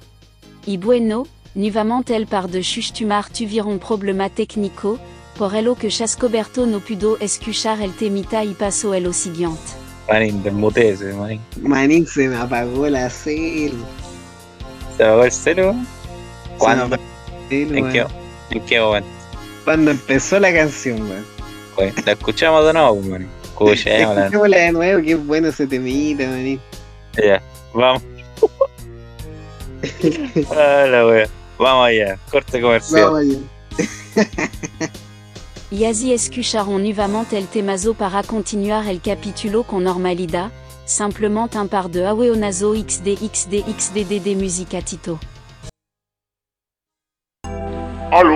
Y 0.68 0.78
bueno, 0.78 1.26
nuevamente 1.56 2.24
par-dessus 2.28 2.94
tumar 2.94 3.28
tuvieron 3.30 3.80
problema 3.80 4.30
técnico, 4.30 5.00
por 5.36 5.56
ello 5.56 5.74
que 5.74 5.88
Chascoberto 5.88 6.68
no 6.68 6.80
pudo 6.80 7.18
escuchar 7.20 7.82
el 7.82 7.96
temita 7.96 8.44
y 8.44 8.54
pasó 8.54 8.94
el 8.94 9.06
lo 9.06 9.14
siguiente. 9.14 9.74
Manín, 10.08 10.44
desmutese, 10.44 11.14
manín. 11.14 11.42
Manín 11.60 12.06
se 12.06 12.28
me 12.28 12.36
apagó 12.36 12.88
la 12.88 13.10
cel. 13.10 13.74
¿Se 14.98 15.04
apagó 15.04 15.24
el 15.24 15.32
cero? 15.32 15.76
¿Cuándo? 16.60 16.84
Se 16.84 16.90
me 16.90 16.96
apagó 16.96 17.34
el 17.50 17.68
cel, 17.68 17.78
¿En 17.78 17.92
qué, 17.92 18.06
¿En 18.52 18.66
qué 18.68 18.80
momento? 18.80 19.10
Cuando 19.64 19.90
empezó 19.90 20.40
la 20.40 20.54
canción, 20.54 21.02
weón. 21.02 21.26
Pues, 21.76 22.06
la 22.06 22.12
escuchamos 22.12 22.64
de 22.68 22.74
nuevo, 22.74 23.02
man. 23.02 23.41
Escuchémosla. 23.66 24.22
Escuchémosla 24.22 24.58
de 24.58 24.72
nuevo, 24.72 25.02
qué 25.04 25.16
bueno 25.16 25.48
ese 25.50 25.68
temita, 25.68 26.28
manín. 26.28 26.60
Ya, 27.18 27.42
vamos. 27.74 28.04
ah, 30.56 30.86
la 30.90 31.08
wea. 31.08 31.28
Vamos 31.58 31.88
allá, 31.88 32.18
corte 32.30 32.62
comercial. 32.62 33.04
Vamos 33.04 33.20
allá. 33.20 34.90
Y 35.72 35.86
así 35.86 36.12
escucharon 36.12 36.84
nuevamente 36.84 37.38
el 37.38 37.48
temazo 37.48 37.94
para 37.94 38.24
continuar 38.24 38.86
el 38.90 39.00
capítulo 39.00 39.64
con 39.64 39.86
normalidad, 39.86 40.52
simplement 40.84 41.56
un 41.56 41.70
par 41.70 41.90
de 41.90 42.06
Aweonazo 42.06 42.76
XD 42.76 43.16
XD 43.16 43.64
XDDD 43.80 44.36
Musicatito. 44.36 45.18
¡Aló! 48.12 48.36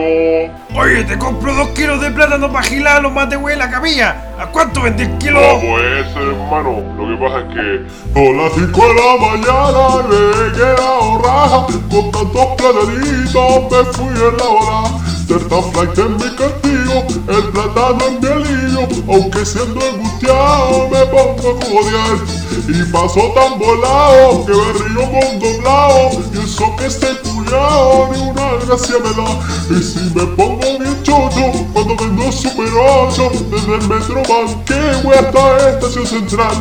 Oye, 0.74 1.04
te 1.04 1.18
compro 1.18 1.54
dos 1.54 1.68
kilos 1.70 2.00
de 2.00 2.10
plátano 2.10 2.50
para 2.50 2.64
gilar 2.64 3.02
los 3.02 3.30
de 3.30 3.36
güey 3.36 3.58
la 3.58 3.70
camilla. 3.70 4.34
¿A 4.40 4.48
cuánto 4.48 4.82
vendí 4.82 5.04
el 5.04 5.18
kilo? 5.18 5.42
Vamos 5.42 5.82
ese, 5.82 6.18
hermano. 6.18 6.82
Lo 6.96 7.10
que 7.10 7.22
pasa 7.22 7.40
es 7.42 7.54
que 7.54 7.86
a 8.16 8.34
las 8.38 8.54
5 8.54 8.88
de 8.88 8.94
la 8.94 9.18
mañana 9.20 10.08
le 10.10 10.48
he 10.48 10.52
quedado 10.54 11.22
raja. 11.22 11.68
Con 11.92 12.10
tantos 12.10 12.48
platanitos 12.56 13.70
me 13.70 13.84
fui 13.92 14.14
en 14.14 14.38
la 14.38 14.46
hora. 14.46 15.15
Flight 15.28 15.98
es 15.98 16.10
mi 16.10 16.36
castigo, 16.36 17.08
el 17.28 17.44
plátano 17.52 17.98
es 18.06 18.22
mi 18.22 18.28
alivio. 18.28 18.88
Aunque 19.10 19.46
siendo 19.46 19.80
angustiado 19.82 20.88
me 20.90 21.06
pongo 21.08 21.50
a 21.50 21.66
jodear. 21.66 22.18
Y 22.68 22.84
paso 22.92 23.34
tan 23.34 23.60
volado 23.60 24.46
que 24.46 24.54
me 24.54 24.74
río 24.74 25.12
con 25.12 25.40
doblado. 25.40 26.12
Y 26.34 26.46
eso 26.46 26.76
que 26.78 26.86
este 26.86 27.08
culiao 27.24 28.10
ni 28.12 28.22
una 28.22 28.66
gracia 28.66 28.96
me 29.04 29.10
da. 29.14 29.78
Y 29.78 29.84
si 29.84 30.00
me 30.14 30.26
pongo 30.36 30.80
bien 30.80 31.04
chocho 31.04 31.52
cuando 31.74 31.96
vendo 31.96 32.32
Super 32.32 32.70
8 33.08 33.32
desde 33.52 33.76
el 33.76 33.88
metro 33.88 34.22
Manquehue 34.30 35.16
hasta 35.16 35.70
estación 35.70 36.06
central. 36.06 36.56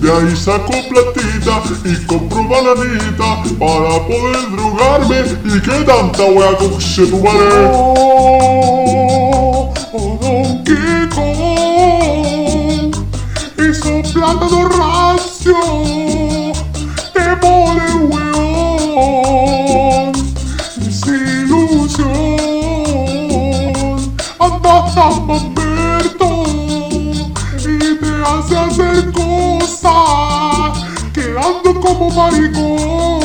De 0.00 0.12
ahí 0.12 0.36
saco 0.36 0.72
platita 0.88 1.62
y 1.84 2.06
compro 2.06 2.48
bananita 2.48 3.42
para 3.58 4.06
poder 4.06 4.50
drogarme. 4.52 5.20
Y 5.44 5.60
que 5.60 5.84
tanta 5.84 6.24
wea 6.24 6.56
coche 6.56 7.06
tu 7.06 7.18
madre. 7.18 8.03
Oh, 8.06 9.72
oh, 9.94 10.18
Don 10.20 10.62
Kiko 10.62 11.24
hizo 13.56 14.02
plátano 14.12 14.68
rancio. 14.68 15.56
Te 17.14 17.24
pone 17.40 17.88
weón 18.10 20.12
sin 20.92 21.24
ilusión 21.46 22.12
anda 24.38 24.74
tan 24.94 25.14
mamberto 25.26 26.28
y 27.56 27.58
te 28.02 28.12
hace 28.26 28.54
hacer 28.58 28.96
cosas 29.12 30.72
que 31.14 31.24
ando 31.38 31.70
como 31.80 32.10
maricón 32.10 33.23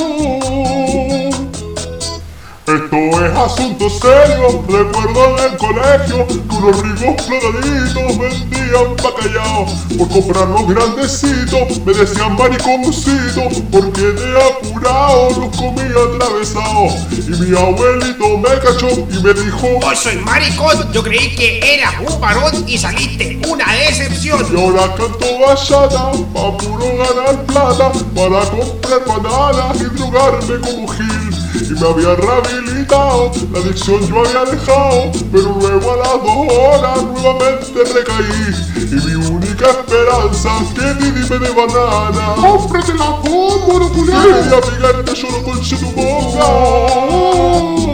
esto 2.69 2.97
es 3.25 3.35
asunto 3.35 3.89
serio, 3.89 4.63
recuerdo 4.67 5.37
en 5.37 5.51
el 5.51 5.57
colegio 5.57 6.27
que 6.27 6.55
unos 6.55 6.81
ricos 6.81 7.25
plotaditos 7.25 8.17
vendían 8.17 8.95
bacallao 9.03 9.65
Por 9.97 10.09
comprar 10.09 10.47
los 10.49 10.67
grandecitos 10.67 11.79
me 11.85 11.93
decían 11.93 12.35
mariconcito 12.35 13.41
Porque 13.71 14.01
de 14.01 14.43
apurado 14.43 15.29
los 15.31 15.57
comía 15.57 15.95
atravesados 16.13 16.93
Y 17.11 17.31
mi 17.41 17.57
abuelito 17.57 18.37
me 18.37 18.59
cachó 18.59 18.89
y 18.89 19.23
me 19.23 19.33
dijo 19.33 19.67
Vos 19.81 19.99
soy 19.99 20.17
maricón, 20.17 20.91
yo 20.91 21.03
creí 21.03 21.35
que 21.35 21.75
eras 21.75 21.95
un 22.07 22.21
varón 22.21 22.63
y 22.67 22.77
saliste 22.77 23.39
una 23.47 23.73
decepción. 23.73 24.45
Y 24.51 24.59
ahora 24.59 24.93
canto 24.95 25.39
bachata 25.39 26.11
pa' 26.33 26.57
puro 26.57 26.85
ganar 26.97 27.45
plata 27.45 27.91
Para 28.15 28.45
comprar 28.51 29.05
bananas 29.05 29.77
y 29.81 29.85
drogarme 29.95 30.59
como 30.61 30.87
Gil 30.87 31.38
Y 31.61 31.73
me 31.73 31.87
había 31.87 32.15
rehabilitado, 32.15 33.31
la 33.51 33.59
adicción 33.59 33.99
yo 34.07 34.19
había 34.19 34.45
dejado 34.51 35.11
Pero 35.31 35.57
luego 35.59 35.91
a 35.91 35.97
las 35.97 36.13
dos 36.23 36.47
horas 36.49 37.03
nuevamente 37.03 37.83
recaí. 37.93 38.49
Y 38.75 38.95
mi 38.95 39.13
única 39.27 39.69
esperanza 39.69 40.49
que 40.73 40.93
Didi 40.95 41.23
me 41.29 41.37
dé 41.39 41.51
banana. 41.51 42.35
¡Cómprate 42.35 42.93
la 42.95 43.09
bomba, 43.09 43.79
no 43.79 43.89
culiao! 43.91 44.29
Y 44.29 44.31
amigarte 44.31 45.13
yo 45.15 45.27
no 45.29 45.43
conche 45.43 45.75
tu 45.77 45.87
boca 45.91 47.88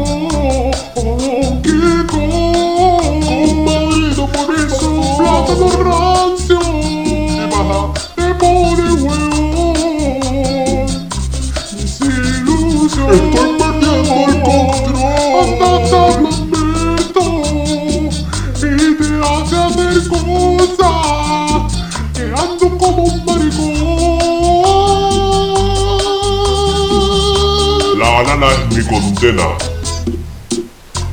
es 29.26 29.34
mi 29.34 29.42
condena 29.42 29.58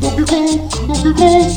Donkey 0.01 0.25
Kong, 0.25 0.87
Donkey 0.87 1.13
Kong 1.15 1.49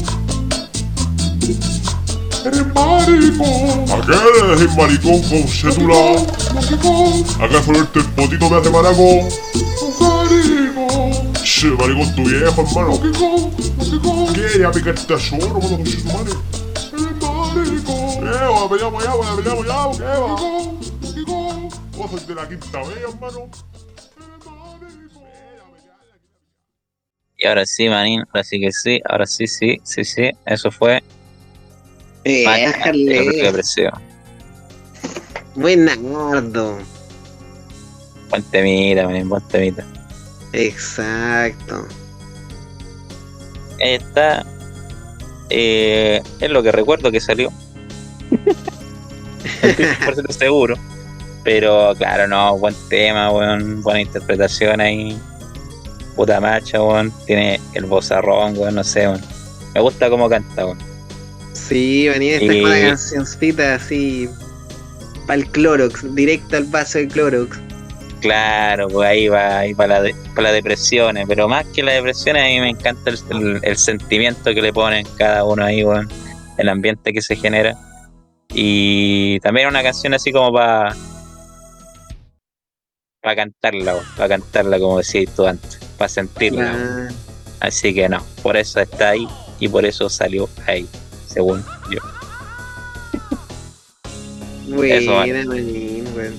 Eres 2.45 2.67
maricón 2.73 3.85
¿A 3.91 4.05
qué 4.05 4.13
eres 4.13 4.61
el 4.61 4.75
maricón 4.75 5.21
con 5.23 5.47
cédula? 5.47 6.25
Donkey 6.53 6.77
Kong 6.77 7.25
¿Acaso 7.41 7.71
verte 7.71 7.99
el 7.99 8.05
potito 8.05 8.49
me 8.49 8.57
hace 8.57 8.69
maraco? 8.69 9.27
Maricón 9.99 11.33
Che, 11.43 11.67
maricón 11.71 12.15
tu 12.15 12.23
viejo, 12.23 12.61
hermano 12.61 12.97
Donkey 12.97 13.11
Kong, 13.11 13.51
Donkey 13.77 13.99
Kong 13.99 14.33
¿Qué? 14.33 14.59
¿Ya 14.59 14.71
picarte 14.71 15.13
a 15.13 15.17
mano, 15.31 15.59
con 15.59 15.85
su 15.85 16.05
madre? 16.05 16.33
Eres 16.93 17.15
maricón 17.21 18.19
¿Qué 18.19 18.29
va? 18.29 18.69
¿Peleamos 18.69 19.03
ya? 19.03 19.11
¿Peleamos 19.11 19.27
ya? 19.27 19.35
¿Peleamos 19.35 19.67
ya? 19.67 19.97
¿Qué 19.97 20.19
va? 20.21 20.35
Donkey 21.01 21.25
Kong 21.25 21.73
Vos 21.97 22.27
de 22.27 22.35
la 22.35 22.47
quinta 22.47 22.79
vez, 22.79 22.97
hermano 23.09 23.49
Y 27.45 27.47
ahora 27.47 27.63
sí, 27.63 27.87
manín, 27.87 28.23
ahora 28.33 28.43
sí 28.43 28.59
que 28.59 28.71
sí, 28.71 28.99
ahora 29.07 29.27
sí, 29.27 29.45
sí, 29.45 29.79
sí, 29.83 30.03
sí, 30.03 30.31
eso 30.47 30.71
fue 30.71 31.03
Macha, 32.43 32.89
el 32.89 33.05
bloque 33.05 33.19
Éjale. 33.19 33.43
depresivo. 33.43 33.91
Buenardo. 35.53 36.79
Buen 38.31 38.41
temita, 38.49 39.05
manín, 39.05 39.29
buen 39.29 39.43
temita. 39.49 39.85
Exacto. 40.53 41.87
Ahí 43.79 43.93
está. 43.93 44.43
Eh, 45.51 46.23
es 46.39 46.49
lo 46.49 46.63
que 46.63 46.71
recuerdo 46.71 47.11
que 47.11 47.19
salió. 47.21 47.53
Por 50.03 50.33
seguro. 50.33 50.79
Pero 51.43 51.93
claro, 51.95 52.27
no, 52.27 52.57
buen 52.57 52.73
tema, 52.89 53.29
weón, 53.31 53.83
buena 53.83 54.01
interpretación 54.01 54.81
ahí. 54.81 55.15
Puta 56.15 56.39
macha, 56.39 56.81
weón. 56.81 57.11
Tiene 57.25 57.59
el 57.73 57.85
vozarrón, 57.85 58.57
weón, 58.57 58.75
no 58.75 58.83
sé, 58.83 59.07
weón. 59.07 59.21
Me 59.73 59.81
gusta 59.81 60.09
cómo 60.09 60.29
canta, 60.29 60.65
weón. 60.65 60.77
Sí, 61.53 62.07
venía 62.09 62.35
esta 62.37 62.53
Y- 62.53 62.61
con 62.61 62.71
una 62.71 62.81
cancioncita 62.89 63.75
así. 63.75 64.29
Para 65.27 65.39
el 65.39 65.47
Clorox, 65.49 66.13
directo 66.15 66.57
al 66.57 66.65
vaso 66.65 66.99
de 66.99 67.07
Clorox. 67.07 67.57
Claro, 68.21 68.87
pues 68.87 69.07
ahí 69.09 69.27
va, 69.27 69.59
ahí 69.59 69.73
va 69.73 69.87
la, 69.87 70.01
de- 70.01 70.15
pa' 70.35 70.41
las 70.41 70.53
depresiones, 70.53 71.25
pero 71.27 71.47
más 71.47 71.65
que 71.67 71.83
las 71.83 71.95
depresiones, 71.95 72.43
a 72.43 72.45
mí 72.47 72.59
me 72.59 72.69
encanta 72.69 73.09
el, 73.11 73.19
el- 73.31 73.59
el 73.63 73.77
sentimiento 73.77 74.53
que 74.53 74.61
le 74.61 74.71
ponen 74.73 75.05
cada 75.17 75.43
uno 75.43 75.63
ahí, 75.63 75.83
weón, 75.83 76.07
el 76.57 76.69
ambiente 76.69 77.11
que 77.13 77.21
se 77.21 77.35
genera. 77.35 77.75
Y 78.53 79.39
también 79.41 79.67
una 79.67 79.83
canción 79.83 80.13
así 80.13 80.31
como 80.31 80.51
para 80.53 80.95
para 83.21 83.35
cantarla, 83.35 83.95
para 84.15 84.29
cantarla 84.29 84.79
como 84.79 84.99
decías 84.99 85.33
tú 85.35 85.45
antes, 85.47 85.79
para 85.97 86.09
sentirla. 86.09 86.73
Ah, 86.75 87.13
Así 87.59 87.93
que 87.93 88.07
no, 88.09 88.23
por 88.43 88.57
eso 88.57 88.79
está 88.79 89.09
ahí 89.09 89.27
y 89.59 89.67
por 89.67 89.85
eso 89.85 90.09
salió 90.09 90.49
ahí, 90.67 90.87
según 91.27 91.63
yo. 91.89 91.99
Buena, 94.67 95.45
manín, 95.45 96.05
weón. 96.15 96.33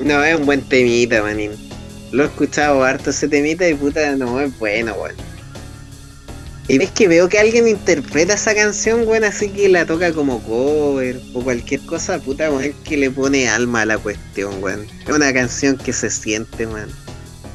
No, 0.00 0.24
es 0.24 0.36
un 0.36 0.46
buen 0.46 0.62
temita, 0.62 1.22
manín. 1.22 1.52
Lo 2.12 2.24
he 2.24 2.26
escuchado 2.26 2.82
harto 2.82 3.10
ese 3.10 3.28
temita 3.28 3.68
y 3.68 3.74
puta, 3.74 4.16
no, 4.16 4.40
es 4.40 4.56
bueno, 4.58 4.94
weón. 4.94 5.16
Y 6.66 6.78
ves 6.78 6.90
que 6.92 7.08
veo 7.08 7.28
que 7.28 7.38
alguien 7.38 7.68
interpreta 7.68 8.34
esa 8.34 8.54
canción, 8.54 9.06
weón, 9.06 9.24
así 9.24 9.50
que 9.50 9.68
la 9.68 9.84
toca 9.84 10.12
como 10.12 10.42
cover 10.42 11.20
o 11.34 11.42
cualquier 11.42 11.80
cosa, 11.82 12.18
puta, 12.18 12.50
weón, 12.50 12.72
que 12.84 12.96
le 12.96 13.10
pone 13.10 13.48
alma 13.48 13.82
a 13.82 13.86
la 13.86 13.98
cuestión, 13.98 14.62
weón. 14.62 14.86
Es 15.06 15.14
una 15.14 15.32
canción 15.32 15.76
que 15.76 15.92
se 15.92 16.10
siente, 16.10 16.66
weón. 16.66 17.03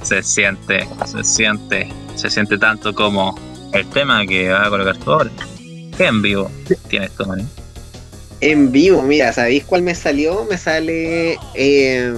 Se 0.03 0.23
siente, 0.23 0.87
se 1.05 1.23
siente, 1.23 1.89
se 2.15 2.29
siente 2.29 2.57
tanto 2.57 2.93
como 2.95 3.37
el 3.73 3.85
tema 3.89 4.25
que 4.25 4.49
va 4.49 4.65
a 4.65 4.69
colocar 4.69 4.97
tú 4.97 5.11
ahora. 5.11 5.31
¿Qué 5.97 6.05
en 6.05 6.21
vivo 6.21 6.49
tienes 6.89 7.11
tú, 7.11 7.25
man? 7.25 7.47
En 8.41 8.71
vivo, 8.71 9.01
mira, 9.01 9.33
¿sabéis 9.33 9.65
cuál 9.65 9.81
me 9.81 9.93
salió? 9.93 10.45
Me 10.49 10.57
sale. 10.57 11.37
Eh, 11.55 12.13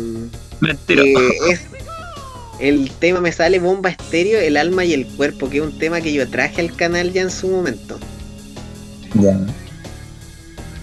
Mentira. 0.60 1.04
eh, 1.04 1.16
es- 1.50 1.62
el 2.60 2.92
tema 2.92 3.20
me 3.22 3.32
sale 3.32 3.58
Bomba 3.58 3.90
Estéreo, 3.90 4.40
El 4.40 4.56
alma 4.56 4.86
y 4.86 4.94
el 4.94 5.08
cuerpo, 5.08 5.50
que 5.50 5.58
es 5.58 5.64
un 5.64 5.80
tema 5.80 6.00
que 6.00 6.14
yo 6.14 6.30
traje 6.30 6.62
al 6.62 6.76
canal 6.76 7.12
ya 7.12 7.24
en 7.24 7.32
su 7.32 7.48
momento. 7.48 7.98
Ya. 9.16 9.36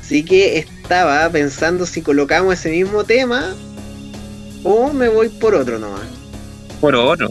Así 0.02 0.24
que 0.24 0.58
estaba 0.58 1.28
pensando 1.30 1.86
si 1.86 2.02
colocamos 2.02 2.54
ese 2.54 2.70
mismo 2.70 3.04
tema 3.04 3.54
o 4.64 4.92
me 4.92 5.08
voy 5.08 5.28
por 5.28 5.54
otro 5.54 5.78
nomás. 5.78 6.00
Por 6.80 6.94
oro. 6.94 7.28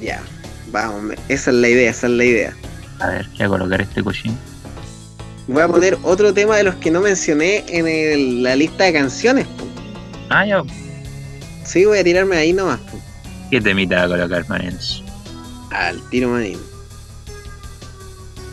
Ya, 0.00 0.22
vamos, 0.70 1.02
me- 1.02 1.14
esa 1.28 1.50
es 1.50 1.56
la 1.56 1.68
idea, 1.68 1.90
esa 1.90 2.06
es 2.06 2.12
la 2.12 2.24
idea. 2.24 2.56
A 3.00 3.08
ver, 3.08 3.26
voy 3.36 3.42
a 3.42 3.48
colocar 3.48 3.80
este 3.80 4.02
cochín. 4.02 4.36
Voy 5.48 5.62
a 5.62 5.68
poner 5.68 5.96
otro 6.02 6.34
tema 6.34 6.56
de 6.56 6.64
los 6.64 6.74
que 6.76 6.90
no 6.90 7.00
mencioné 7.00 7.64
en 7.68 7.86
el- 7.86 8.42
la 8.42 8.56
lista 8.56 8.84
de 8.84 8.92
canciones. 8.92 9.46
po. 9.46 9.64
Ah, 10.28 10.44
ya. 10.44 10.62
Sí, 11.64 11.84
voy 11.84 11.98
a 11.98 12.04
tirarme 12.04 12.36
ahí 12.36 12.52
nomás. 12.52 12.80
po. 12.80 12.98
¿Qué 13.50 13.60
temita 13.60 13.96
va 13.98 14.02
a 14.04 14.08
colocar, 14.18 14.48
manín? 14.48 14.76
Al 15.70 16.00
tiro 16.10 16.30
manín. 16.30 16.58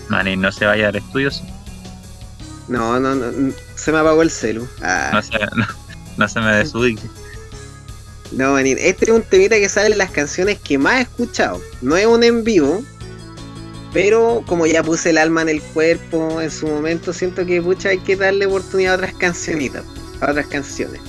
Manín, 0.10 0.42
no 0.42 0.52
se 0.52 0.66
vaya 0.66 0.90
al 0.90 0.96
estudio. 0.96 1.32
sí. 1.32 1.44
No, 2.68 2.98
no, 3.00 3.14
no, 3.16 3.52
se 3.76 3.92
me 3.92 3.98
apagó 3.98 4.22
el 4.22 4.30
celu. 4.32 4.66
Ah, 4.82 5.10
No 5.14 5.22
se, 5.22 5.32
no, 5.56 5.66
no 6.18 6.28
se 6.30 6.40
me 6.40 6.52
desubique. 6.58 7.02
No, 8.36 8.54
manín. 8.54 8.78
Este 8.80 9.06
es 9.06 9.12
un 9.12 9.22
temita 9.22 9.56
que 9.56 9.70
sale 9.70 9.92
en 9.92 9.98
las 9.98 10.12
canciones 10.12 10.60
que 10.60 10.78
más 10.78 11.00
he 11.00 11.02
escuchado. 11.04 11.62
No 11.82 11.96
es 11.96 12.06
un 12.06 12.24
en 12.24 12.44
vivo, 12.44 12.84
pero 13.94 14.44
como 14.48 14.66
ya 14.66 14.84
puse 14.84 15.12
el 15.12 15.18
alma 15.18 15.44
en 15.44 15.50
el 15.50 15.62
cuerpo 15.62 16.42
en 16.42 16.50
su 16.50 16.68
momento, 16.68 17.14
siento 17.14 17.46
que 17.46 17.62
pucha 17.62 17.90
hay 17.90 18.00
que 18.00 18.16
darle 18.16 18.46
oportunidad 18.46 18.94
a 18.94 18.98
otras 18.98 19.14
cancioncitas, 19.14 19.84
a 20.22 20.32
otras 20.32 20.48
canciones. 20.48 21.02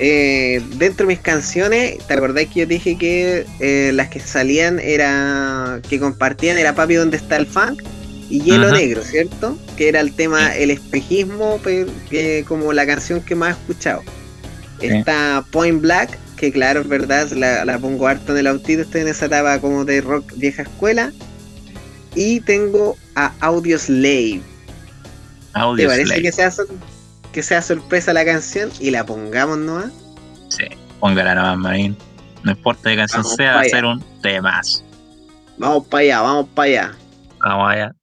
Eh, 0.00 0.62
dentro 0.76 1.06
de 1.06 1.14
mis 1.14 1.22
canciones, 1.22 1.98
¿te 2.06 2.14
acordáis 2.14 2.48
que 2.50 2.60
yo 2.60 2.66
dije 2.66 2.96
que 2.96 3.46
eh, 3.58 3.90
las 3.92 4.08
que 4.08 4.20
salían 4.20 4.78
era 4.78 5.80
que 5.88 5.98
compartían 5.98 6.56
era 6.56 6.74
Papi 6.76 6.94
¿Dónde 6.94 7.16
está 7.16 7.36
el 7.36 7.46
funk? 7.46 7.82
y 8.30 8.42
Hielo. 8.42 8.70
Negro, 8.70 9.02
¿cierto? 9.02 9.58
Que 9.76 9.88
era 9.88 10.00
el 10.00 10.12
tema 10.12 10.54
El 10.54 10.70
espejismo, 10.70 11.60
pero 11.64 11.90
que 12.10 12.44
como 12.46 12.72
la 12.72 12.86
canción 12.86 13.20
que 13.22 13.34
más 13.34 13.56
he 13.56 13.60
escuchado. 13.60 14.02
Está 14.80 15.44
Point 15.50 15.80
Black, 15.82 16.18
que 16.36 16.52
claro, 16.52 16.80
es 16.80 16.88
verdad, 16.88 17.28
la, 17.32 17.64
la 17.64 17.78
pongo 17.78 18.06
harto 18.06 18.32
en 18.32 18.38
el 18.38 18.46
autito, 18.46 18.82
estoy 18.82 19.02
en 19.02 19.08
esa 19.08 19.26
etapa 19.26 19.60
como 19.60 19.84
de 19.84 20.00
rock 20.00 20.32
vieja 20.36 20.62
escuela. 20.62 21.12
Y 22.14 22.40
tengo 22.40 22.96
a 23.14 23.32
Audio 23.40 23.78
Slave. 23.78 24.40
¿Te 25.52 25.58
Audio 25.60 25.88
parece 25.88 26.06
Slave. 26.06 26.22
que 26.22 26.32
sea, 26.32 26.52
que 27.32 27.42
sea 27.42 27.62
sorpresa 27.62 28.12
la 28.12 28.24
canción 28.24 28.70
y 28.80 28.90
la 28.90 29.04
pongamos 29.04 29.58
nomás? 29.58 29.92
Sí, 30.48 30.64
póngala 31.00 31.34
nomás, 31.34 31.58
manín. 31.58 31.96
No 32.44 32.52
importa 32.52 32.90
qué 32.90 32.96
canción 32.96 33.22
Vamos 33.22 33.36
sea, 33.36 33.54
va 33.54 33.60
a 33.60 33.64
ser 33.64 33.84
un 33.84 34.02
temazo. 34.22 34.82
Vamos 35.58 35.86
para 35.88 36.02
allá, 36.02 36.20
vamos 36.20 36.46
para 36.54 36.68
allá. 36.68 36.96
Vamos 37.40 37.70
allá. 37.70 37.97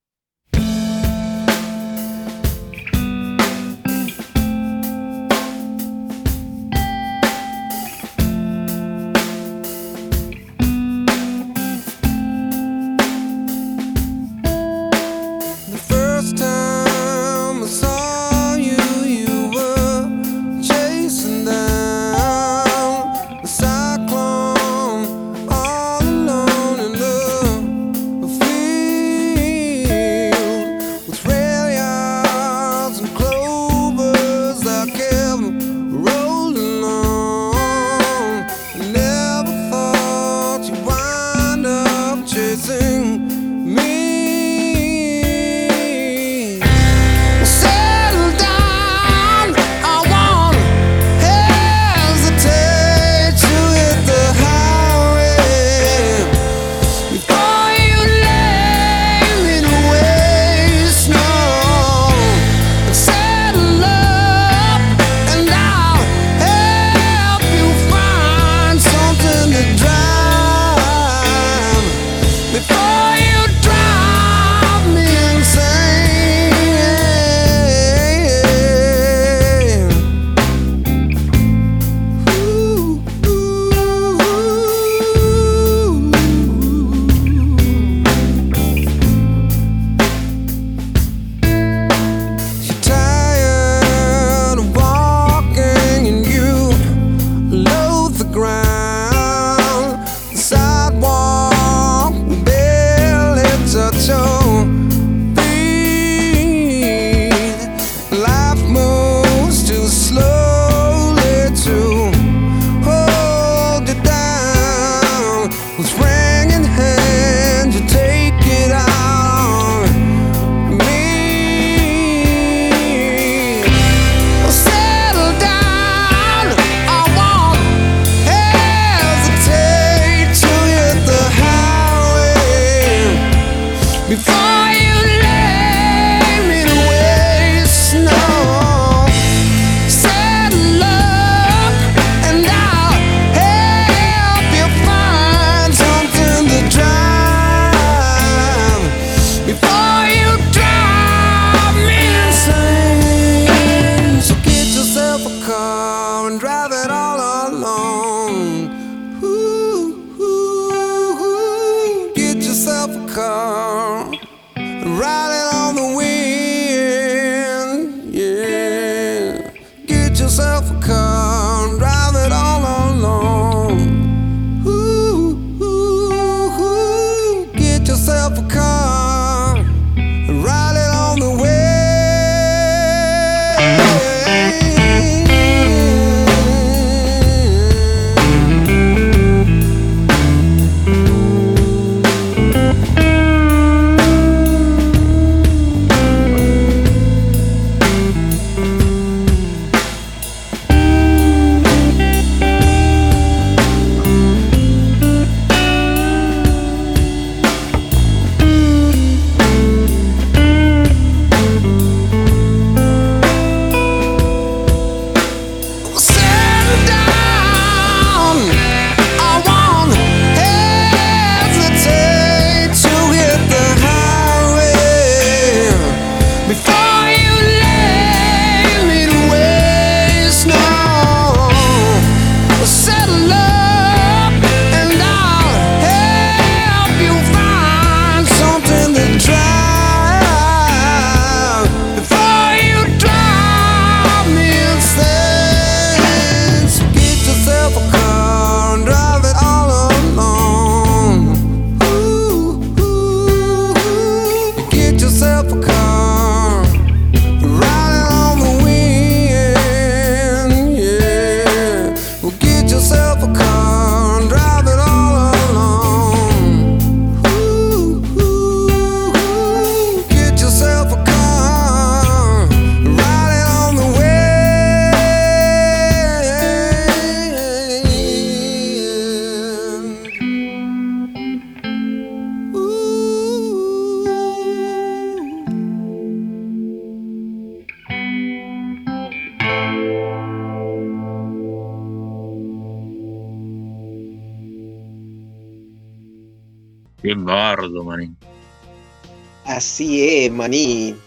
Así 299.76 300.07
es, 300.26 300.31
manín. 300.31 300.97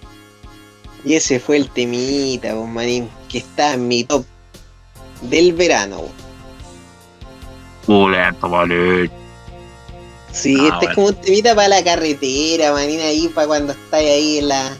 Y 1.02 1.14
ese 1.14 1.40
fue 1.40 1.56
el 1.56 1.70
temita, 1.70 2.54
manín, 2.54 3.08
que 3.30 3.38
está 3.38 3.72
en 3.72 3.88
mi 3.88 4.04
top 4.04 4.26
del 5.22 5.54
verano. 5.54 6.02
Pulento, 7.86 8.46
manín. 8.46 9.10
Sí, 10.32 10.54
Ah, 10.60 10.68
este 10.74 10.90
es 10.90 10.94
como 10.94 11.06
un 11.06 11.14
temita 11.14 11.54
para 11.54 11.68
la 11.68 11.82
carretera, 11.82 12.72
manín, 12.72 13.00
ahí 13.00 13.28
para 13.28 13.46
cuando 13.46 13.72
estáis 13.72 14.10
ahí 14.10 14.38
en 14.40 14.48
la... 14.48 14.76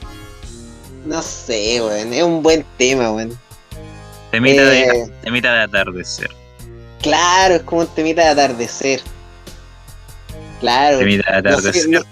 No 1.06 1.22
sé, 1.22 1.80
weón, 1.80 2.12
es 2.12 2.22
un 2.22 2.42
buen 2.42 2.66
tema, 2.76 3.10
weón. 3.10 3.38
Temita, 4.30 4.64
de, 4.66 4.82
Eh, 4.82 5.10
temita 5.22 5.54
de 5.54 5.62
atardecer. 5.62 6.28
Claro, 7.00 7.54
es 7.54 7.62
como 7.62 7.80
un 7.80 7.86
temita 7.86 8.20
de 8.22 8.28
atardecer. 8.28 9.00
Claro. 10.60 10.98
Temita 10.98 11.40
de 11.40 11.50
no 11.50 11.58
sé, 11.58 11.68
atardecer. 11.68 11.88
no- 11.88 12.02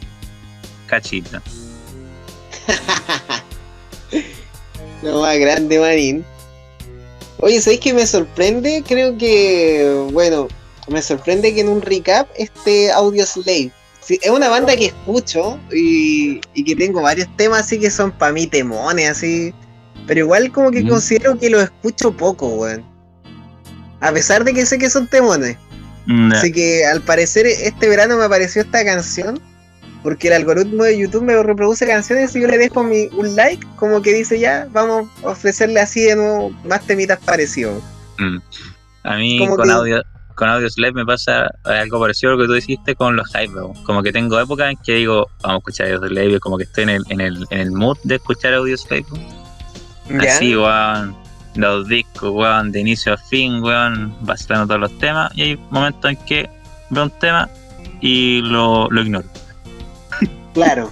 Cachita. 0.87 1.43
Lo 5.03 5.21
más 5.21 5.39
grande, 5.39 5.79
manín. 5.79 6.25
Oye, 7.39 7.61
¿sabéis 7.61 7.81
que 7.81 7.95
me 7.95 8.07
sorprende? 8.07 8.83
Creo 8.87 9.17
que, 9.19 10.07
bueno, 10.13 10.49
me 10.89 11.03
sorprende 11.03 11.55
que 11.55 11.61
en 11.61 11.69
un 11.69 11.83
recap 11.83 12.29
este 12.37 12.91
Audio 12.93 13.27
Slave. 13.27 13.71
Sí, 14.01 14.19
es 14.23 14.31
una 14.31 14.49
banda 14.49 14.75
que 14.77 14.87
escucho 14.87 15.59
y, 15.73 16.41
y 16.55 16.65
que 16.65 16.77
tengo 16.77 17.03
varios 17.03 17.29
temas 17.37 17.61
así 17.63 17.79
que 17.79 17.91
son 17.91 18.13
para 18.13 18.33
mí 18.33 18.47
temones, 18.47 19.11
así. 19.11 19.53
Pero 20.07 20.21
igual 20.21 20.51
como 20.53 20.71
que 20.71 20.83
Mm. 20.85 20.89
considero 20.89 21.39
que 21.39 21.51
los 21.51 21.65
escucho 21.65 22.17
poco, 22.17 22.47
weón. 22.49 22.85
A 24.01 24.13
pesar 24.13 24.45
de 24.45 24.55
que 24.55 24.65
sé 24.65 24.79
que 24.79 24.89
son 24.89 25.09
temones. 25.09 25.57
Mm. 26.07 26.33
Así 26.33 26.53
que 26.53 26.87
al 26.87 27.03
parecer 27.03 27.47
este 27.47 27.89
verano 27.89 28.17
me 28.17 28.25
apareció 28.25 28.63
esta 28.63 28.85
canción. 28.85 29.41
Porque 30.07 30.29
el 30.29 30.35
algoritmo 30.35 30.85
de 30.85 30.97
YouTube 30.97 31.25
me 31.25 31.43
reproduce 31.43 31.85
canciones 31.85 32.37
y 32.37 32.41
yo 32.41 32.47
le 32.47 32.59
dejo 32.59 32.85
mi, 32.85 33.09
un 33.09 33.35
like, 33.35 33.67
como 33.75 34.01
que 34.03 34.15
dice 34.15 34.39
ya, 34.39 34.69
vamos 34.71 35.09
a 35.25 35.31
ofrecerle 35.31 35.81
así 35.81 36.03
de 36.03 36.15
nuevo 36.15 36.51
más 36.65 36.87
temitas 36.87 37.19
parecidos. 37.25 37.83
Mm. 38.17 38.37
A 39.03 39.17
mí 39.17 39.39
Como 39.41 39.57
con 39.57 39.67
que- 39.67 39.73
audio 39.73 40.03
con 40.37 40.49
audio 40.49 40.71
slave 40.71 40.93
me 40.93 41.05
pasa 41.05 41.51
algo 41.65 41.99
parecido 41.99 42.31
a 42.31 42.37
lo 42.37 42.43
que 42.43 42.47
tú 42.47 42.53
dijiste 42.53 42.95
con 42.95 43.17
los 43.17 43.27
hype, 43.33 43.53
como 43.83 44.01
que 44.05 44.13
tengo 44.13 44.39
épocas 44.39 44.71
en 44.71 44.77
que 44.77 44.93
digo, 44.93 45.29
vamos 45.43 45.57
a 45.57 45.59
escuchar 45.59 45.93
audio 45.93 46.09
slave, 46.09 46.39
como 46.39 46.57
que 46.57 46.63
estoy 46.65 46.85
en 46.85 46.91
el, 46.91 47.03
en 47.09 47.21
el, 47.21 47.45
en 47.51 47.59
el 47.59 47.73
mood 47.73 47.99
de 48.05 48.15
escuchar 48.15 48.55
audio 48.55 48.77
slave. 48.77 49.07
Así, 50.21 50.55
weón, 50.57 51.17
los 51.57 51.89
discos, 51.89 52.31
weón, 52.31 52.71
de 52.71 52.79
inicio 52.79 53.15
a 53.15 53.17
fin, 53.17 53.61
weón, 53.61 54.17
vacilando 54.21 54.69
todos 54.69 54.81
los 54.83 54.99
temas, 55.01 55.33
y 55.35 55.43
hay 55.43 55.57
momentos 55.71 56.13
en 56.13 56.17
que 56.19 56.49
veo 56.91 57.03
un 57.03 57.11
tema 57.19 57.49
y 58.01 58.41
lo, 58.43 58.89
lo 58.89 59.03
ignoro. 59.03 59.27
Claro. 60.57 60.91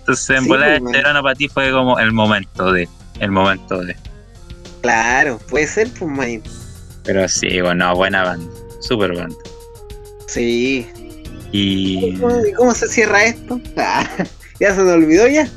Entonces, 0.00 0.28
en 0.36 0.42
Sí, 0.42 0.48
volar 0.48 0.68
pues, 0.80 0.82
este 0.82 0.96
verano 0.98 1.22
para 1.22 1.34
ti 1.36 1.48
fue 1.48 1.70
como 1.72 1.98
el 1.98 2.12
momento 2.12 2.72
de, 2.72 2.88
el 3.20 3.30
momento 3.30 3.80
de. 3.82 3.96
Claro, 4.82 5.38
puede 5.48 5.66
ser, 5.68 5.88
pues, 5.98 6.10
man. 6.10 6.42
Pero 7.04 7.28
sí, 7.28 7.60
bueno, 7.60 7.94
buena 7.94 8.24
banda, 8.24 8.52
super 8.80 9.16
banda. 9.16 9.36
Sí. 10.26 10.86
Y, 11.52 12.18
¿Cómo, 12.18 12.40
cómo 12.56 12.74
se 12.74 12.88
cierra 12.88 13.24
esto? 13.24 13.60
Ah, 13.78 14.04
ya 14.60 14.74
se 14.74 14.82
me 14.82 14.92
olvidó 14.92 15.28
ya. 15.28 15.48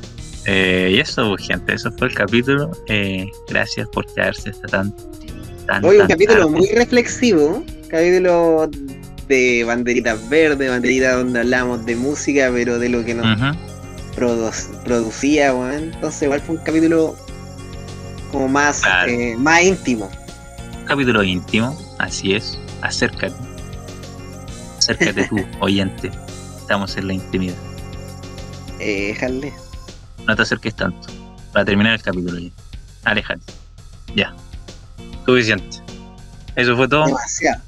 eh, 0.46 0.92
y 0.94 1.00
eso, 1.00 1.30
pues, 1.30 1.48
gente, 1.48 1.74
eso 1.74 1.92
fue 1.98 2.08
el 2.10 2.14
capítulo. 2.16 2.72
Eh, 2.88 3.26
gracias 3.50 3.88
por 3.90 4.06
quedarse 4.14 4.52
hasta 4.52 4.68
tan, 4.68 4.96
tan, 5.66 5.84
Hoy 5.84 5.96
un 5.96 6.02
tan 6.02 6.10
capítulo 6.10 6.46
tarde. 6.46 6.52
muy 6.58 6.68
reflexivo. 6.76 7.64
Capítulo 7.90 8.70
de 9.30 9.64
banderitas 9.64 10.28
verdes, 10.28 10.70
banderitas 10.70 11.16
donde 11.16 11.40
hablamos 11.40 11.86
de 11.86 11.96
música, 11.96 12.50
pero 12.52 12.80
de 12.80 12.90
lo 12.90 13.06
que 13.06 13.14
nos 13.14 13.26
produ- 14.16 14.84
producía, 14.84 15.54
weón. 15.54 15.94
Entonces 15.94 16.24
igual 16.24 16.42
fue 16.42 16.56
un 16.56 16.62
capítulo 16.64 17.16
como 18.32 18.48
más, 18.48 18.82
Claro. 18.82 19.12
eh, 19.12 19.36
más 19.38 19.62
íntimo. 19.64 20.10
Capítulo 20.86 21.24
íntimo, 21.24 21.78
así 22.00 22.34
es. 22.34 22.58
Acércate. 22.82 23.36
Acércate 24.80 25.28
tú, 25.30 25.38
oyente. 25.60 26.12
Estamos 26.60 26.98
en 26.98 27.08
la 27.08 27.14
intimidad. 27.14 27.56
Eh, 28.80 29.16
Harley. 29.22 29.54
No 30.28 30.36
te 30.36 30.42
acerques 30.42 30.76
tanto. 30.76 31.08
Para 31.54 31.66
terminar 31.66 31.94
el 31.94 32.02
capítulo 32.02 32.40
ya. 32.40 32.50
Aléjate. 33.06 33.42
Ya. 34.16 34.34
Suficiente. 35.26 35.78
Eso 36.56 36.76
fue 36.76 36.88
todo. 36.88 37.06
Demasiado. 37.06 37.62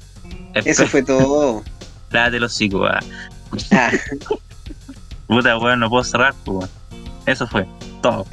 Eso 0.54 0.86
fue 0.86 1.02
todo. 1.02 1.62
Lávate 2.10 2.40
los 2.40 2.52
hocico, 2.52 2.84
ah. 2.86 3.00
Puta, 5.26 5.56
weón, 5.58 5.80
no 5.80 5.88
puedo 5.88 6.04
cerrar, 6.04 6.34
pues, 6.44 6.56
weón. 6.58 6.70
Eso 7.26 7.46
fue 7.46 7.66
todo. 8.02 8.26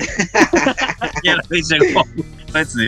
ya 1.24 1.36
lo 1.36 1.56
hice 1.56 1.78
como- 1.94 2.06
sí. 2.66 2.88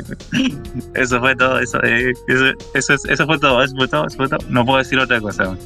Eso 0.95 1.19
fue 1.19 1.35
todo, 1.35 1.59
eso, 1.59 1.79
eh, 1.83 2.11
eso, 2.27 2.45
eso, 2.73 2.93
es- 2.95 3.05
eso 3.05 3.25
fue 3.25 3.37
todo, 3.39 3.63
eso 3.63 3.75
fue 3.75 3.87
todo, 3.87 4.07
eso 4.07 4.17
fue 4.17 4.27
todo. 4.27 4.39
No 4.49 4.65
puedo 4.65 4.79
decir 4.79 4.97
otra 4.99 5.21
cosa, 5.21 5.43
weón. 5.43 5.59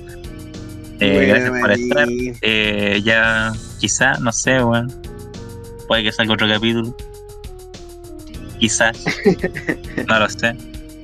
Eh, 0.99 1.25
gracias 1.27 1.59
por 1.59 1.71
estar. 1.71 2.07
Eh, 2.41 3.01
ya, 3.03 3.51
quizá, 3.79 4.13
no 4.19 4.31
sé, 4.31 4.63
weón. 4.63 4.93
Puede 5.87 6.03
que 6.03 6.11
salga 6.11 6.33
otro 6.33 6.47
capítulo. 6.47 6.95
Quizás. 8.59 8.97
no 10.07 10.19
lo 10.19 10.29
sé. 10.29 10.55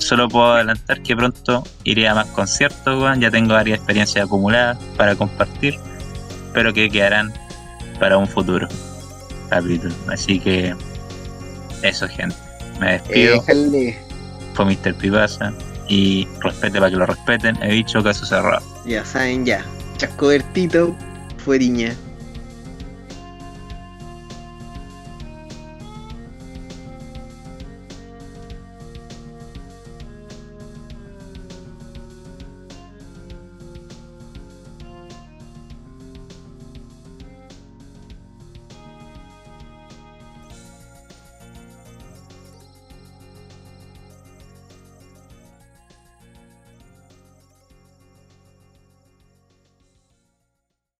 Solo 0.01 0.27
puedo 0.27 0.53
adelantar 0.53 1.01
que 1.03 1.15
pronto 1.15 1.63
iré 1.83 2.07
a 2.07 2.15
más 2.15 2.27
conciertos, 2.27 3.01
weón. 3.01 3.21
Ya 3.21 3.29
tengo 3.29 3.53
varias 3.53 3.77
experiencias 3.77 4.25
acumuladas 4.25 4.77
para 4.97 5.15
compartir. 5.15 5.75
Pero 6.53 6.73
que 6.73 6.89
quedarán 6.89 7.31
para 7.99 8.17
un 8.17 8.27
futuro 8.27 8.67
capítulo. 9.49 9.93
Así 10.11 10.39
que 10.39 10.75
eso, 11.83 12.07
gente. 12.07 12.35
Me 12.79 12.93
despido. 12.93 13.43
Eh. 13.47 13.97
Fue 14.55 14.65
Mr. 14.65 14.95
Pibasa. 14.95 15.53
Y 15.87 16.27
respete 16.39 16.79
para 16.79 16.89
que 16.89 16.97
lo 16.97 17.05
respeten. 17.05 17.55
He 17.61 17.71
dicho 17.71 18.03
caso 18.03 18.25
cerrado. 18.25 18.65
Ya 18.85 19.05
saben, 19.05 19.45
ya. 19.45 19.63
Chascobertito, 19.97 20.95
fueriña. 21.37 21.95